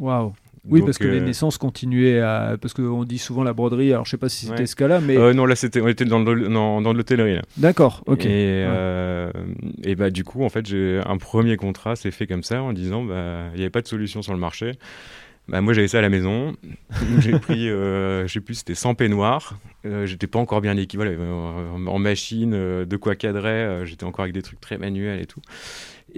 waouh 0.00 0.32
oui, 0.70 0.82
parce 0.84 0.98
que 0.98 1.06
les 1.06 1.22
naissances 1.22 1.56
continuaient 1.56 2.20
à. 2.20 2.56
Parce 2.60 2.74
qu'on 2.74 3.04
dit 3.04 3.16
souvent 3.16 3.42
la 3.42 3.54
broderie, 3.54 3.90
alors 3.90 4.04
je 4.04 4.10
sais 4.10 4.18
pas 4.18 4.28
si 4.28 4.44
c'était 4.44 4.66
ce 4.66 4.76
cas-là, 4.76 5.00
mais. 5.00 5.14
non, 5.32 5.46
là, 5.46 5.56
c'était, 5.56 5.80
on 5.80 5.88
était 5.88 6.04
dans, 6.04 6.20
dans, 6.20 6.92
l'hôtellerie. 6.92 7.38
D'accord, 7.56 8.02
ok. 8.06 8.26
Et, 8.26 8.66
et 9.82 9.94
bah, 9.94 10.10
du 10.10 10.24
coup, 10.24 10.44
en 10.44 10.50
fait, 10.50 10.66
j'ai 10.66 11.00
un 11.06 11.16
premier 11.16 11.56
contrat 11.56 11.96
s'est 11.96 12.10
fait 12.10 12.26
comme 12.26 12.42
ça 12.42 12.60
en 12.60 12.74
disant 12.74 13.02
bah, 13.02 13.44
il 13.54 13.56
n'y 13.56 13.62
avait 13.62 13.70
pas 13.70 13.80
de 13.80 13.88
solution 13.88 14.20
sur 14.20 14.34
le 14.34 14.40
marché. 14.40 14.72
Bah, 15.48 15.62
moi 15.62 15.72
j'avais 15.72 15.88
ça 15.88 15.98
à 15.98 16.02
la 16.02 16.10
maison. 16.10 16.54
j'ai 17.18 17.38
pris, 17.38 17.70
euh, 17.70 18.28
sais 18.28 18.40
plus, 18.40 18.54
c'était 18.54 18.74
100 18.74 18.94
peignoirs. 18.94 19.58
Euh, 19.86 20.04
j'étais 20.06 20.26
pas 20.26 20.38
encore 20.38 20.60
bien 20.60 20.76
équipé, 20.76 21.16
en 21.18 21.98
machine, 21.98 22.50
de 22.50 22.96
quoi 22.96 23.16
cadrer. 23.16 23.86
j'étais 23.86 24.04
encore 24.04 24.24
avec 24.24 24.34
des 24.34 24.42
trucs 24.42 24.60
très 24.60 24.76
manuels 24.76 25.20
et 25.20 25.26
tout. 25.26 25.40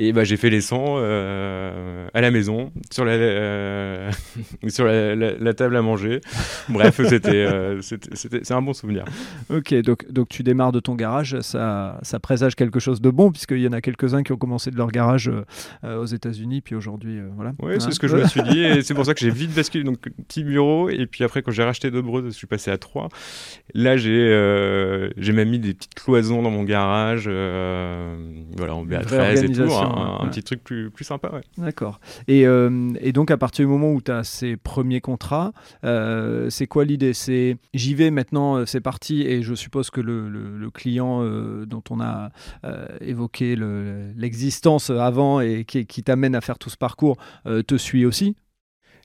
Et 0.02 0.14
bah, 0.14 0.24
j'ai 0.24 0.38
fait 0.38 0.48
les 0.48 0.62
100 0.62 0.96
euh, 0.96 2.08
à 2.14 2.22
la 2.22 2.30
maison, 2.30 2.72
sur 2.90 3.04
la, 3.04 3.12
euh, 3.12 4.10
sur 4.68 4.86
la, 4.86 5.52
table 5.54 5.76
à 5.76 5.82
manger. 5.82 6.22
Bref, 6.70 7.00
euh, 7.00 7.82
c'était, 7.82 8.40
c'est 8.42 8.52
un 8.52 8.62
bon 8.62 8.72
souvenir. 8.72 9.04
Ok, 9.50 9.74
donc, 9.82 10.10
donc 10.10 10.30
tu 10.30 10.42
démarres 10.42 10.72
de 10.72 10.80
ton 10.80 10.94
garage, 10.94 11.38
ça, 11.42 11.98
ça 12.00 12.18
présage 12.18 12.54
quelque 12.54 12.80
chose 12.80 13.02
de 13.02 13.10
bon, 13.10 13.30
puisqu'il 13.30 13.60
y 13.60 13.68
en 13.68 13.72
a 13.72 13.82
quelques-uns 13.82 14.22
qui 14.22 14.32
ont 14.32 14.38
commencé 14.38 14.70
de 14.70 14.76
leur 14.76 14.90
garage 14.90 15.30
aux 15.84 16.06
États-Unis, 16.06 16.62
puis 16.62 16.74
aujourd'hui, 16.74 17.20
voilà. 17.36 17.52
Oui, 17.60 17.74
c'est 17.78 17.90
ce 17.90 18.00
que 18.00 18.08
je 18.08 18.16
me 18.16 18.26
suis 18.26 18.42
dit, 18.42 18.60
et 18.60 18.80
c'est 18.80 18.94
pour 18.94 19.04
ça 19.04 19.12
que 19.12 19.20
j'ai 19.20 19.30
vite 19.30 19.54
basculé. 19.54 19.84
Donc, 19.84 19.98
petit 20.00 20.44
bureau, 20.44 20.88
et 20.88 21.04
puis 21.04 21.24
après, 21.24 21.42
quand 21.42 21.50
j'ai 21.50 21.62
racheté 21.62 21.90
d'autres 21.90 22.22
je 22.24 22.30
suis 22.30 22.46
passé 22.46 22.70
à 22.70 22.78
3. 22.78 23.08
Là, 23.74 23.98
j'ai, 23.98 25.10
j'ai 25.18 25.32
même 25.34 25.50
mis 25.50 25.58
des 25.58 25.74
petites 25.74 25.94
cloisons 25.94 26.40
dans 26.40 26.50
mon 26.50 26.64
garage, 26.64 27.24
voilà, 27.24 28.74
en 28.74 28.86
BA13 28.86 29.44
et 29.44 29.52
tout 29.52 29.68
un, 29.96 30.28
petit 30.28 30.42
truc 30.42 30.62
plus, 30.62 30.90
plus 30.90 31.04
sympa. 31.04 31.30
Ouais. 31.32 31.42
D'accord. 31.58 32.00
Et, 32.28 32.46
euh, 32.46 32.92
et, 33.00 33.12
donc, 33.12 33.30
à 33.30 33.36
partir 33.36 33.64
du 33.64 33.70
moment 33.70 33.92
où 33.92 34.00
tu 34.00 34.10
as 34.10 34.24
ces 34.24 34.56
premiers 34.56 35.00
contrats, 35.00 35.52
euh, 35.84 36.50
c'est 36.50 36.66
quoi 36.66 36.84
l'idée? 36.84 37.12
C'est 37.12 37.56
j'y 37.74 37.94
vais 37.94 38.10
maintenant, 38.10 38.56
euh, 38.56 38.66
c'est 38.66 38.80
parti, 38.80 39.22
et 39.22 39.42
je 39.42 39.54
suppose 39.54 39.90
que 39.90 40.00
le, 40.00 40.28
le, 40.28 40.70
client 40.70 41.24
dont 41.66 41.82
on 41.90 42.00
a 42.00 42.30
évoqué 43.00 43.56
l'existence 44.16 44.90
avant 44.90 45.40
et 45.40 45.64
qui, 45.64 45.84
qui 45.84 46.04
t'amène 46.04 46.36
à 46.36 46.40
faire 46.40 46.58
tout 46.58 46.70
ce 46.70 46.76
parcours 46.76 47.16
te 47.44 47.76
suit 47.76 48.06
aussi? 48.06 48.36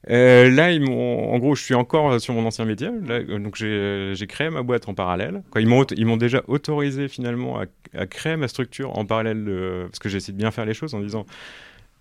Là, 0.08 0.72
ils 0.72 0.84
en 0.90 1.38
gros, 1.40 1.56
je 1.56 1.64
suis 1.64 1.74
encore 1.74 2.20
sur 2.22 2.34
mon 2.34 2.46
ancien 2.46 2.66
métier. 2.66 2.90
donc, 2.90 3.56
j'ai 3.56 4.28
créé 4.28 4.50
ma 4.50 4.62
boîte 4.62 4.88
en 4.88 4.94
parallèle. 4.94 5.42
ils 5.56 5.68
m'ont 5.68 6.18
déjà 6.18 6.44
autorisé 6.48 7.08
finalement 7.08 7.60
à, 7.60 8.06
créer 8.08 8.36
ma 8.36 8.48
structure 8.48 8.98
en 8.98 9.06
parallèle 9.06 9.46
de, 9.46 9.86
parce 9.86 10.00
que 10.00 10.10
j'essaie 10.10 10.32
de 10.32 10.38
bien 10.38 10.52
faire 10.52 10.66
les 10.66 10.74
choses 10.74 10.94
en 10.94 11.00
disant 11.00 11.26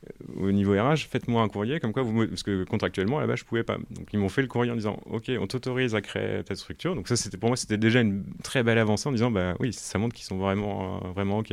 euh, 0.05 0.49
au 0.49 0.53
niveau 0.53 0.73
RH, 0.73 1.07
faites-moi 1.11 1.43
un 1.43 1.49
courrier 1.49 1.81
comme 1.81 1.93
quoi 1.93 2.05
parce 2.29 2.43
que 2.43 2.65
contractuellement 2.65 3.21
là-bas 3.21 3.37
je 3.37 3.45
pouvais 3.45 3.63
pas. 3.63 3.77
Donc 3.91 4.09
ils 4.13 4.19
m'ont 4.19 4.29
fait 4.29 4.43
le 4.43 4.49
courrier 4.49 4.73
en 4.73 4.77
disant 4.77 4.99
OK, 5.07 5.31
on 5.39 5.47
t'autorise 5.47 5.95
à 5.95 6.01
créer 6.01 6.43
ta 6.45 6.55
structure. 6.55 6.95
Donc 6.95 7.09
ça 7.09 7.17
c'était 7.17 7.37
pour 7.37 7.49
moi 7.49 7.57
c'était 7.57 7.77
déjà 7.77 8.01
une 8.01 8.25
très 8.43 8.63
belle 8.63 8.79
avancée 8.79 9.09
en 9.09 9.13
disant 9.13 9.31
bah 9.31 9.55
oui, 9.61 9.73
ça 9.73 9.99
montre 9.99 10.15
qu'ils 10.15 10.27
sont 10.27 10.39
vraiment 10.39 11.01
euh, 11.05 11.09
vraiment 11.15 11.39
OK. 11.39 11.53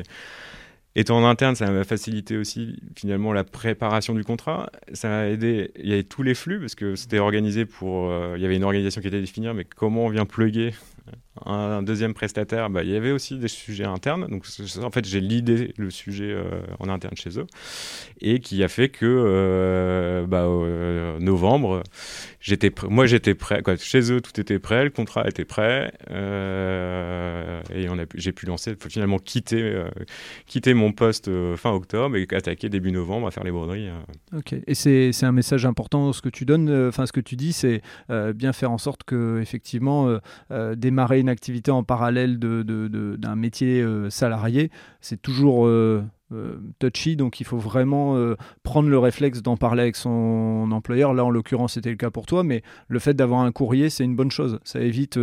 Étant 0.93 1.19
en 1.19 1.25
interne, 1.25 1.55
ça 1.55 1.71
m'a 1.71 1.85
facilité 1.85 2.35
aussi 2.35 2.75
finalement 2.97 3.31
la 3.31 3.45
préparation 3.45 4.13
du 4.13 4.25
contrat. 4.25 4.69
Ça 4.91 5.07
m'a 5.07 5.27
aidé. 5.27 5.71
Il 5.77 5.87
y 5.87 5.93
avait 5.93 6.03
tous 6.03 6.21
les 6.21 6.33
flux 6.33 6.59
parce 6.59 6.75
que 6.75 6.95
c'était 6.95 7.19
organisé 7.19 7.65
pour. 7.65 8.11
Euh, 8.11 8.33
il 8.35 8.41
y 8.41 8.45
avait 8.45 8.57
une 8.57 8.65
organisation 8.65 9.01
qui 9.01 9.07
était 9.07 9.21
définie, 9.21 9.47
mais 9.55 9.63
comment 9.63 10.05
on 10.05 10.09
vient 10.09 10.25
plugger 10.25 10.73
un 11.45 11.81
deuxième 11.81 12.13
prestataire, 12.13 12.69
bah, 12.69 12.83
il 12.83 12.89
y 12.89 12.95
avait 12.95 13.11
aussi 13.11 13.37
des 13.37 13.47
sujets 13.47 13.85
internes. 13.85 14.27
Donc, 14.27 14.45
en 14.83 14.91
fait, 14.91 15.05
j'ai 15.05 15.21
l'idée 15.21 15.73
le 15.77 15.89
sujet 15.89 16.31
euh, 16.31 16.61
en 16.79 16.89
interne 16.89 17.15
chez 17.15 17.39
eux 17.39 17.47
et 18.19 18.39
qui 18.39 18.63
a 18.63 18.67
fait 18.67 18.89
que 18.89 19.05
euh, 19.05 20.27
bah, 20.27 20.43
euh, 20.43 21.19
novembre, 21.19 21.83
j'étais 22.39 22.71
moi 22.89 23.05
j'étais 23.05 23.33
prêt. 23.33 23.61
Quoi. 23.61 23.77
Chez 23.77 24.11
eux, 24.11 24.21
tout 24.21 24.39
était 24.39 24.59
prêt, 24.59 24.83
le 24.83 24.89
contrat 24.89 25.27
était 25.27 25.45
prêt 25.45 25.93
et 26.09 27.89
on 27.89 27.97
a 27.97 28.03
j'ai 28.15 28.31
pu 28.33 28.45
lancer, 28.45 28.75
finalement 28.89 29.17
quitter, 29.17 29.83
quitter 30.45 30.73
mon 30.73 30.91
poste 30.91 31.29
fin 31.55 31.71
octobre 31.71 32.17
et 32.17 32.27
attaquer 32.31 32.69
début 32.69 32.91
novembre 32.91 33.27
à 33.27 33.31
faire 33.31 33.43
les 33.43 33.51
broderies. 33.51 33.89
Ok. 34.35 34.55
Et 34.67 34.75
c'est 34.75 35.23
un 35.23 35.31
message 35.31 35.65
important 35.65 36.11
ce 36.13 36.21
que 36.21 36.29
tu 36.29 36.45
donnes. 36.45 36.87
Enfin, 36.87 37.05
ce 37.05 37.13
que 37.13 37.21
tu 37.21 37.35
dis, 37.35 37.53
c'est 37.53 37.81
bien 38.09 38.53
faire 38.53 38.71
en 38.71 38.77
sorte 38.77 39.03
que 39.03 39.39
effectivement 39.41 40.19
démarrer 40.91 41.19
une 41.19 41.29
activité 41.29 41.71
en 41.71 41.83
parallèle 41.83 42.37
d'un 42.37 42.63
de, 42.63 43.35
métier 43.35 43.81
euh, 43.81 44.09
salarié, 44.09 44.69
c'est 44.99 45.21
toujours 45.21 45.65
euh, 45.65 46.03
euh, 46.33 46.57
touchy, 46.79 47.15
donc 47.15 47.39
il 47.39 47.45
faut 47.45 47.57
vraiment 47.57 48.15
prendre 48.63 48.89
le 48.89 48.99
réflexe 48.99 49.41
d'en 49.41 49.57
parler 49.57 49.83
avec 49.83 49.95
son 49.95 50.69
employeur. 50.71 51.13
Là, 51.13 51.25
en 51.25 51.29
l'occurrence, 51.29 51.73
c'était 51.73 51.89
le 51.89 51.95
cas 51.95 52.11
pour 52.11 52.25
toi, 52.25 52.43
mais 52.43 52.61
le 52.87 52.99
fait 52.99 53.13
d'avoir 53.13 53.41
un 53.41 53.51
courrier, 53.51 53.89
c'est 53.89 54.03
une 54.03 54.15
bonne 54.15 54.31
chose. 54.31 54.59
Ça 54.63 54.79
évite, 54.81 55.19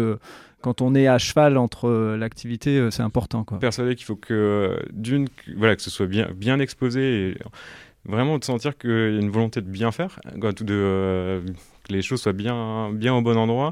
quand 0.61 0.81
on 0.81 0.95
est 0.95 1.07
à 1.07 1.19
cheval 1.19 1.57
entre 1.57 2.17
l'activité, 2.17 2.89
c'est 2.91 3.03
important. 3.03 3.45
Quoi. 3.45 3.59
Persuadé 3.59 3.95
qu'il 3.95 4.07
faut 4.07 4.17
que, 4.17 4.79
d'une, 4.93 5.29
voilà, 5.57 5.77
que 5.77 5.83
ce 5.83 5.91
soit 5.91 6.07
bien, 6.07 6.29
bien 6.35 6.59
exposé 6.59 7.31
et 7.31 7.39
vraiment 8.05 8.39
de 8.39 8.45
sentir 8.45 8.77
qu'il 8.77 8.91
y 8.91 9.17
a 9.17 9.21
une 9.21 9.31
volonté 9.31 9.61
de 9.61 9.69
bien 9.69 9.93
faire, 9.93 10.19
de, 10.35 11.43
que 11.85 11.93
les 11.93 12.03
choses 12.03 12.23
soient 12.23 12.33
bien, 12.33 12.91
bien 12.93 13.15
au 13.15 13.23
bon 13.23 13.37
endroit, 13.37 13.71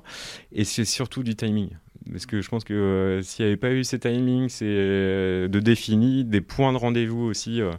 et 0.52 0.64
c'est 0.64 0.84
surtout 0.84 1.22
du 1.22 1.34
timing. 1.34 1.70
Parce 2.10 2.26
que 2.26 2.40
je 2.40 2.48
pense 2.48 2.64
que 2.64 2.74
euh, 2.74 3.22
s'il 3.22 3.44
n'y 3.44 3.50
avait 3.50 3.56
pas 3.56 3.72
eu 3.72 3.82
ces 3.84 3.98
timings, 3.98 4.48
c'est 4.48 4.64
euh, 4.66 5.48
de 5.48 5.60
définis, 5.60 6.24
des 6.24 6.40
points 6.40 6.72
de 6.72 6.78
rendez-vous 6.78 7.22
aussi 7.22 7.60
euh, 7.60 7.70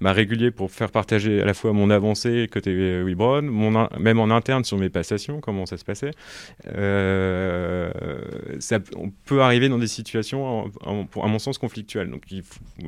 bah, 0.00 0.12
réguliers 0.12 0.50
pour 0.50 0.70
faire 0.70 0.90
partager 0.90 1.42
à 1.42 1.44
la 1.44 1.54
fois 1.54 1.72
mon 1.72 1.90
avancée 1.90 2.48
côté 2.50 3.02
Webron, 3.02 3.42
mon 3.42 3.88
même 3.98 4.18
en 4.18 4.30
interne 4.30 4.64
sur 4.64 4.78
mes 4.78 4.88
passations, 4.88 5.40
comment 5.40 5.66
ça 5.66 5.76
se 5.76 5.84
passait. 5.84 6.12
ça, 8.60 8.78
on 8.96 9.10
peut 9.24 9.42
arriver 9.42 9.68
dans 9.68 9.78
des 9.78 9.86
situations, 9.86 10.70
à 10.84 11.26
mon 11.28 11.38
sens, 11.38 11.58
conflictuelles. 11.58 12.10
Donc 12.10 12.22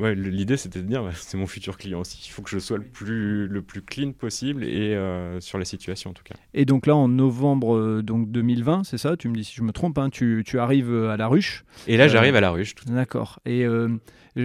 l'idée, 0.01 0.57
c'était 0.57 0.81
de 0.81 0.87
dire, 0.87 1.03
bah, 1.03 1.11
c'est 1.14 1.37
mon 1.37 1.46
futur 1.46 1.77
client 1.77 2.01
aussi. 2.01 2.22
Il 2.27 2.31
faut 2.31 2.42
que 2.42 2.51
je 2.51 2.59
sois 2.59 2.79
le 2.79 2.85
plus, 2.85 3.46
le 3.46 3.62
plus 3.62 3.83
clean 3.83 4.12
possible 4.12 4.64
et 4.64 4.96
sur 5.40 5.59
la 5.59 5.64
situation 5.64 6.11
en 6.11 6.14
tout 6.14 6.24
cas. 6.24 6.35
Et 6.55 6.64
donc 6.64 6.87
là, 6.87 6.96
en 6.96 7.09
novembre 7.09 8.01
donc 8.03 8.31
2020, 8.31 8.85
c'est 8.85 8.98
ça? 8.98 9.16
Tu 9.16 9.29
me 9.29 9.35
dis 9.35 9.44
si 9.44 9.55
je 9.57 9.62
me 9.62 9.72
trompe, 9.72 9.98
hein, 9.98 10.11
tu, 10.11 10.42
tu 10.46 10.59
arrives 10.59 10.78
euh, 10.87 11.11
à 11.11 11.17
la 11.17 11.27
ruche. 11.27 11.64
Et 11.87 11.97
là, 11.97 12.09
j'arrive 12.09 12.35
euh, 12.35 12.38
à 12.38 12.41
la 12.41 12.51
ruche. 12.51 12.75
D'accord. 12.87 13.41
Et 13.45 13.64
euh, 13.64 13.88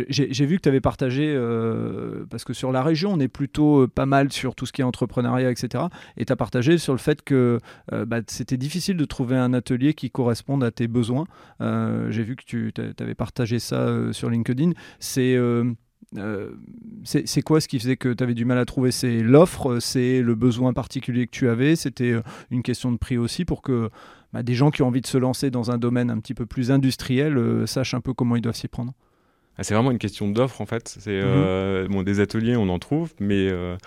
j'ai 0.10 0.46
vu 0.46 0.58
que 0.58 0.62
tu 0.62 0.69
avais 0.69 0.82
partagé, 0.82 1.38
parce 2.30 2.43
que 2.43 2.54
sur 2.54 2.72
la 2.72 2.82
région, 2.82 3.13
on 3.13 3.19
est 3.19 3.28
plutôt 3.28 3.88
pas 3.88 4.08
mal 4.08 4.32
sur 4.32 4.56
tout 4.56 4.65
ce 4.65 4.72
qui 4.72 4.82
est 4.82 4.84
entrepreneuriat, 4.84 5.52
etc. 5.52 5.86
Et 6.17 6.26
tu 6.26 6.34
as 6.34 6.36
partagé 6.36 6.80
sur 6.80 6.93
le 6.93 7.00
fait 7.00 7.22
que 7.22 7.60
bah, 7.91 8.22
c'était 8.28 8.58
difficile 8.58 8.98
de 8.98 9.06
trouver 9.06 9.36
un 9.36 9.54
atelier 9.54 9.93
qui 9.93 10.10
corresponde 10.10 10.63
à 10.63 10.72
tes 10.72 10.88
besoins. 10.88 11.26
j'ai 11.60 12.24
vu 12.24 12.36
que 12.36 12.43
tu 12.43 12.74
avais 13.00 13.13
partagé 13.13 13.60
ça 13.60 14.12
sur 14.13 14.32
LinkedIn. 14.32 14.72
C'est. 15.00 15.38
c'est 17.04 17.41
quoi 17.43 17.62
ce 17.62 17.67
qui 17.67 17.78
faisait 17.78 17.98
que 17.98 18.13
tu 18.13 18.24
avais 18.24 18.34
du 18.34 18.46
mal 18.46 18.58
à 18.58 18.65
trouver? 18.65 18.89
C'est 18.89 19.19
l'offre, 19.19 19.78
c'est 19.80 20.24
le 20.24 20.34
besoin 20.34 20.74
particulier 20.74 21.28
que 21.28 21.32
tu 21.32 21.50
avais, 21.50 21.76
c'était 21.76 22.15
une 22.50 22.63
question 22.63 22.91
de 22.91 22.98
prix 22.98 23.17
aussi 23.19 23.46
pour 23.46 23.62
que 23.62 23.91
bah, 24.34 24.41
des 24.41 24.56
gens 24.56 24.72
qui 24.72 24.82
ont 24.82 24.88
envie 24.88 25.02
de 25.02 25.08
se 25.08 25.17
lancer 25.17 25.52
dans 25.52 25.69
un 25.69 25.78
domaine 25.78 26.10
un 26.10 26.19
petit 26.19 26.34
peu 26.34 26.48
plus 26.48 26.72
industriel 26.72 27.38
euh, 27.38 27.67
sachent 27.67 27.93
un 27.93 28.02
peu 28.02 28.13
comment 28.13 28.36
ils 28.36 28.41
doivent 28.41 28.56
s'y 28.56 28.67
prendre 28.67 28.93
ah, 29.58 29.63
C'est 29.63 29.76
vraiment 29.76 29.91
une 29.91 30.00
question 30.00 30.28
d'offre 30.28 30.60
en 30.60 30.65
fait. 30.65 30.88
C'est, 31.00 31.22
mhm. 31.22 31.24
euh, 31.24 31.88
bon, 31.88 32.02
des 32.02 32.19
ateliers, 32.19 32.56
on 32.56 32.67
en 32.69 32.80
trouve, 32.80 33.13
mais 33.19 33.48
euh, 33.52 33.78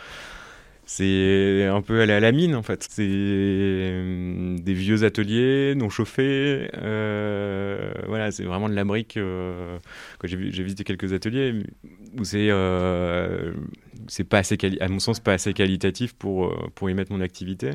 c'est 0.84 1.64
un 1.64 1.82
peu 1.82 2.00
aller 2.00 2.12
à 2.12 2.20
la 2.20 2.30
mine 2.30 2.54
en 2.54 2.62
fait. 2.62 2.86
C'est 2.88 3.02
des 3.02 4.74
vieux 4.74 5.02
ateliers 5.02 5.74
non 5.74 5.90
chauffés. 5.90 6.68
voilà, 6.80 8.30
c'est 8.30 8.44
vraiment 8.44 8.68
de 8.68 8.74
la 8.74 8.84
brique. 8.84 9.18
j'ai, 10.22 10.52
j'ai 10.52 10.62
visité 10.62 10.84
quelques 10.84 11.12
ateliers 11.12 11.54
où 12.16 12.24
c'est 12.24 12.50
c'est 14.08 14.24
pas 14.24 14.38
assez 14.38 14.56
à 14.80 14.88
mon 14.88 14.98
sens 14.98 15.20
pas 15.20 15.32
assez 15.32 15.52
qualitatif 15.52 16.14
pour 16.14 16.46
euh, 16.46 16.70
pour 16.74 16.90
y 16.90 16.94
mettre 16.94 17.12
mon 17.12 17.20
activité. 17.20 17.72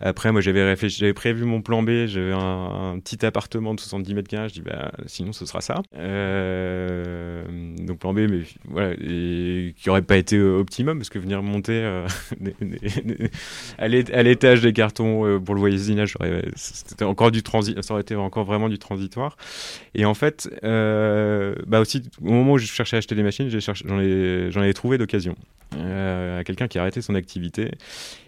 Après 0.00 0.32
moi 0.32 0.40
j'avais 0.40 0.64
réfléchi, 0.64 0.98
j'avais 0.98 1.14
prévu 1.14 1.44
mon 1.44 1.62
plan 1.62 1.82
B, 1.82 2.06
j'avais 2.06 2.32
un, 2.32 2.98
petit 3.00 3.24
appartement 3.24 3.74
de 3.74 3.80
70 3.80 4.14
mètres 4.14 4.28
carrés, 4.28 4.48
je 4.48 4.54
dis 4.54 4.60
bah 4.60 4.92
sinon 5.06 5.32
ce 5.32 5.46
sera 5.46 5.60
ça. 5.60 5.82
Euh, 5.96 7.44
donc 7.78 7.98
plan 7.98 8.12
B 8.12 8.20
mais 8.30 8.42
voilà 8.64 8.94
qui 8.96 9.90
aurait 9.90 10.02
pas 10.02 10.16
été 10.16 10.36
euh, 10.36 10.58
optimum 10.58 10.98
parce 10.98 11.10
que 11.10 11.18
venir 11.18 11.42
monter 11.42 11.82
à 13.78 13.88
l'étage 13.88 14.62
des 14.62 14.72
cartons 14.72 15.40
pour 15.44 15.54
le 15.54 15.60
voisinage 15.60 16.16
c'était 16.54 17.04
encore 17.04 17.30
du 17.30 17.42
transit 17.42 17.80
ça 17.82 17.94
aurait 17.94 18.02
été 18.02 18.16
encore 18.16 18.44
vraiment 18.44 18.68
du 18.68 18.78
transitoire 18.78 19.36
et 19.94 20.04
en 20.04 20.14
fait 20.14 20.48
bah 20.62 21.80
aussi 21.80 22.02
au 22.22 22.30
moment 22.30 22.52
où 22.52 22.58
je 22.58 22.66
cherchais 22.66 22.96
à 22.96 22.98
acheter 22.98 23.14
des 23.14 23.22
machines 23.22 23.48
j'en 23.48 24.00
ai 24.00 24.50
j'en 24.50 24.62
ai 24.62 24.74
trouvé 24.74 24.98
d'occasion 24.98 25.26
euh, 25.26 25.45
à 25.72 26.42
quelqu'un 26.44 26.68
qui 26.68 26.78
a 26.78 26.82
arrêté 26.82 27.02
son 27.02 27.14
activité. 27.14 27.72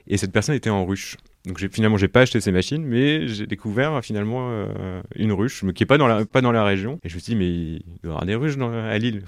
Et 0.07 0.17
cette 0.17 0.33
personne 0.33 0.55
était 0.55 0.71
en 0.71 0.85
ruche. 0.85 1.17
Donc 1.49 1.67
finalement, 1.73 1.97
j'ai 1.97 2.09
pas 2.09 2.21
acheté 2.21 2.43
ces 2.43 2.53
machines, 2.53 2.85
mais 2.85 3.27
j'ai 3.27 3.47
découvert 3.47 4.05
finalement 4.05 4.51
euh, 4.51 5.01
une 5.17 5.33
ruche 5.33 5.65
qui 5.75 5.83
est 5.83 5.87
pas 5.87 5.97
dans 5.97 6.53
la 6.53 6.65
région. 6.65 7.01
Et 7.05 7.09
je 7.09 7.15
me 7.15 7.21
suis 7.21 7.33
dit 7.33 7.37
mais 7.37 7.49
il 7.49 7.83
doit 8.03 8.05
y 8.05 8.09
avoir 8.09 8.27
des 8.27 8.35
ruches 8.35 8.59
à 8.59 8.99
Lille. 8.99 9.23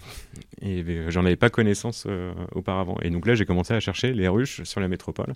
Et 0.60 0.82
euh, 0.82 1.10
j'en 1.10 1.24
avais 1.24 1.36
pas 1.36 1.48
connaissance 1.48 2.04
euh, 2.06 2.34
auparavant. 2.52 2.98
Et 3.00 3.08
donc 3.08 3.26
là, 3.26 3.34
j'ai 3.34 3.46
commencé 3.46 3.72
à 3.72 3.80
chercher 3.80 4.12
les 4.12 4.28
ruches 4.28 4.62
sur 4.64 4.80
la 4.80 4.88
métropole. 4.88 5.32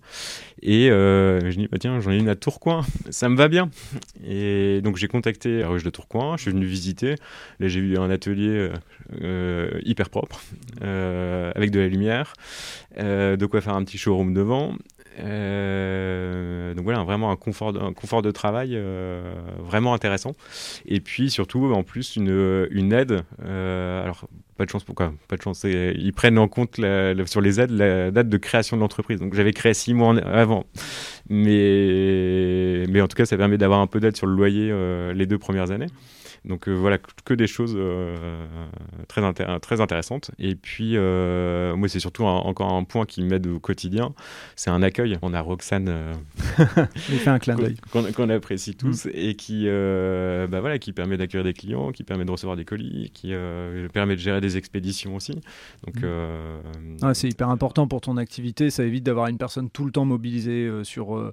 Et 0.60 0.88
je 0.88 1.46
me 1.46 1.52
dis 1.52 1.68
bah 1.68 1.78
tiens, 1.80 2.00
j'en 2.00 2.10
ai 2.10 2.18
une 2.18 2.28
à 2.28 2.36
Tourcoing, 2.36 2.84
ça 3.10 3.30
me 3.30 3.36
va 3.36 3.48
bien. 3.48 3.70
Et 4.22 4.82
donc 4.82 4.98
j'ai 4.98 5.08
contacté 5.08 5.60
la 5.60 5.68
ruche 5.68 5.84
de 5.84 5.90
Tourcoing. 5.90 6.36
Je 6.36 6.42
suis 6.42 6.50
venu 6.50 6.66
visiter. 6.66 7.14
Là, 7.60 7.68
j'ai 7.68 7.80
eu 7.80 7.96
un 7.96 8.10
atelier 8.10 8.68
hyper 9.84 10.10
propre 10.10 10.42
avec 10.82 11.70
de 11.70 11.80
la 11.80 11.88
lumière, 11.88 12.34
de 12.98 13.46
quoi 13.46 13.62
faire 13.62 13.74
un 13.74 13.84
petit 13.84 13.96
showroom 13.96 14.34
devant. 14.34 14.74
Euh, 15.20 16.74
donc 16.74 16.84
voilà, 16.84 17.02
vraiment 17.04 17.30
un 17.30 17.36
confort, 17.36 17.72
de 17.72 18.30
travail 18.30 18.70
euh, 18.74 19.34
vraiment 19.58 19.94
intéressant. 19.94 20.32
Et 20.86 21.00
puis 21.00 21.30
surtout, 21.30 21.72
en 21.72 21.82
plus, 21.82 22.16
une, 22.16 22.92
aide. 22.92 23.22
alors, 23.40 24.28
pas 24.56 24.64
de 24.64 24.70
chance, 24.70 24.84
pourquoi 24.84 25.12
Pas 25.28 25.36
de 25.36 25.42
chance. 25.42 25.64
Ils 25.64 26.12
prennent 26.12 26.38
en 26.38 26.48
compte 26.48 26.76
sur 27.26 27.40
les 27.40 27.60
aides 27.60 27.70
la 27.70 28.10
date 28.10 28.28
de 28.28 28.36
création 28.36 28.76
de 28.76 28.82
l'entreprise. 28.82 29.20
Donc 29.20 29.34
j'avais 29.34 29.52
créé 29.52 29.74
six 29.74 29.94
mois 29.94 30.16
avant. 30.18 30.64
Mais 31.28 32.84
en 33.00 33.08
tout 33.08 33.16
cas, 33.16 33.26
ça 33.26 33.36
permet 33.36 33.58
d'avoir 33.58 33.80
un 33.80 33.86
peu 33.86 34.00
d'aide 34.00 34.16
sur 34.16 34.26
le 34.26 34.34
loyer 34.34 34.72
les 35.14 35.26
deux 35.26 35.38
premières 35.38 35.70
années. 35.70 35.88
Donc 36.44 36.68
euh, 36.68 36.72
voilà, 36.72 36.98
que 37.24 37.32
des 37.32 37.46
choses 37.46 37.74
euh, 37.76 38.46
très, 39.08 39.22
très 39.60 39.80
intéressantes. 39.80 40.30
Et 40.38 40.54
puis, 40.54 40.92
euh, 40.96 41.74
moi, 41.74 41.88
c'est 41.88 42.00
surtout 42.00 42.24
encore 42.24 42.72
un 42.72 42.84
point 42.84 43.06
qui 43.06 43.22
m'aide 43.22 43.46
au 43.46 43.58
quotidien, 43.58 44.14
c'est 44.54 44.70
un 44.70 44.82
accueil. 44.82 45.18
On 45.22 45.32
a 45.32 45.40
Roxane, 45.40 46.12
Il 47.08 47.18
fait 47.18 47.30
un 47.30 47.38
clin 47.38 47.56
d'œil. 47.56 47.76
Qu'on, 47.90 48.28
apprécie 48.28 48.74
tous 48.74 49.06
mm. 49.06 49.10
et 49.14 49.34
qui, 49.36 49.66
bah 49.66 50.60
voilà, 50.60 50.78
qui 50.78 50.92
permet 50.92 51.16
d'accueillir 51.16 51.44
des 51.44 51.54
clients, 51.54 51.92
qui 51.92 52.04
permet 52.04 52.24
de 52.24 52.30
recevoir 52.30 52.56
des 52.56 52.64
colis, 52.64 53.10
qui 53.14 53.32
permet 53.92 54.14
de 54.14 54.20
gérer 54.20 54.40
des 54.40 54.56
expéditions 54.56 55.16
aussi. 55.16 55.40
Donc, 55.86 56.02
mm. 56.02 57.14
c'est 57.14 57.28
hyper 57.28 57.48
important 57.48 57.88
pour 57.88 58.02
ton 58.02 58.18
activité. 58.18 58.68
Ça 58.68 58.84
évite 58.84 59.04
d'avoir 59.04 59.28
une 59.28 59.38
personne 59.38 59.70
tout 59.70 59.86
le 59.86 59.92
temps 59.92 60.04
mobilisée 60.04 60.70
sur, 60.82 61.32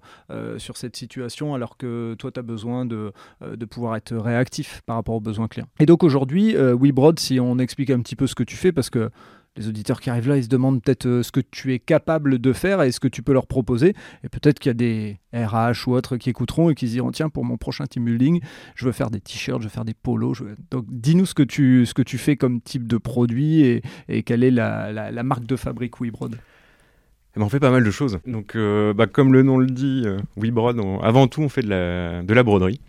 sur 0.58 0.78
cette 0.78 0.96
situation, 0.96 1.54
alors 1.54 1.76
que 1.76 2.16
toi, 2.18 2.32
tu 2.32 2.40
as 2.40 2.44
besoin 2.44 2.86
de, 2.86 3.12
de 3.42 3.66
pouvoir 3.66 3.98
être 3.98 4.16
réactif 4.16 4.82
par 4.86 5.01
rapport 5.02 5.16
aux 5.16 5.22
besoins 5.22 5.48
clients. 5.48 5.68
Et 5.80 5.86
donc 5.86 6.04
aujourd'hui, 6.04 6.56
euh, 6.56 6.76
WeBroad, 6.76 7.20
si 7.20 7.40
on 7.40 7.60
explique 7.60 7.90
un 7.90 8.00
petit 8.00 8.16
peu 8.16 8.28
ce 8.28 8.36
que 8.36 8.44
tu 8.44 8.56
fais, 8.56 8.72
parce 8.72 8.90
que 8.90 9.10
les 9.58 9.68
auditeurs 9.68 10.00
qui 10.00 10.10
arrivent 10.10 10.30
là, 10.30 10.38
ils 10.38 10.46
se 10.46 10.50
demandent 10.50 10.82
peut-être 10.82 11.06
euh, 11.06 11.24
ce 11.24 11.32
que 11.32 11.42
tu 11.42 11.74
es 11.74 11.80
capable 11.80 12.40
de 12.40 12.54
faire 12.54 12.82
et 12.82 12.92
ce 12.92 13.00
que 13.00 13.08
tu 13.08 13.22
peux 13.22 13.34
leur 13.34 13.48
proposer. 13.48 13.94
Et 14.24 14.30
peut-être 14.30 14.60
qu'il 14.60 14.70
y 14.70 14.72
a 14.72 14.74
des 14.74 15.20
RH 15.34 15.88
ou 15.88 15.94
autres 15.94 16.18
qui 16.18 16.30
écouteront 16.30 16.70
et 16.70 16.76
qui 16.76 16.88
se 16.88 16.94
diront 16.94 17.12
tiens, 17.12 17.30
pour 17.30 17.44
mon 17.44 17.58
prochain 17.58 17.86
team 17.86 18.06
building, 18.06 18.42
je 18.76 18.86
veux 18.86 18.92
faire 18.94 19.10
des 19.10 19.20
t-shirts, 19.20 19.62
je 19.62 19.68
veux 19.68 19.72
faire 19.72 19.86
des 19.86 19.94
polos. 19.94 20.42
Donc 20.70 20.86
dis-nous 20.90 21.26
ce, 21.26 21.34
que 21.34 21.44
tu, 21.44 21.86
ce 21.86 21.94
que 21.94 22.02
tu 22.02 22.18
fais 22.18 22.38
comme 22.38 22.62
type 22.62 22.88
de 22.88 22.98
produit 22.98 23.82
et, 24.08 24.24
quelle 24.24 24.44
est 24.44 24.52
la, 24.52 25.24
marque 25.24 25.46
de 25.46 25.56
fabrique 25.56 26.00
WeBroad. 26.00 26.38
Eh 27.36 27.40
ben, 27.40 27.46
on 27.46 27.50
fait 27.50 27.60
pas 27.60 27.72
mal 27.72 27.84
de 27.84 27.92
choses. 27.92 28.20
Donc, 28.26 28.56
euh, 28.56 28.94
bah, 28.94 29.08
comme 29.08 29.32
le 29.32 29.42
nom 29.42 29.58
le 29.58 29.68
dit, 29.68 30.06
WeBroad, 30.36 30.80
avant 31.02 31.28
tout, 31.28 31.42
on 31.42 31.50
fait 31.50 31.62
de 31.62 31.70
la, 31.70 32.24
de 32.24 32.34
la 32.34 32.44
broderie. 32.44 32.82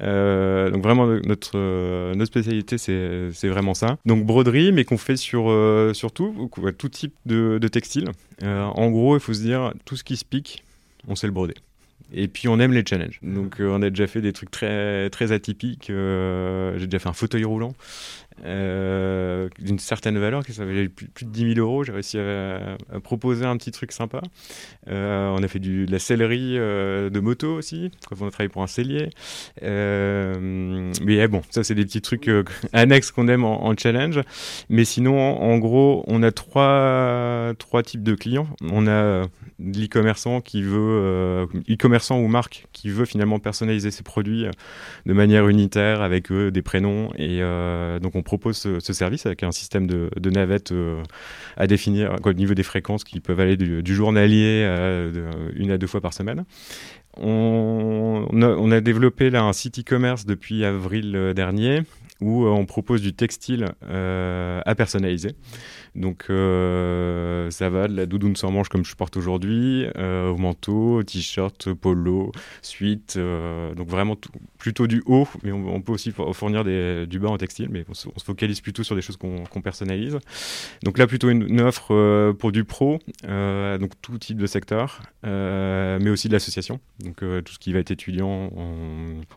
Euh, 0.00 0.70
donc 0.70 0.82
vraiment 0.82 1.06
notre 1.06 1.52
euh, 1.54 2.14
notre 2.14 2.30
spécialité 2.30 2.78
c'est 2.78 3.48
vraiment 3.48 3.74
ça. 3.74 3.98
Donc 4.04 4.24
broderie, 4.24 4.72
mais 4.72 4.84
qu'on 4.84 4.98
fait 4.98 5.16
sur 5.16 5.50
euh, 5.50 5.94
sur 5.94 6.12
tout, 6.12 6.50
tout 6.78 6.88
type 6.88 7.14
de, 7.24 7.58
de 7.60 7.68
textile. 7.68 8.10
en 8.42 8.90
gros, 8.90 9.16
il 9.16 9.20
faut 9.20 9.34
se 9.34 9.42
dire 9.42 9.72
tout 9.84 9.96
ce 9.96 10.04
qui 10.04 10.16
se 10.16 10.24
pique, 10.24 10.64
on 11.08 11.14
sait 11.14 11.26
le 11.26 11.32
broder. 11.32 11.54
Et 12.12 12.28
puis 12.28 12.46
on 12.46 12.60
aime 12.60 12.72
les 12.72 12.84
challenges. 12.86 13.18
Donc 13.22 13.56
on 13.58 13.82
a 13.82 13.90
déjà 13.90 14.06
fait 14.06 14.20
des 14.20 14.32
trucs 14.32 14.50
très 14.50 15.10
très 15.10 15.32
atypiques. 15.32 15.86
J'ai 15.88 16.86
déjà 16.86 16.98
fait 16.98 17.08
un 17.08 17.14
fauteuil 17.14 17.44
roulant. 17.44 17.74
Euh, 18.44 19.48
d'une 19.58 19.78
certaine 19.78 20.18
valeur, 20.18 20.44
qui 20.44 20.52
valait 20.52 20.88
plus, 20.88 21.06
de 21.24 21.30
10 21.30 21.54
000 21.54 21.66
euros. 21.66 21.84
J'ai 21.84 21.92
réussi 21.92 22.18
à, 22.18 22.76
proposer 23.02 23.46
un 23.46 23.56
petit 23.56 23.70
truc 23.70 23.92
sympa. 23.92 24.20
Euh, 24.88 25.34
on 25.36 25.42
a 25.42 25.48
fait 25.48 25.58
du, 25.58 25.86
de 25.86 25.92
la 25.92 25.98
sellerie 25.98 26.58
euh, 26.58 27.08
de 27.08 27.20
moto 27.20 27.54
aussi, 27.54 27.90
quand 28.08 28.16
on 28.20 28.26
a 28.26 28.30
travaillé 28.30 28.48
pour 28.48 28.62
un 28.62 28.66
cellier. 28.66 29.10
mais 29.62 31.28
bon, 31.28 31.42
ça 31.50 31.64
c'est 31.64 31.74
des 31.74 31.84
petits 31.84 32.02
trucs 32.02 32.30
annexes 32.72 33.10
qu'on 33.10 33.28
aime 33.28 33.44
en, 33.44 33.74
challenge. 33.76 34.20
Mais 34.68 34.84
sinon, 34.84 35.18
en, 35.18 35.58
gros, 35.58 36.04
on 36.06 36.22
a 36.22 36.30
trois, 36.30 37.54
trois 37.58 37.82
types 37.82 38.02
de 38.02 38.14
clients. 38.14 38.48
On 38.70 38.86
a 38.86 39.24
l'e-commerçant 39.58 40.40
qui 40.40 40.62
veut, 40.62 41.46
e-commerçant 41.70 42.18
ou 42.18 42.28
marque 42.28 42.66
qui 42.72 42.90
veut 42.90 43.06
finalement 43.06 43.38
personnaliser 43.38 43.90
ses 43.90 44.02
produits 44.02 44.46
de 45.06 45.12
manière 45.12 45.48
unitaire 45.48 46.02
avec 46.02 46.30
eux 46.30 46.50
des 46.50 46.62
prénoms. 46.62 47.10
Et 47.16 47.40
donc 48.00 48.14
on 48.14 48.22
propose 48.26 48.58
ce, 48.58 48.92
service 48.92 49.24
avec 49.24 49.42
un 49.42 49.52
système 49.52 49.86
de, 49.86 50.30
navettes 50.30 50.72
euh, 50.72 51.02
à 51.56 51.66
définir 51.66 52.16
au 52.22 52.32
niveau 52.34 52.52
des 52.52 52.64
fréquences 52.64 53.04
qui 53.04 53.20
peuvent 53.20 53.40
aller 53.40 53.56
du, 53.56 53.94
journalier 53.94 54.64
à 54.64 55.04
une 55.54 55.70
à 55.70 55.78
deux 55.78 55.86
fois 55.86 56.02
par 56.02 56.12
semaine. 56.12 56.44
On, 57.16 58.26
on, 58.30 58.70
a, 58.72 58.80
développé 58.82 59.30
là 59.30 59.42
un 59.42 59.54
site 59.54 59.78
e-commerce 59.78 60.26
depuis 60.26 60.66
avril 60.66 61.16
euh, 61.16 61.32
dernier 61.32 61.82
où 62.20 62.44
euh, 62.44 62.50
on 62.50 62.66
propose 62.66 63.00
du 63.00 63.14
textile 63.14 63.66
à 63.88 64.74
personnaliser. 64.74 65.30
Donc 65.96 66.26
euh, 66.28 67.50
ça 67.50 67.70
va 67.70 67.88
de 67.88 67.96
la 67.96 68.04
doudoune 68.04 68.36
sans 68.36 68.50
manche 68.50 68.68
comme 68.68 68.84
je 68.84 68.94
porte 68.94 69.16
aujourd'hui, 69.16 69.86
euh, 69.96 70.28
au 70.28 70.36
manteau, 70.36 71.02
t-shirt, 71.02 71.72
polo, 71.72 72.32
suite, 72.60 73.14
euh, 73.16 73.74
donc 73.74 73.88
vraiment 73.88 74.16
plutôt 74.58 74.86
du 74.86 75.02
haut, 75.06 75.26
mais 75.42 75.52
on, 75.52 75.80
peut 75.80 75.92
aussi 75.92 76.12
fournir 76.32 76.64
du 76.64 77.18
bas 77.18 77.28
en 77.28 77.38
textile, 77.38 77.68
mais 77.70 77.84
on 77.88 77.94
se, 77.94 78.08
focalise 78.22 78.60
plutôt 78.60 78.82
sur 78.82 78.94
des 78.94 79.02
choses 79.02 79.16
qu'on 79.16 79.60
personnalise. 79.62 80.18
Donc 80.84 80.98
là 80.98 81.06
plutôt 81.06 81.30
une, 81.30 81.60
offre 81.60 82.32
pour 82.32 82.52
du 82.52 82.64
pro, 82.64 82.98
donc 83.22 83.92
tout 84.02 84.18
type 84.18 84.38
de 84.38 84.46
secteur, 84.46 85.02
mais 85.22 86.10
aussi 86.10 86.28
de 86.28 86.34
l'association, 86.34 86.78
donc 87.00 87.16
tout 87.18 87.52
ce 87.52 87.58
qui 87.58 87.72
va 87.72 87.78
être 87.78 87.90
étudiant, 87.90 88.50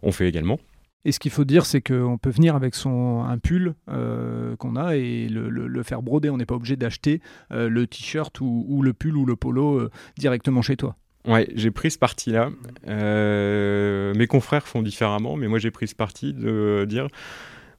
on 0.01 0.11
fait 0.11 0.27
également. 0.27 0.59
Et 1.05 1.11
ce 1.11 1.19
qu'il 1.19 1.31
faut 1.31 1.45
dire, 1.45 1.65
c'est 1.65 1.81
qu'on 1.81 2.17
peut 2.17 2.29
venir 2.29 2.55
avec 2.55 2.75
son, 2.75 3.23
un 3.23 3.37
pull 3.37 3.73
euh, 3.89 4.55
qu'on 4.57 4.75
a 4.75 4.97
et 4.97 5.29
le, 5.29 5.83
faire 5.83 6.01
broder. 6.01 6.29
On 6.29 6.37
n'est 6.37 6.45
pas 6.45 6.55
obligé 6.55 6.75
d'acheter 6.75 7.21
euh, 7.51 7.69
le 7.69 7.87
t-shirt 7.87 8.39
ou, 8.41 8.81
le 8.83 8.93
pull 8.93 9.15
ou 9.15 9.25
le 9.25 9.35
polo 9.35 9.79
euh, 9.79 9.91
directement 10.17 10.61
chez 10.61 10.75
toi. 10.75 10.97
Ouais, 11.25 11.47
j'ai 11.55 11.71
pris 11.71 11.91
ce 11.91 11.97
parti-là. 11.97 12.49
mes 12.85 14.27
confrères 14.27 14.67
font 14.67 14.81
différemment, 14.81 15.35
mais 15.35 15.47
moi 15.47 15.59
j'ai 15.59 15.71
pris 15.71 15.87
ce 15.87 15.95
parti 15.95 16.33
de 16.33 16.85
dire 16.87 17.07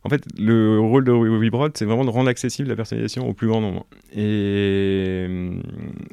en 0.03 0.09
fait, 0.09 0.23
le 0.39 0.81
rôle 0.81 1.05
de 1.05 1.13
WeBroad, 1.13 1.73
c'est 1.77 1.85
vraiment 1.85 2.05
de 2.05 2.11
rendre 2.11 2.31
accessible 2.31 2.69
la 2.69 2.77
personnalisation 2.77 3.29
au 3.29 3.35
plus 3.35 3.49
grand 3.49 3.61
nombre. 3.61 3.87
Et 4.17 5.27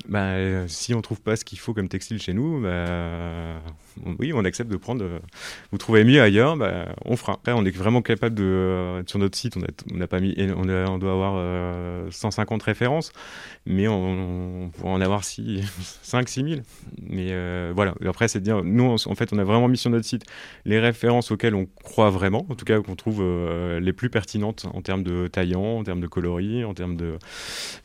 bah, 0.10 0.68
si 0.68 0.94
on 0.94 1.02
trouve 1.02 1.22
pas 1.22 1.36
ce 1.36 1.46
qu'il 1.46 1.58
faut 1.60 1.74
comme 1.74 1.88
textile 1.88 2.22
chez 2.22 2.34
nous, 2.34 2.62
bah, 2.62 3.62
oui, 4.20 4.32
on 4.34 4.44
accepte 4.46 4.70
de 4.70 4.78
prendre. 4.78 5.04
Euh, 5.04 5.20
vous 5.72 5.78
trouvez 5.78 6.04
mieux 6.04 6.22
ailleurs, 6.22 6.58
bah, 6.58 6.94
on 7.06 7.16
fera. 7.16 7.34
Après, 7.34 7.52
on 7.54 7.66
est 7.66 7.76
vraiment 7.76 8.02
capable 8.02 8.36
de. 8.36 8.44
Euh, 8.44 9.04
sur 9.06 9.20
notre 9.20 9.38
site, 9.38 9.58
on 9.58 9.98
n'a 9.98 10.08
pas 10.08 10.20
mis. 10.20 10.36
On, 10.56 10.98
doit 10.98 11.12
avoir 11.12 12.12
150 12.12 12.62
euh, 12.62 12.66
références, 12.66 13.12
mais 13.66 13.88
on, 13.88 14.66
on 14.66 14.70
pourrait 14.70 14.92
en 14.92 15.02
avoir 15.02 15.24
5 15.24 16.28
6 16.28 16.44
000. 16.44 16.62
Mais 17.10 17.72
voilà. 17.72 17.94
Après, 18.06 18.28
c'est 18.28 18.40
de 18.40 18.44
dire, 18.44 18.64
nous, 18.64 18.96
en 19.06 19.16
fait, 19.16 19.32
on 19.34 19.40
a 19.40 19.44
vraiment 19.44 19.68
mis 19.68 19.78
sur 19.78 19.90
notre 19.90 20.06
site 20.06 20.26
les 20.66 20.80
références 20.80 21.32
auxquelles 21.32 21.56
on 21.56 21.68
croit 21.84 22.10
vraiment, 22.10 22.46
en 22.50 22.56
tout 22.56 22.66
cas 22.66 22.80
qu'on 22.82 22.96
trouve 22.96 23.22
les 23.80 23.94
plus 23.94 24.10
pertinentes 24.10 24.66
en 24.74 24.82
termes 24.82 25.04
de 25.04 25.28
taillant, 25.28 25.80
en 25.80 25.84
termes 25.84 26.02
de 26.02 26.08
coloris, 26.08 26.64
en 26.64 26.74
termes 26.74 26.96
de, 26.96 27.18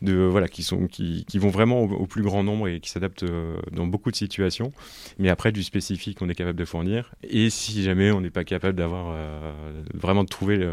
voilà, 0.03 0.49
qui 0.49 0.63
sont 0.63 0.87
qui, 0.87 1.25
qui 1.29 1.39
vont 1.39 1.51
vraiment 1.51 1.83
au, 1.83 2.07
plus 2.07 2.23
grand 2.23 2.43
nombre 2.43 2.69
et 2.69 2.81
qui 2.81 2.91
s'adaptent 2.91 3.23
euh, 3.23 3.57
dans 3.73 3.87
beaucoup 3.87 4.11
de 4.11 4.17
situations. 4.17 4.73
Mais 5.19 5.29
après 5.29 5.53
du 5.53 5.63
spécifique, 5.63 6.19
on 6.21 6.29
est 6.29 6.35
capable 6.35 6.59
de 6.59 6.65
fournir. 6.65 7.15
Et 7.23 7.51
si 7.51 7.83
jamais 7.83 8.11
on 8.11 8.21
n'est 8.21 8.31
pas 8.31 8.45
capable 8.45 8.77
d'avoir 8.77 9.07
euh, 9.15 9.53
vraiment 9.95 10.25
de 10.25 10.29
trouver 10.29 10.69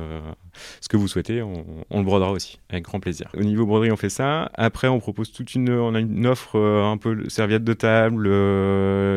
ce 0.82 0.90
que 0.90 0.98
vous 0.98 1.08
souhaitez, 1.08 1.42
on, 1.42 1.64
le 1.92 2.04
brodera 2.04 2.32
aussi 2.32 2.60
avec 2.70 2.84
grand 2.84 3.00
plaisir. 3.00 3.30
Au 3.38 3.44
niveau 3.44 3.66
broderie, 3.66 3.92
on 3.92 3.98
fait 3.98 4.10
ça. 4.10 4.52
Après, 4.56 4.88
on 4.88 5.00
propose 5.00 5.32
toute 5.32 5.56
une, 5.56 5.70
on 5.70 5.96
a 5.96 6.00
une 6.00 6.28
offre 6.28 6.56
euh, 6.56 6.84
un 6.84 6.98
peu 6.98 7.28
serviette 7.30 7.64
de 7.64 7.74
table, 7.74 8.30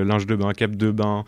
linge 0.02 0.26
de 0.26 0.36
bain, 0.36 0.52
cap 0.52 0.76
de 0.76 0.90
bain, 0.90 1.24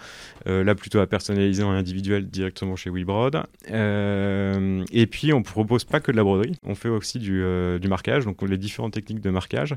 là 0.46 0.74
plutôt 0.74 0.98
à 0.98 1.06
personnaliser 1.06 1.62
en 1.62 1.70
individuel 1.70 2.26
directement 2.26 2.76
chez 2.76 2.90
WeBrod. 2.90 3.42
Euh, 3.70 4.63
et 4.92 5.06
puis, 5.06 5.32
on 5.32 5.42
propose 5.42 5.84
pas 5.84 6.00
que 6.00 6.12
de 6.12 6.16
la 6.16 6.24
broderie, 6.24 6.56
on 6.64 6.74
fait 6.74 6.88
aussi 6.88 7.18
du, 7.18 7.42
euh, 7.42 7.78
du 7.78 7.88
marquage, 7.88 8.24
donc 8.24 8.42
les 8.42 8.58
différentes 8.58 8.92
techniques 8.92 9.20
de 9.20 9.30
marquage. 9.30 9.74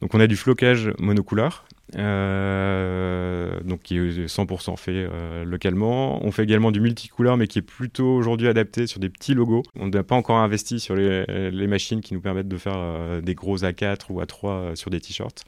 Donc, 0.00 0.14
on 0.14 0.20
a 0.20 0.26
du 0.26 0.36
flocage 0.36 0.90
monocouleur, 0.98 1.64
euh, 1.96 3.60
donc 3.64 3.82
qui 3.82 3.96
est 3.96 4.26
100% 4.26 4.76
fait 4.76 5.06
localement. 5.44 6.24
On 6.26 6.32
fait 6.32 6.42
également 6.42 6.72
du 6.72 6.80
multicouleur, 6.80 7.36
mais 7.36 7.46
qui 7.46 7.60
est 7.60 7.62
plutôt 7.62 8.16
aujourd'hui 8.16 8.48
adapté 8.48 8.88
sur 8.88 8.98
des 8.98 9.08
petits 9.08 9.34
logos. 9.34 9.62
On 9.78 9.88
n'a 9.88 10.02
pas 10.02 10.16
encore 10.16 10.38
investi 10.38 10.80
sur 10.80 10.96
les, 10.96 11.66
machines 11.68 12.00
qui 12.00 12.14
nous 12.14 12.20
permettent 12.20 12.48
de 12.48 12.56
faire 12.56 13.22
des 13.22 13.34
gros 13.36 13.58
A4 13.58 14.06
ou 14.10 14.20
A3 14.20 14.74
sur 14.74 14.90
des 14.90 15.00
t-shirts. 15.00 15.44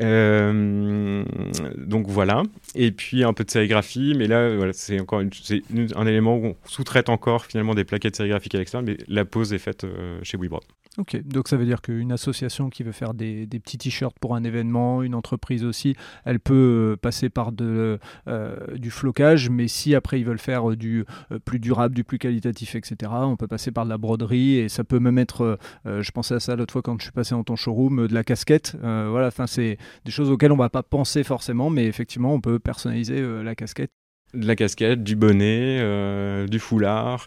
Euh, 0.00 1.24
donc 1.76 2.08
voilà. 2.08 2.42
Et 2.74 2.90
puis 2.90 3.24
un 3.24 3.32
peu 3.32 3.44
de 3.44 3.50
sérigraphie, 3.50 4.14
mais 4.16 4.26
là, 4.26 4.50
c'est 4.72 5.00
encore 5.00 5.20
un 5.20 6.06
élément 6.06 6.36
où 6.36 6.46
on 6.46 6.56
sous-traite 6.64 7.08
encore 7.08 7.46
finalement 7.46 7.74
des 7.74 7.84
plaquettes 7.84 8.16
sérigraphiques 8.16 8.54
à 8.54 8.58
l'extérieur, 8.58 8.86
mais 8.86 8.96
la 9.08 9.24
pose 9.24 9.52
est 9.52 9.58
faite 9.58 9.84
euh, 9.84 10.18
chez 10.22 10.36
WeBroad. 10.36 10.64
Ok, 10.96 11.20
donc 11.24 11.48
ça 11.48 11.56
veut 11.56 11.64
dire 11.64 11.82
qu'une 11.82 12.12
association 12.12 12.70
qui 12.70 12.84
veut 12.84 12.92
faire 12.92 13.14
des, 13.14 13.46
petits 13.46 13.78
t-shirts 13.78 14.16
pour 14.20 14.36
un 14.36 14.44
événement, 14.44 15.02
une 15.02 15.16
entreprise 15.16 15.64
aussi, 15.64 15.96
elle 16.24 16.38
peut 16.38 16.92
euh, 16.92 16.96
passer 16.96 17.30
par 17.30 17.50
du 17.52 18.90
flocage, 18.90 19.50
mais 19.50 19.66
si 19.66 19.94
après 19.96 20.20
ils 20.20 20.24
veulent 20.24 20.38
faire 20.38 20.76
du 20.76 21.04
plus 21.44 21.58
durable, 21.58 21.94
du 21.94 22.04
plus 22.04 22.18
qualitatif, 22.18 22.76
etc., 22.76 23.10
on 23.12 23.36
peut 23.36 23.48
passer 23.48 23.72
par 23.72 23.84
de 23.84 23.90
la 23.90 23.98
broderie 23.98 24.58
et 24.58 24.68
ça 24.68 24.84
peut 24.84 25.00
même 25.00 25.18
être, 25.18 25.58
je 25.84 26.10
pensais 26.12 26.34
à 26.34 26.40
ça 26.40 26.54
l'autre 26.54 26.72
fois 26.72 26.82
quand 26.82 26.96
je 26.98 27.04
suis 27.04 27.12
passé 27.12 27.34
dans 27.34 27.44
ton 27.44 27.56
showroom, 27.56 28.06
de 28.06 28.14
la 28.14 28.22
casquette. 28.22 28.76
voilà, 28.80 29.28
enfin 29.28 29.46
c'est 29.46 29.73
des, 29.76 29.78
des 30.04 30.10
choses 30.10 30.30
auxquelles 30.30 30.52
on 30.52 30.56
va 30.56 30.70
pas 30.70 30.82
penser 30.82 31.24
forcément, 31.24 31.70
mais 31.70 31.86
effectivement, 31.86 32.34
on 32.34 32.40
peut 32.40 32.58
personnaliser 32.58 33.22
la 33.42 33.54
casquette 33.54 33.90
de 34.34 34.46
la 34.46 34.56
casquette, 34.56 35.02
du 35.02 35.16
bonnet, 35.16 35.78
euh, 35.80 36.46
du 36.46 36.58
foulard, 36.58 37.26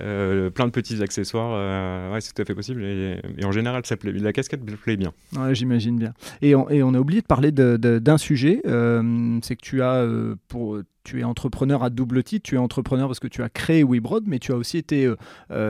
euh, 0.00 0.50
plein 0.50 0.66
de 0.66 0.70
petits 0.70 1.02
accessoires. 1.02 1.52
Euh, 1.54 2.12
ouais, 2.12 2.20
c'est 2.20 2.32
tout 2.32 2.42
à 2.42 2.44
fait 2.44 2.54
possible. 2.54 2.82
Et, 2.84 3.20
en 3.44 3.52
général, 3.52 3.82
ça 3.84 3.96
plaît, 3.96 4.12
la 4.12 4.32
casquette 4.32 4.64
plaît 4.64 4.96
bien. 4.96 5.12
Ouais, 5.36 5.54
J'imagine 5.54 5.98
bien. 5.98 6.12
Et 6.42 6.54
on, 6.54 6.68
et 6.70 6.82
on, 6.82 6.94
a 6.94 6.98
oublié 6.98 7.20
de 7.20 7.26
parler 7.26 7.52
d'un 7.52 8.18
sujet. 8.18 8.60
c'est 8.64 9.56
que 9.56 9.62
tu 9.62 9.82
as 9.82 10.06
pour 10.48 10.78
tu 11.04 11.20
es 11.20 11.24
entrepreneur 11.24 11.84
à 11.84 11.90
double 11.90 12.24
titre. 12.24 12.48
Tu 12.48 12.56
es 12.56 12.58
entrepreneur 12.58 13.06
parce 13.06 13.20
que 13.20 13.28
tu 13.28 13.42
as 13.42 13.48
créé 13.48 13.84
WeBroad, 13.84 14.24
mais 14.26 14.38
tu 14.38 14.52
as 14.52 14.56
aussi 14.56 14.78
été, 14.78 15.12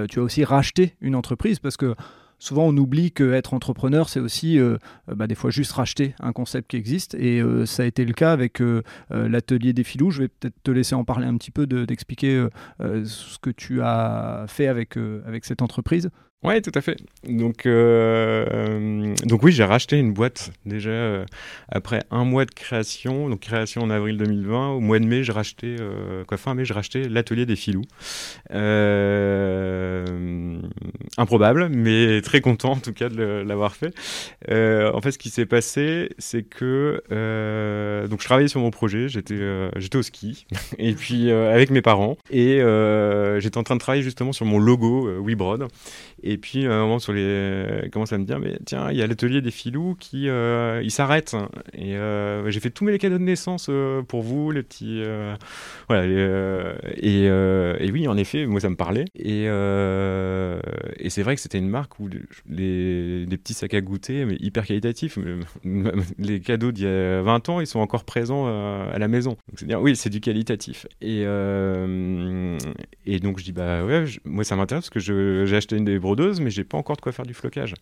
tu 0.08 0.20
as 0.20 0.22
aussi 0.22 0.44
racheté 0.44 0.94
une 1.00 1.14
entreprise 1.14 1.58
parce 1.58 1.76
que 1.76 1.94
souvent 2.38 2.64
on 2.64 2.76
oublie 2.76 3.12
qu'être 3.12 3.54
entrepreneur, 3.54 4.08
c'est 4.08 4.20
aussi 4.20 4.58
euh, 4.58 4.76
euh, 5.08 5.14
bah, 5.14 5.26
des 5.26 5.34
fois 5.34 5.50
juste 5.50 5.72
racheter 5.72 6.14
un 6.20 6.32
concept 6.32 6.70
qui 6.70 6.76
existe. 6.76 7.14
Et 7.14 7.40
euh, 7.40 7.66
ça 7.66 7.82
a 7.82 7.86
été 7.86 8.04
le 8.04 8.12
cas 8.12 8.32
avec 8.32 8.62
l'atelier 9.10 9.72
des 9.72 9.84
filous. 9.84 10.10
Je 10.10 10.22
vais 10.22 10.28
peut-être 10.28 10.62
te 10.62 10.70
laisser 10.70 10.94
en 10.94 11.04
parler 11.04 11.26
un 11.26 11.36
petit 11.36 11.50
peu, 11.50 11.66
d'expliquer 11.66 12.46
ce 12.80 13.38
que 13.38 13.50
tu 13.50 13.82
as 13.82 14.44
fait 14.48 14.66
avec, 14.66 14.96
avec 14.96 15.44
cette 15.44 15.62
entreprise. 15.62 16.10
Ouais, 16.46 16.60
tout 16.60 16.70
à 16.76 16.80
fait. 16.80 16.96
Donc, 17.28 17.66
euh, 17.66 19.16
donc 19.24 19.42
oui, 19.42 19.50
j'ai 19.50 19.64
racheté 19.64 19.98
une 19.98 20.12
boîte 20.12 20.52
déjà 20.64 20.90
euh, 20.90 21.24
après 21.68 22.04
un 22.12 22.24
mois 22.24 22.44
de 22.44 22.52
création. 22.52 23.28
Donc 23.28 23.40
création 23.40 23.82
en 23.82 23.90
avril 23.90 24.16
2020. 24.16 24.68
Au 24.68 24.78
mois 24.78 25.00
de 25.00 25.06
mai, 25.06 25.24
j'ai 25.24 25.32
racheté 25.32 25.74
euh, 25.80 26.22
quoi 26.22 26.36
fin 26.36 26.54
mai, 26.54 26.64
j'ai 26.64 26.72
racheté 26.72 27.08
l'atelier 27.08 27.46
des 27.46 27.56
filous. 27.56 27.82
improbable, 31.18 31.68
mais 31.68 32.20
très 32.22 32.40
content 32.40 32.72
en 32.72 32.78
tout 32.78 32.92
cas 32.92 33.08
de 33.08 33.42
l'avoir 33.44 33.74
fait. 33.74 33.92
en 34.48 35.00
fait, 35.00 35.10
ce 35.10 35.18
qui 35.18 35.30
s'est 35.30 35.46
passé, 35.46 36.10
c'est 36.18 36.44
que 36.44 37.02
donc 38.08 38.20
je 38.20 38.24
travaillais 38.24 38.46
sur 38.46 38.60
mon 38.60 38.70
projet. 38.70 39.08
J'étais 39.08 39.36
j'étais 39.74 39.98
au 39.98 40.02
ski 40.02 40.46
et 40.78 40.94
puis 40.94 41.32
avec 41.32 41.70
mes 41.70 41.82
parents 41.82 42.16
et 42.30 42.60
j'étais 43.40 43.58
en 43.58 43.64
train 43.64 43.74
de 43.74 43.80
travailler 43.80 44.04
justement 44.04 44.32
sur 44.32 44.46
mon 44.46 44.60
logo 44.60 45.10
WeBroad. 45.20 45.66
Et 46.22 46.35
puis, 46.38 46.66
à 46.66 46.72
un 46.72 46.80
moment, 46.80 46.98
sur 46.98 47.12
les... 47.12 47.88
commence 47.92 48.12
à 48.12 48.18
me 48.18 48.24
dire, 48.24 48.38
mais 48.38 48.58
tiens, 48.64 48.90
il 48.90 48.96
y 48.96 49.02
a 49.02 49.06
l'atelier 49.06 49.40
des 49.40 49.50
filous 49.50 49.96
qui 49.98 50.28
euh, 50.28 50.80
il 50.82 50.90
s'arrête. 50.90 51.36
Et 51.74 51.96
euh, 51.96 52.50
j'ai 52.50 52.60
fait 52.60 52.70
tous 52.70 52.84
mes 52.84 52.98
cadeaux 52.98 53.18
de 53.18 53.22
naissance 53.22 53.68
euh, 53.68 54.02
pour 54.02 54.22
vous, 54.22 54.50
les 54.50 54.62
petits. 54.62 55.02
voilà. 55.88 56.06
et, 56.96 57.24
et, 57.24 57.90
oui, 57.90 58.08
en 58.08 58.16
effet, 58.16 58.46
moi, 58.46 58.60
ça 58.60 58.70
me 58.70 58.76
parlait. 58.76 59.04
Et, 59.14 59.44
et 59.44 61.10
c'est 61.10 61.22
vrai 61.22 61.34
que 61.34 61.40
c'était 61.40 61.58
une 61.58 61.68
marque 61.68 61.98
où 62.00 62.08
les, 62.48 63.26
petits 63.36 63.54
sacs 63.54 63.74
à 63.74 63.80
goûter, 63.80 64.24
mais 64.24 64.36
hyper 64.40 64.66
qualitatifs. 64.66 65.18
Les 66.18 66.40
cadeaux 66.40 66.72
d'il 66.72 66.84
y 66.84 66.88
a 66.88 67.22
20 67.22 67.48
ans, 67.50 67.60
ils 67.60 67.66
sont 67.66 67.80
encore 67.80 68.04
présents 68.04 68.46
à 68.46 68.98
la 68.98 69.08
maison. 69.08 69.30
Donc, 69.30 69.56
c'est 69.56 69.66
dire, 69.66 69.80
oui, 69.80 69.94
c'est 69.96 70.10
du 70.10 70.20
qualitatif. 70.20 70.86
Et, 71.00 71.22
et 73.06 73.20
donc, 73.20 73.38
je 73.38 73.44
dis, 73.44 73.52
bah 73.52 73.84
ouais, 73.84 74.04
moi, 74.24 74.44
ça 74.44 74.56
m'intéresse 74.56 74.88
parce 74.88 75.06
que 75.06 75.44
j'ai 75.46 75.56
acheté 75.56 75.76
une 75.76 75.84
des 75.84 75.98
mais 76.40 76.50
j'ai 76.50 76.64
pas 76.64 76.78
encore 76.78 76.96
de 76.96 77.00
quoi 77.00 77.12
faire 77.12 77.26
du 77.26 77.34
flocage. 77.34 77.74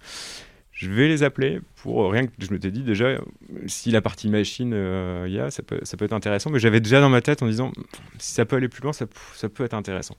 Je 0.74 0.90
vais 0.90 1.06
les 1.06 1.22
appeler 1.22 1.60
pour 1.76 2.10
rien 2.10 2.26
que 2.26 2.32
je 2.38 2.52
me 2.52 2.58
t'ai 2.58 2.72
dit 2.72 2.82
déjà 2.82 3.20
si 3.66 3.92
la 3.92 4.00
partie 4.00 4.28
machine 4.28 4.70
il 4.70 4.74
euh, 4.74 5.28
y 5.28 5.38
a 5.38 5.52
ça 5.52 5.62
peut, 5.62 5.78
être 5.80 6.12
intéressant 6.12 6.50
mais 6.50 6.58
j'avais 6.58 6.80
déjà 6.80 7.00
dans 7.00 7.08
ma 7.08 7.20
tête 7.20 7.44
en 7.44 7.46
disant 7.46 7.70
si 8.18 8.34
ça 8.34 8.44
peut 8.44 8.56
aller 8.56 8.68
plus 8.68 8.82
loin 8.82 8.92
ça, 8.92 9.06
peut 9.06 9.64
être 9.64 9.74
intéressant. 9.74 10.16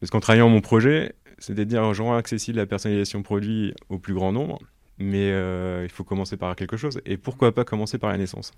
Parce 0.00 0.10
qu'en 0.10 0.20
travaillant 0.20 0.48
mon 0.48 0.62
projet 0.62 1.14
c'était 1.36 1.66
de 1.66 1.70
dire 1.70 1.92
je 1.92 2.00
rends 2.00 2.16
accessible 2.16 2.56
la 2.56 2.64
personnalisation 2.64 3.22
produit 3.22 3.74
au 3.90 3.98
plus 3.98 4.14
grand 4.14 4.32
nombre 4.32 4.58
mais 4.96 5.32
euh, 5.32 5.82
il 5.84 5.90
faut 5.90 6.04
commencer 6.04 6.38
par 6.38 6.56
quelque 6.56 6.78
chose. 6.78 7.00
Et 7.04 7.18
pourquoi 7.18 7.54
pas 7.54 7.64
commencer 7.64 7.98
par 7.98 8.10
la 8.10 8.16
naissance? 8.16 8.52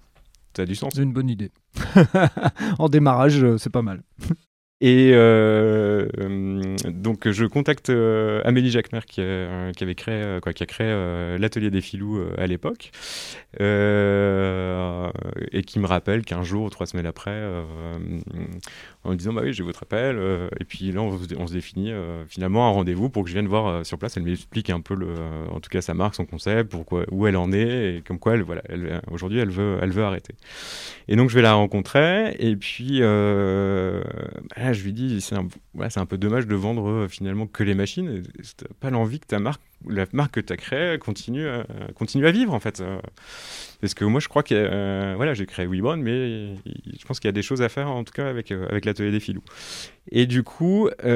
Ça 0.56 0.62
a 0.62 0.66
du 0.66 0.74
sens. 0.74 0.92
C'est 0.94 1.02
une 1.02 1.12
bonne 1.12 1.30
idée. 1.30 1.50
En 2.78 2.88
démarrage 2.88 3.42
euh, 3.42 3.58
c'est 3.58 3.70
pas 3.70 3.82
mal 3.82 4.04
et 4.84 5.12
euh, 5.14 6.08
donc 6.88 7.30
je 7.30 7.44
contacte 7.44 7.90
euh, 7.90 8.42
Amélie 8.44 8.68
Jacquemer 8.68 9.02
qui, 9.06 9.22
qui, 9.76 9.84
avait 9.84 9.94
créé, 9.94 10.40
quoi, 10.42 10.52
qui 10.52 10.64
a 10.64 10.66
créé 10.66 10.88
euh, 10.90 11.38
l'atelier 11.38 11.70
des 11.70 11.80
filous 11.80 12.20
à 12.36 12.48
l'époque 12.48 12.90
et 13.60 15.62
qui 15.62 15.78
me 15.78 15.86
rappelle 15.86 16.24
qu'un 16.24 16.42
jour, 16.42 16.68
trois 16.70 16.86
semaines 16.86 17.06
après, 17.06 17.40
en 19.04 19.10
me 19.10 19.14
disant 19.14 19.32
bah 19.32 19.42
oui 19.44 19.52
j'ai 19.52 19.62
votre 19.62 19.84
appel 19.84 20.18
et 20.58 20.64
puis 20.64 20.90
là 20.90 21.02
on, 21.02 21.46
se 21.46 21.52
définit 21.52 21.92
finalement 22.26 22.66
un 22.66 22.72
rendez-vous 22.72 23.08
pour 23.08 23.22
que 23.22 23.28
je 23.28 23.34
vienne 23.34 23.46
voir 23.46 23.86
sur 23.86 23.98
place. 23.98 24.16
Elle 24.16 24.24
m'explique 24.24 24.70
un 24.70 24.80
peu 24.80 24.96
le, 24.96 25.14
en 25.52 25.60
tout 25.60 25.70
cas 25.70 25.80
sa 25.80 25.94
marque, 25.94 26.16
son 26.16 26.26
concept, 26.26 26.72
pourquoi, 26.72 27.04
où 27.12 27.28
elle 27.28 27.36
en 27.36 27.52
est 27.52 27.98
et 27.98 28.02
comme 28.04 28.18
quoi 28.18 28.34
elle 28.34 28.42
voilà, 28.42 28.62
aujourd'hui 29.12 29.38
elle 29.38 29.50
veut, 29.50 29.78
elle 29.80 29.92
veut 29.92 30.02
arrêter. 30.02 30.34
Et 31.06 31.14
donc 31.14 31.30
je 31.30 31.36
vais 31.36 31.42
la 31.42 31.52
rencontrer 31.52 32.34
et 32.40 32.56
puis 32.56 33.00
je 34.72 34.84
lui 34.84 34.92
dis, 34.92 35.20
c'est 35.20 35.36
un, 35.36 35.48
peu 36.06 36.18
dommage 36.18 36.46
de 36.46 36.54
vendre 36.54 36.88
euh, 36.88 37.08
finalement 37.08 37.46
que 37.46 37.62
les 37.62 37.74
machines. 37.74 38.22
Tu 38.22 38.64
pas 38.80 38.90
l'envie 38.90 39.20
que 39.20 39.26
ta 39.26 39.38
marque, 39.38 39.62
la 39.88 40.06
marque 40.12 40.34
que 40.34 40.40
tu 40.40 40.52
as 40.52 40.56
créée 40.56 40.98
continue 40.98 41.46
à, 41.46 42.30
vivre 42.30 42.52
en 42.54 42.60
fait. 42.60 42.80
Euh. 42.80 42.98
Parce 43.80 43.94
que 43.94 44.04
moi 44.04 44.20
je 44.20 44.28
crois 44.28 44.42
que 44.42 44.54
euh, 44.54 45.14
voilà, 45.16 45.34
j'ai 45.34 45.46
créé 45.46 45.66
WeBron, 45.66 45.96
mais 45.96 46.54
je 46.56 47.04
pense 47.06 47.20
qu'il 47.20 47.28
y 47.28 47.30
a 47.30 47.32
des 47.32 47.42
choses 47.42 47.62
à 47.62 47.68
faire 47.68 47.88
en 47.88 48.04
tout 48.04 48.12
cas 48.12 48.28
avec, 48.28 48.50
avec 48.52 48.84
l'atelier 48.84 49.10
des 49.10 49.20
filous. 49.20 49.44
Et 50.10 50.26
du 50.26 50.42
coup, 50.42 50.88
bah, 50.98 51.08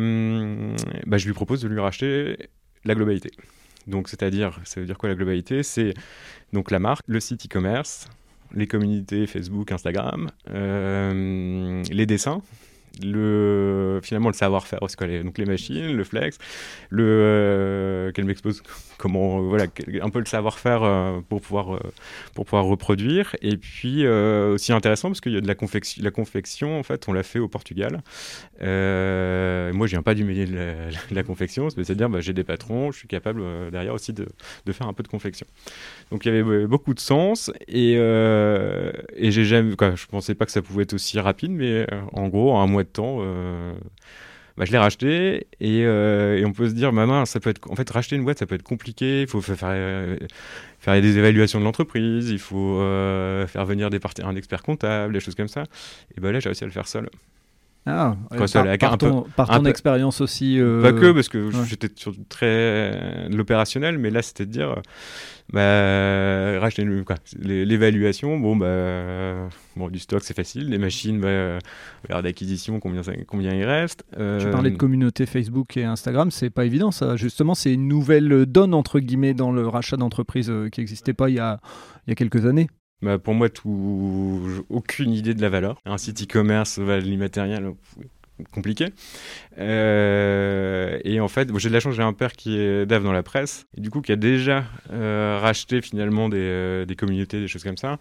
je 0.00 1.26
lui 1.26 1.32
propose 1.32 1.62
de 1.62 1.68
lui 1.68 1.80
racheter 1.80 2.36
la 2.84 2.94
globalité. 2.94 3.30
Donc 3.86 4.08
c'est-à-dire, 4.08 4.60
ça 4.64 4.80
veut 4.80 4.86
dire 4.86 4.98
quoi 4.98 5.08
la 5.08 5.14
globalité? 5.14 5.62
C'est 5.62 5.94
donc 6.52 6.70
la 6.70 6.78
marque, 6.78 7.04
le 7.06 7.20
site 7.20 7.46
e-commerce, 7.46 8.08
les 8.54 8.66
communautés 8.66 9.26
Facebook, 9.26 9.72
Instagram, 9.72 10.28
les 10.52 12.06
dessins, 12.06 12.42
le 13.02 14.00
finalement 14.02 14.28
le 14.28 14.34
savoir-faire 14.34 14.80
donc 15.24 15.38
les 15.38 15.44
machines 15.44 15.96
le 15.96 16.04
flex 16.04 16.38
le 16.90 17.04
euh, 17.22 18.12
qu'elle 18.12 18.24
m'expose 18.24 18.62
comment 18.98 19.38
euh, 19.38 19.42
voilà 19.42 19.66
un 20.02 20.10
peu 20.10 20.18
le 20.18 20.26
savoir-faire 20.26 20.82
euh, 20.82 21.20
pour 21.28 21.40
pouvoir 21.40 21.80
pour 22.34 22.44
pouvoir 22.44 22.64
reproduire. 22.64 23.34
Et 23.42 23.56
puis 23.56 24.06
aussi 24.06 24.72
intéressant 24.72 25.08
parce 25.08 25.20
qu'il 25.20 25.32
y 25.32 25.36
a 25.36 25.40
de 25.40 25.46
la 25.46 25.54
confection 25.54 26.02
la 26.02 26.10
confection 26.10 26.78
en 26.78 26.82
fait 26.82 27.08
on 27.08 27.12
l'a 27.12 27.22
fait 27.22 27.38
au 27.38 27.48
Portugal. 27.48 28.02
Moi 28.60 29.86
je 29.86 29.90
viens 29.90 30.02
pas 30.02 30.14
du 30.14 30.24
milieu 30.24 30.46
de 30.46 31.14
la, 31.14 31.22
confection 31.32 31.70
c'est-à-dire 31.70 32.08
bah, 32.08 32.20
j'ai 32.20 32.32
des 32.32 32.44
patrons 32.44 32.90
je 32.92 32.98
suis 32.98 33.08
capable 33.08 33.42
derrière 33.70 33.94
aussi 33.94 34.12
de, 34.12 34.26
de, 34.66 34.72
faire 34.72 34.88
un 34.88 34.92
peu 34.92 35.02
de 35.02 35.08
confection. 35.08 35.46
Donc 36.10 36.24
il 36.24 36.34
y 36.34 36.36
avait 36.36 36.66
beaucoup 36.66 36.94
de 36.94 37.00
sens 37.00 37.50
et 37.68 37.94
et 37.94 39.30
j'ai 39.30 39.44
jamais 39.44 39.74
je 39.94 40.06
pensais 40.06 40.34
pas 40.34 40.46
que 40.46 40.52
ça 40.52 40.62
pouvait 40.62 40.84
être 40.84 40.94
aussi 40.94 41.18
rapide 41.18 41.52
mais 41.52 41.86
en 42.12 42.28
gros 42.28 42.56
un 42.56 42.66
mois 42.66 42.81
de 42.84 42.88
temps, 42.88 43.18
euh, 43.20 43.74
bah, 44.56 44.64
je 44.64 44.72
l'ai 44.72 44.78
racheté 44.78 45.46
euh, 45.62 46.36
et, 46.36 46.44
on 46.44 46.52
peut 46.52 46.68
se 46.68 46.74
dire, 46.74 46.92
maman, 46.92 47.24
ça 47.24 47.40
peut 47.40 47.50
être, 47.50 47.70
en 47.70 47.74
fait, 47.74 47.88
racheter 47.90 48.16
une 48.16 48.24
boîte, 48.24 48.38
ça 48.38 48.46
peut 48.46 48.54
être 48.54 48.62
compliqué. 48.62 49.22
Il 49.22 49.26
faut 49.26 49.40
faire, 49.40 49.56
faire, 49.56 51.00
des 51.00 51.18
évaluations 51.18 51.58
de 51.58 51.64
l'entreprise, 51.64 52.30
il 52.30 52.38
faut 52.38 52.80
euh, 52.80 53.46
faire 53.46 53.64
venir 53.64 53.90
des 53.90 53.98
parties, 53.98 54.22
un 54.22 54.36
expert 54.36 54.62
comptable, 54.62 55.14
des 55.14 55.20
choses 55.20 55.34
comme 55.34 55.48
ça. 55.48 55.64
Et 56.16 56.20
ben 56.20 56.32
là, 56.32 56.40
j'ai 56.40 56.48
réussi 56.48 56.64
à 56.64 56.66
le 56.66 56.72
faire 56.72 56.88
seul. 56.88 57.08
Ah, 57.84 58.16
par, 59.36 59.48
ton, 59.48 59.64
expérience 59.64 60.20
aussi. 60.20 60.58
Pas 60.82 60.92
que, 60.92 61.12
parce 61.12 61.28
que 61.28 61.50
j'étais 61.66 61.88
sur 61.94 62.14
très 62.28 63.28
l'opérationnel, 63.28 63.98
mais 63.98 64.10
là, 64.10 64.22
c'était 64.22 64.46
de 64.46 64.52
dire 64.52 64.76
bah, 65.52 66.60
racheter 66.60 66.86
l'évaluation, 67.42 68.38
bon, 68.38 68.56
bah, 68.56 69.48
bon, 69.76 69.88
du 69.88 69.98
stock 69.98 70.22
c'est 70.22 70.34
facile, 70.34 70.68
les 70.70 70.78
machines, 70.78 71.20
bah, 71.20 72.22
d'acquisition, 72.22 72.80
combien, 72.80 73.02
combien 73.26 73.52
il 73.52 73.64
reste. 73.64 74.04
Euh... 74.18 74.38
Tu 74.40 74.48
parlais 74.50 74.70
de 74.70 74.76
communauté 74.76 75.26
Facebook 75.26 75.76
et 75.76 75.84
Instagram, 75.84 76.30
c'est 76.30 76.50
pas 76.50 76.64
évident 76.64 76.90
ça. 76.90 77.16
Justement, 77.16 77.54
c'est 77.54 77.72
une 77.72 77.86
nouvelle 77.86 78.46
donne 78.46 78.72
entre 78.72 78.98
guillemets 78.98 79.34
dans 79.34 79.52
le 79.52 79.68
rachat 79.68 79.96
d'entreprise 79.96 80.48
euh, 80.50 80.68
qui 80.68 80.80
n'existait 80.80 81.12
pas 81.14 81.28
il 81.28 81.34
y, 81.34 81.40
a, 81.40 81.60
il 82.06 82.10
y 82.10 82.12
a 82.12 82.14
quelques 82.14 82.46
années. 82.46 82.68
Bah, 83.02 83.18
pour 83.18 83.34
moi, 83.34 83.48
tout... 83.48 84.64
aucune 84.68 85.12
idée 85.12 85.34
de 85.34 85.42
la 85.42 85.48
valeur. 85.48 85.80
Un 85.84 85.98
site 85.98 86.22
e-commerce, 86.22 86.78
l'immatériel, 86.78 87.72
compliqué. 88.52 88.88
Euh, 89.58 90.98
et 91.04 91.20
en 91.20 91.28
fait, 91.28 91.48
j'ai 91.58 91.68
de 91.68 91.74
la 91.74 91.80
chance, 91.80 91.94
j'ai 91.94 92.02
un 92.02 92.12
père 92.12 92.32
qui 92.32 92.58
est 92.58 92.86
dev 92.86 93.02
dans 93.02 93.12
la 93.12 93.22
presse, 93.22 93.66
et 93.76 93.80
du 93.80 93.90
coup 93.90 94.00
qui 94.00 94.12
a 94.12 94.16
déjà 94.16 94.64
euh, 94.92 95.38
racheté 95.40 95.80
finalement 95.82 96.28
des, 96.28 96.38
euh, 96.38 96.84
des, 96.84 96.96
communautés, 96.96 97.40
des 97.40 97.48
choses 97.48 97.64
comme 97.64 97.76
ça, 97.76 97.98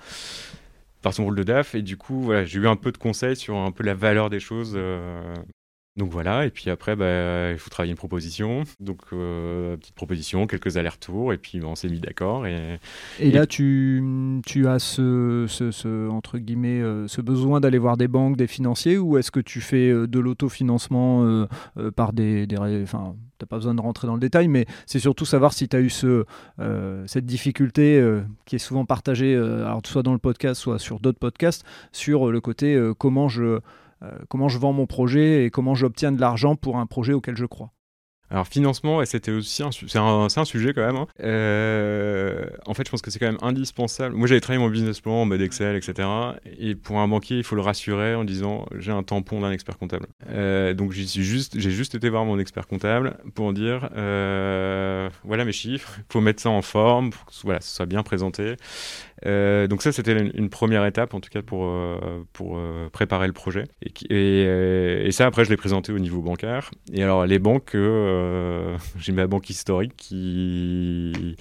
par 1.02 1.14
son 1.14 1.26
rôle 1.26 1.36
de 1.36 1.44
DAF. 1.44 1.76
Et 1.76 1.82
du 1.82 1.98
coup, 1.98 2.22
voilà, 2.22 2.46
j'ai 2.46 2.60
eu 2.60 2.68
un 2.68 2.76
peu 2.76 2.92
de 2.92 2.98
conseils 2.98 3.36
sur 3.36 3.58
un 3.58 3.72
peu 3.72 3.84
la 3.84 3.94
valeur 3.94 4.30
des 4.30 4.40
choses 4.40 4.78
Donc 5.98 6.10
voilà, 6.10 6.46
et 6.46 6.52
puis 6.52 6.70
après, 6.70 6.96
bah, 6.96 7.52
il 7.52 7.58
faut 7.58 7.70
travailler 7.70 7.92
une 7.92 7.98
proposition. 7.98 8.64
Donc, 8.80 9.02
euh, 9.12 9.76
petite 9.76 9.94
proposition, 9.94 10.48
quelques 10.48 10.78
allers-retours, 10.78 11.34
et 11.34 11.38
puis 11.38 11.60
bah, 11.60 11.68
on 11.68 11.76
s'est 11.76 11.90
mis 11.90 12.00
d'accord. 12.00 12.48
Et, 12.48 12.80
et, 13.20 13.30
là, 13.30 13.46
tu, 13.46 14.02
tu 14.46 14.68
as 14.70 14.80
ce, 14.80 15.48
ce, 15.50 16.08
entre 16.08 16.38
guillemets, 16.38 16.82
euh, 16.82 17.10
ce 17.10 17.20
besoin 17.20 17.60
d'aller 17.60 17.78
voir 17.78 17.98
des 17.98 18.08
banques, 18.08 18.38
des 18.38 18.48
financiers, 18.48 18.98
ou 18.98 19.18
est-ce 19.18 19.32
que 19.32 19.42
tu 19.42 19.60
fais 19.60 19.90
euh, 19.90 20.08
de 20.08 20.20
l'autofinancement 20.20 21.46
par 21.98 22.14
des. 22.14 22.48
des 22.48 22.58
enfin, 22.84 23.14
tu 23.38 23.44
n'as 23.44 23.48
pas 23.48 23.58
besoin 23.58 23.74
de 23.74 23.82
rentrer 23.82 24.08
dans 24.08 24.14
le 24.14 24.20
détail, 24.22 24.48
mais 24.48 24.68
c'est 24.86 25.00
surtout 25.00 25.26
savoir 25.26 25.52
si 25.52 25.68
tu 25.68 25.76
as 25.76 25.82
eu 25.82 25.90
ce, 25.90 26.26
cette 27.06 27.26
difficulté 27.26 28.02
qui 28.46 28.56
est 28.56 28.60
souvent 28.60 28.86
partagée, 28.86 29.36
alors 29.36 29.82
soit 29.84 30.04
dans 30.04 30.14
le 30.14 30.20
podcast, 30.20 30.62
soit 30.62 30.80
sur 30.80 31.00
d'autres 31.00 31.20
podcasts, 31.20 31.66
sur 31.92 32.32
le 32.32 32.40
côté 32.40 32.80
comment 32.98 33.28
je 33.28 33.42
euh, 33.42 33.60
comment 34.30 34.50
je 34.50 34.58
vends 34.58 34.74
mon 34.74 34.88
projet 34.88 35.46
et 35.46 35.50
comment 35.50 35.76
j'obtiens 35.76 36.12
de 36.12 36.20
l'argent 36.20 36.56
pour 36.56 36.78
un 36.78 36.86
projet 36.86 37.14
auquel 37.14 37.36
je 37.38 37.46
crois. 37.46 37.72
Alors 38.32 38.48
financement, 38.48 39.04
c'était 39.04 39.32
aussi 39.32 39.62
un, 39.62 39.72
c'est 39.72 39.98
un, 39.98 40.46
sujet 40.46 40.74
quand 40.74 40.86
même. 40.86 40.96
Hein. 40.96 41.08
Euh, 41.22 42.46
en 42.66 42.74
fait, 42.74 42.86
je 42.86 42.92
pense 42.92 43.02
que 43.02 43.12
c'est 43.12 43.20
quand 43.20 43.26
même 43.26 43.38
indispensable. 43.42 44.16
Moi, 44.16 44.26
j'avais 44.26 44.40
travaillé 44.40 44.64
mon 44.64 44.70
business 44.70 45.02
plan 45.02 45.16
en 45.16 45.26
mode 45.26 45.42
Excel, 45.42 45.76
etc. 45.76 46.08
Et 46.58 46.76
pour 46.76 47.00
un 47.00 47.10
banquier, 47.10 47.38
il 47.38 47.44
faut 47.44 47.58
le 47.58 47.62
rassurer 47.62 48.16
en 48.16 48.24
disant 48.24 48.66
j'ai 48.78 48.94
un 48.94 49.04
tampon 49.04 49.42
d'un 49.42 49.52
expert 49.52 49.78
comptable. 49.78 50.08
Euh, 50.30 50.74
donc 50.74 50.94
j'ai 50.94 51.06
juste, 51.06 51.56
été 51.94 52.10
voir 52.10 52.24
mon 52.24 52.40
expert 52.40 52.68
comptable 52.68 53.18
pour 53.36 53.52
dire 53.52 53.90
euh, 53.98 55.10
voilà 55.26 55.44
mes 55.44 55.52
chiffres, 55.52 55.96
il 55.98 56.06
faut 56.14 56.22
mettre 56.22 56.42
ça 56.42 56.50
en 56.50 56.62
forme, 56.62 57.10
pour 57.10 57.26
que 57.26 57.34
voilà, 57.44 57.60
ça 57.60 57.76
soit 57.76 57.86
bien 57.86 58.02
présenté. 58.02 58.56
Euh, 59.26 59.68
donc 59.68 59.82
ça, 59.82 59.92
c'était 59.92 60.18
une, 60.34 60.50
première 60.50 60.86
étape, 60.86 61.14
en 61.14 61.20
tout 61.20 61.30
cas 61.30 61.42
pour, 61.42 61.66
euh, 61.66 62.24
pour 62.34 62.58
euh, 62.58 62.90
préparer 62.90 63.28
le 63.28 63.34
projet. 63.34 63.66
Et, 64.10 65.10
ça, 65.12 65.26
après, 65.26 65.46
je 65.46 65.50
l'ai 65.50 65.58
présenté 65.58 65.92
au 65.92 66.00
niveau 66.00 66.22
bancaire. 66.22 66.72
Et 66.94 67.04
alors, 67.04 67.26
les 67.26 67.40
banques, 67.40 67.76
j'ai 68.98 69.12
ma 69.12 69.28
banque 69.28 69.50
historique 69.50 69.94
qui... 69.96 71.36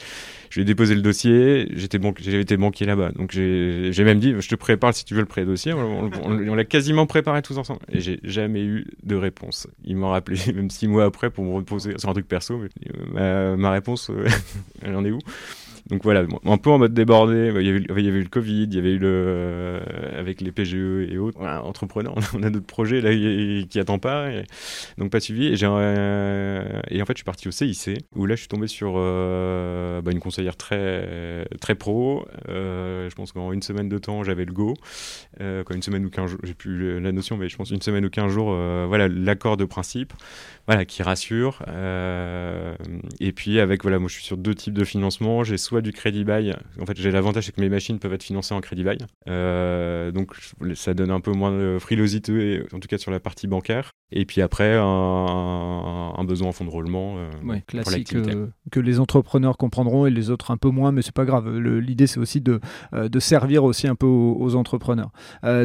Je 0.51 0.57
lui 0.57 0.63
ai 0.63 0.65
déposé 0.65 0.97
le 0.97 1.01
dossier, 1.01 1.69
j'étais 1.77 2.01
j'avais 2.19 2.41
été 2.41 2.57
banquier 2.57 2.85
là-bas. 2.85 3.13
Donc 3.13 3.31
j'ai 3.31 4.05
même 4.05 4.19
dit, 4.19 4.35
je 4.37 4.49
te 4.49 4.57
prépare 4.57 4.93
si 4.93 5.05
tu 5.05 5.15
veux 5.15 5.21
le 5.21 5.27
pré-dossier. 5.27 5.73
On, 5.73 6.55
l'a 6.55 6.65
quasiment 6.65 7.07
préparé 7.07 7.41
tous 7.41 7.57
ensemble. 7.57 7.81
Et 7.93 8.01
j'ai 8.01 8.19
jamais 8.25 8.65
eu 8.65 8.87
de 9.05 9.15
réponse. 9.15 9.69
Ils 9.85 9.97
m'ont 9.97 10.11
rappelé 10.11 10.41
même 10.55 10.71
six 10.71 10.89
mois 10.89 11.05
après 11.05 11.31
pour 11.31 11.45
me 11.45 11.55
reposer 11.55 11.97
sur 11.99 12.09
un 12.09 12.13
truc 12.15 12.27
perso. 12.27 12.61
ma, 13.13 13.57
ma 13.57 13.71
réponse, 13.71 14.11
elle 14.83 14.97
en 14.97 15.05
est 15.05 15.13
où? 15.13 15.21
Donc 15.91 16.05
voilà, 16.05 16.25
un 16.45 16.57
peu 16.57 16.71
en 16.71 16.79
mode 16.79 16.95
débordé. 16.95 17.53
Il 17.57 17.67
y 17.67 17.69
avait, 17.69 17.81
il 17.81 18.05
y 18.05 18.09
avait 18.09 18.19
eu 18.19 18.23
le 18.23 18.29
Covid, 18.29 18.65
il 18.65 18.75
y 18.75 18.79
avait 18.79 18.93
eu 18.93 18.99
le. 18.99 19.09
Euh, 19.11 19.81
avec 20.17 20.41
les 20.41 20.53
PGE 20.53 21.11
et 21.11 21.19
autres. 21.19 21.37
Voilà, 21.39 21.65
entrepreneurs, 21.65 22.15
on 22.35 22.43
a 22.45 22.51
d'autres 22.51 22.67
projets 22.67 23.01
là 23.01 23.11
qui 23.13 23.77
n'attend 23.77 23.99
pas. 23.99 24.29
donc 24.99 25.11
pas 25.11 25.19
suivi. 25.19 25.47
Et, 25.47 25.57
euh, 25.63 26.81
et 26.89 27.03
en 27.03 27.07
fait, 27.07 27.15
je 27.15 27.19
suis 27.19 27.25
parti 27.25 27.49
au 27.49 27.51
CIC, 27.51 28.05
où 28.15 28.25
là, 28.27 28.37
je 28.37 28.41
suis 28.41 28.49
tombé 28.49 28.69
sur 28.69 28.95
euh, 28.97 30.01
bah, 30.01 30.13
une 30.13 30.21
conseillère 30.21 30.57
très, 30.57 31.45
très 31.61 31.75
pro. 31.75 32.25
je 32.47 33.15
pense 33.15 33.33
qu'en 33.33 33.53
une 33.53 33.63
semaine 33.63 33.89
de 33.89 33.99
temps, 33.99 34.23
j'avais 34.23 34.45
le 34.45 34.53
go. 34.53 34.75
quand 35.39 35.75
une 35.75 35.83
semaine 35.83 36.05
ou 36.07 36.11
quinze 36.11 36.31
jours, 36.31 36.41
j'ai 36.45 36.55
plus 36.55 37.01
la 37.01 37.11
notion, 37.11 37.37
mais 37.37 37.49
je 37.49 37.57
pense 37.57 37.71
une 37.71 37.83
semaine 37.83 38.05
ou 38.05 38.11
quinze 38.11 38.31
jours, 38.31 38.55
voilà, 38.87 39.09
l'accord 39.09 39.57
de 39.57 39.65
principe 39.65 40.13
voilà, 40.67 40.85
qui 40.85 41.03
rassure. 41.03 41.63
Euh, 41.69 42.75
et 43.19 43.33
puis 43.33 43.61
avec, 43.61 43.83
voilà, 43.83 43.99
moi 43.99 44.09
je 44.09 44.15
suis 44.15 44.25
sur 44.25 44.37
deux 44.37 44.55
types 44.55 44.75
de 44.75 44.85
financement. 44.85 45.45
J'ai 45.45 45.59
soit 45.59 45.81
du 45.81 45.93
crédit 45.93 46.25
bail. 46.25 46.55
En 46.81 46.87
fait, 46.87 46.97
j'ai 46.97 47.11
l'avantage 47.11 47.47
c'est 47.47 47.53
que 47.53 47.61
mes 47.61 47.69
machines 47.69 47.99
peuvent 47.99 48.13
être 48.13 48.23
financées 48.23 48.55
en 48.55 48.61
crédit 48.61 48.85
bail. 48.85 48.99
Euh, 49.29 50.11
donc 50.13 50.33
ça 50.75 50.95
donne 50.95 51.11
un 51.11 51.21
peu 51.21 51.33
moins 51.33 51.53
de 51.53 51.79
frilosité, 51.79 52.63
en 52.73 52.79
tout 52.79 52.89
cas 52.89 52.99
sur 52.99 53.11
la 53.11 53.21
partie 53.21 53.47
bancaire. 53.47 53.91
Et 54.13 54.25
puis 54.25 54.43
après, 54.43 54.77
un, 54.77 56.25
besoin 56.25 56.49
en 56.49 56.53
fonds 56.53 56.65
de 56.65 56.71
roulement. 56.71 57.17
Euh, 57.19 57.59
classique 57.67 58.15
que 58.71 58.81
les 58.81 59.01
entrepreneurs 59.01 59.57
comprendront 59.57 60.07
et 60.07 60.11
les 60.11 60.31
autres 60.31 60.51
un 60.51 60.57
peu 60.57 60.69
moins, 60.69 60.93
mais 60.93 61.03
c'est 61.03 61.15
pas 61.15 61.25
grave. 61.25 61.59
L'idée 61.59 62.07
c'est 62.07 62.21
aussi 62.21 62.41
de, 62.41 62.61
de 62.93 63.21
servir 63.21 63.65
aussi 63.65 63.89
un 63.89 63.95
peu 63.95 64.07
aux, 64.07 64.55
entrepreneurs. 64.55 65.11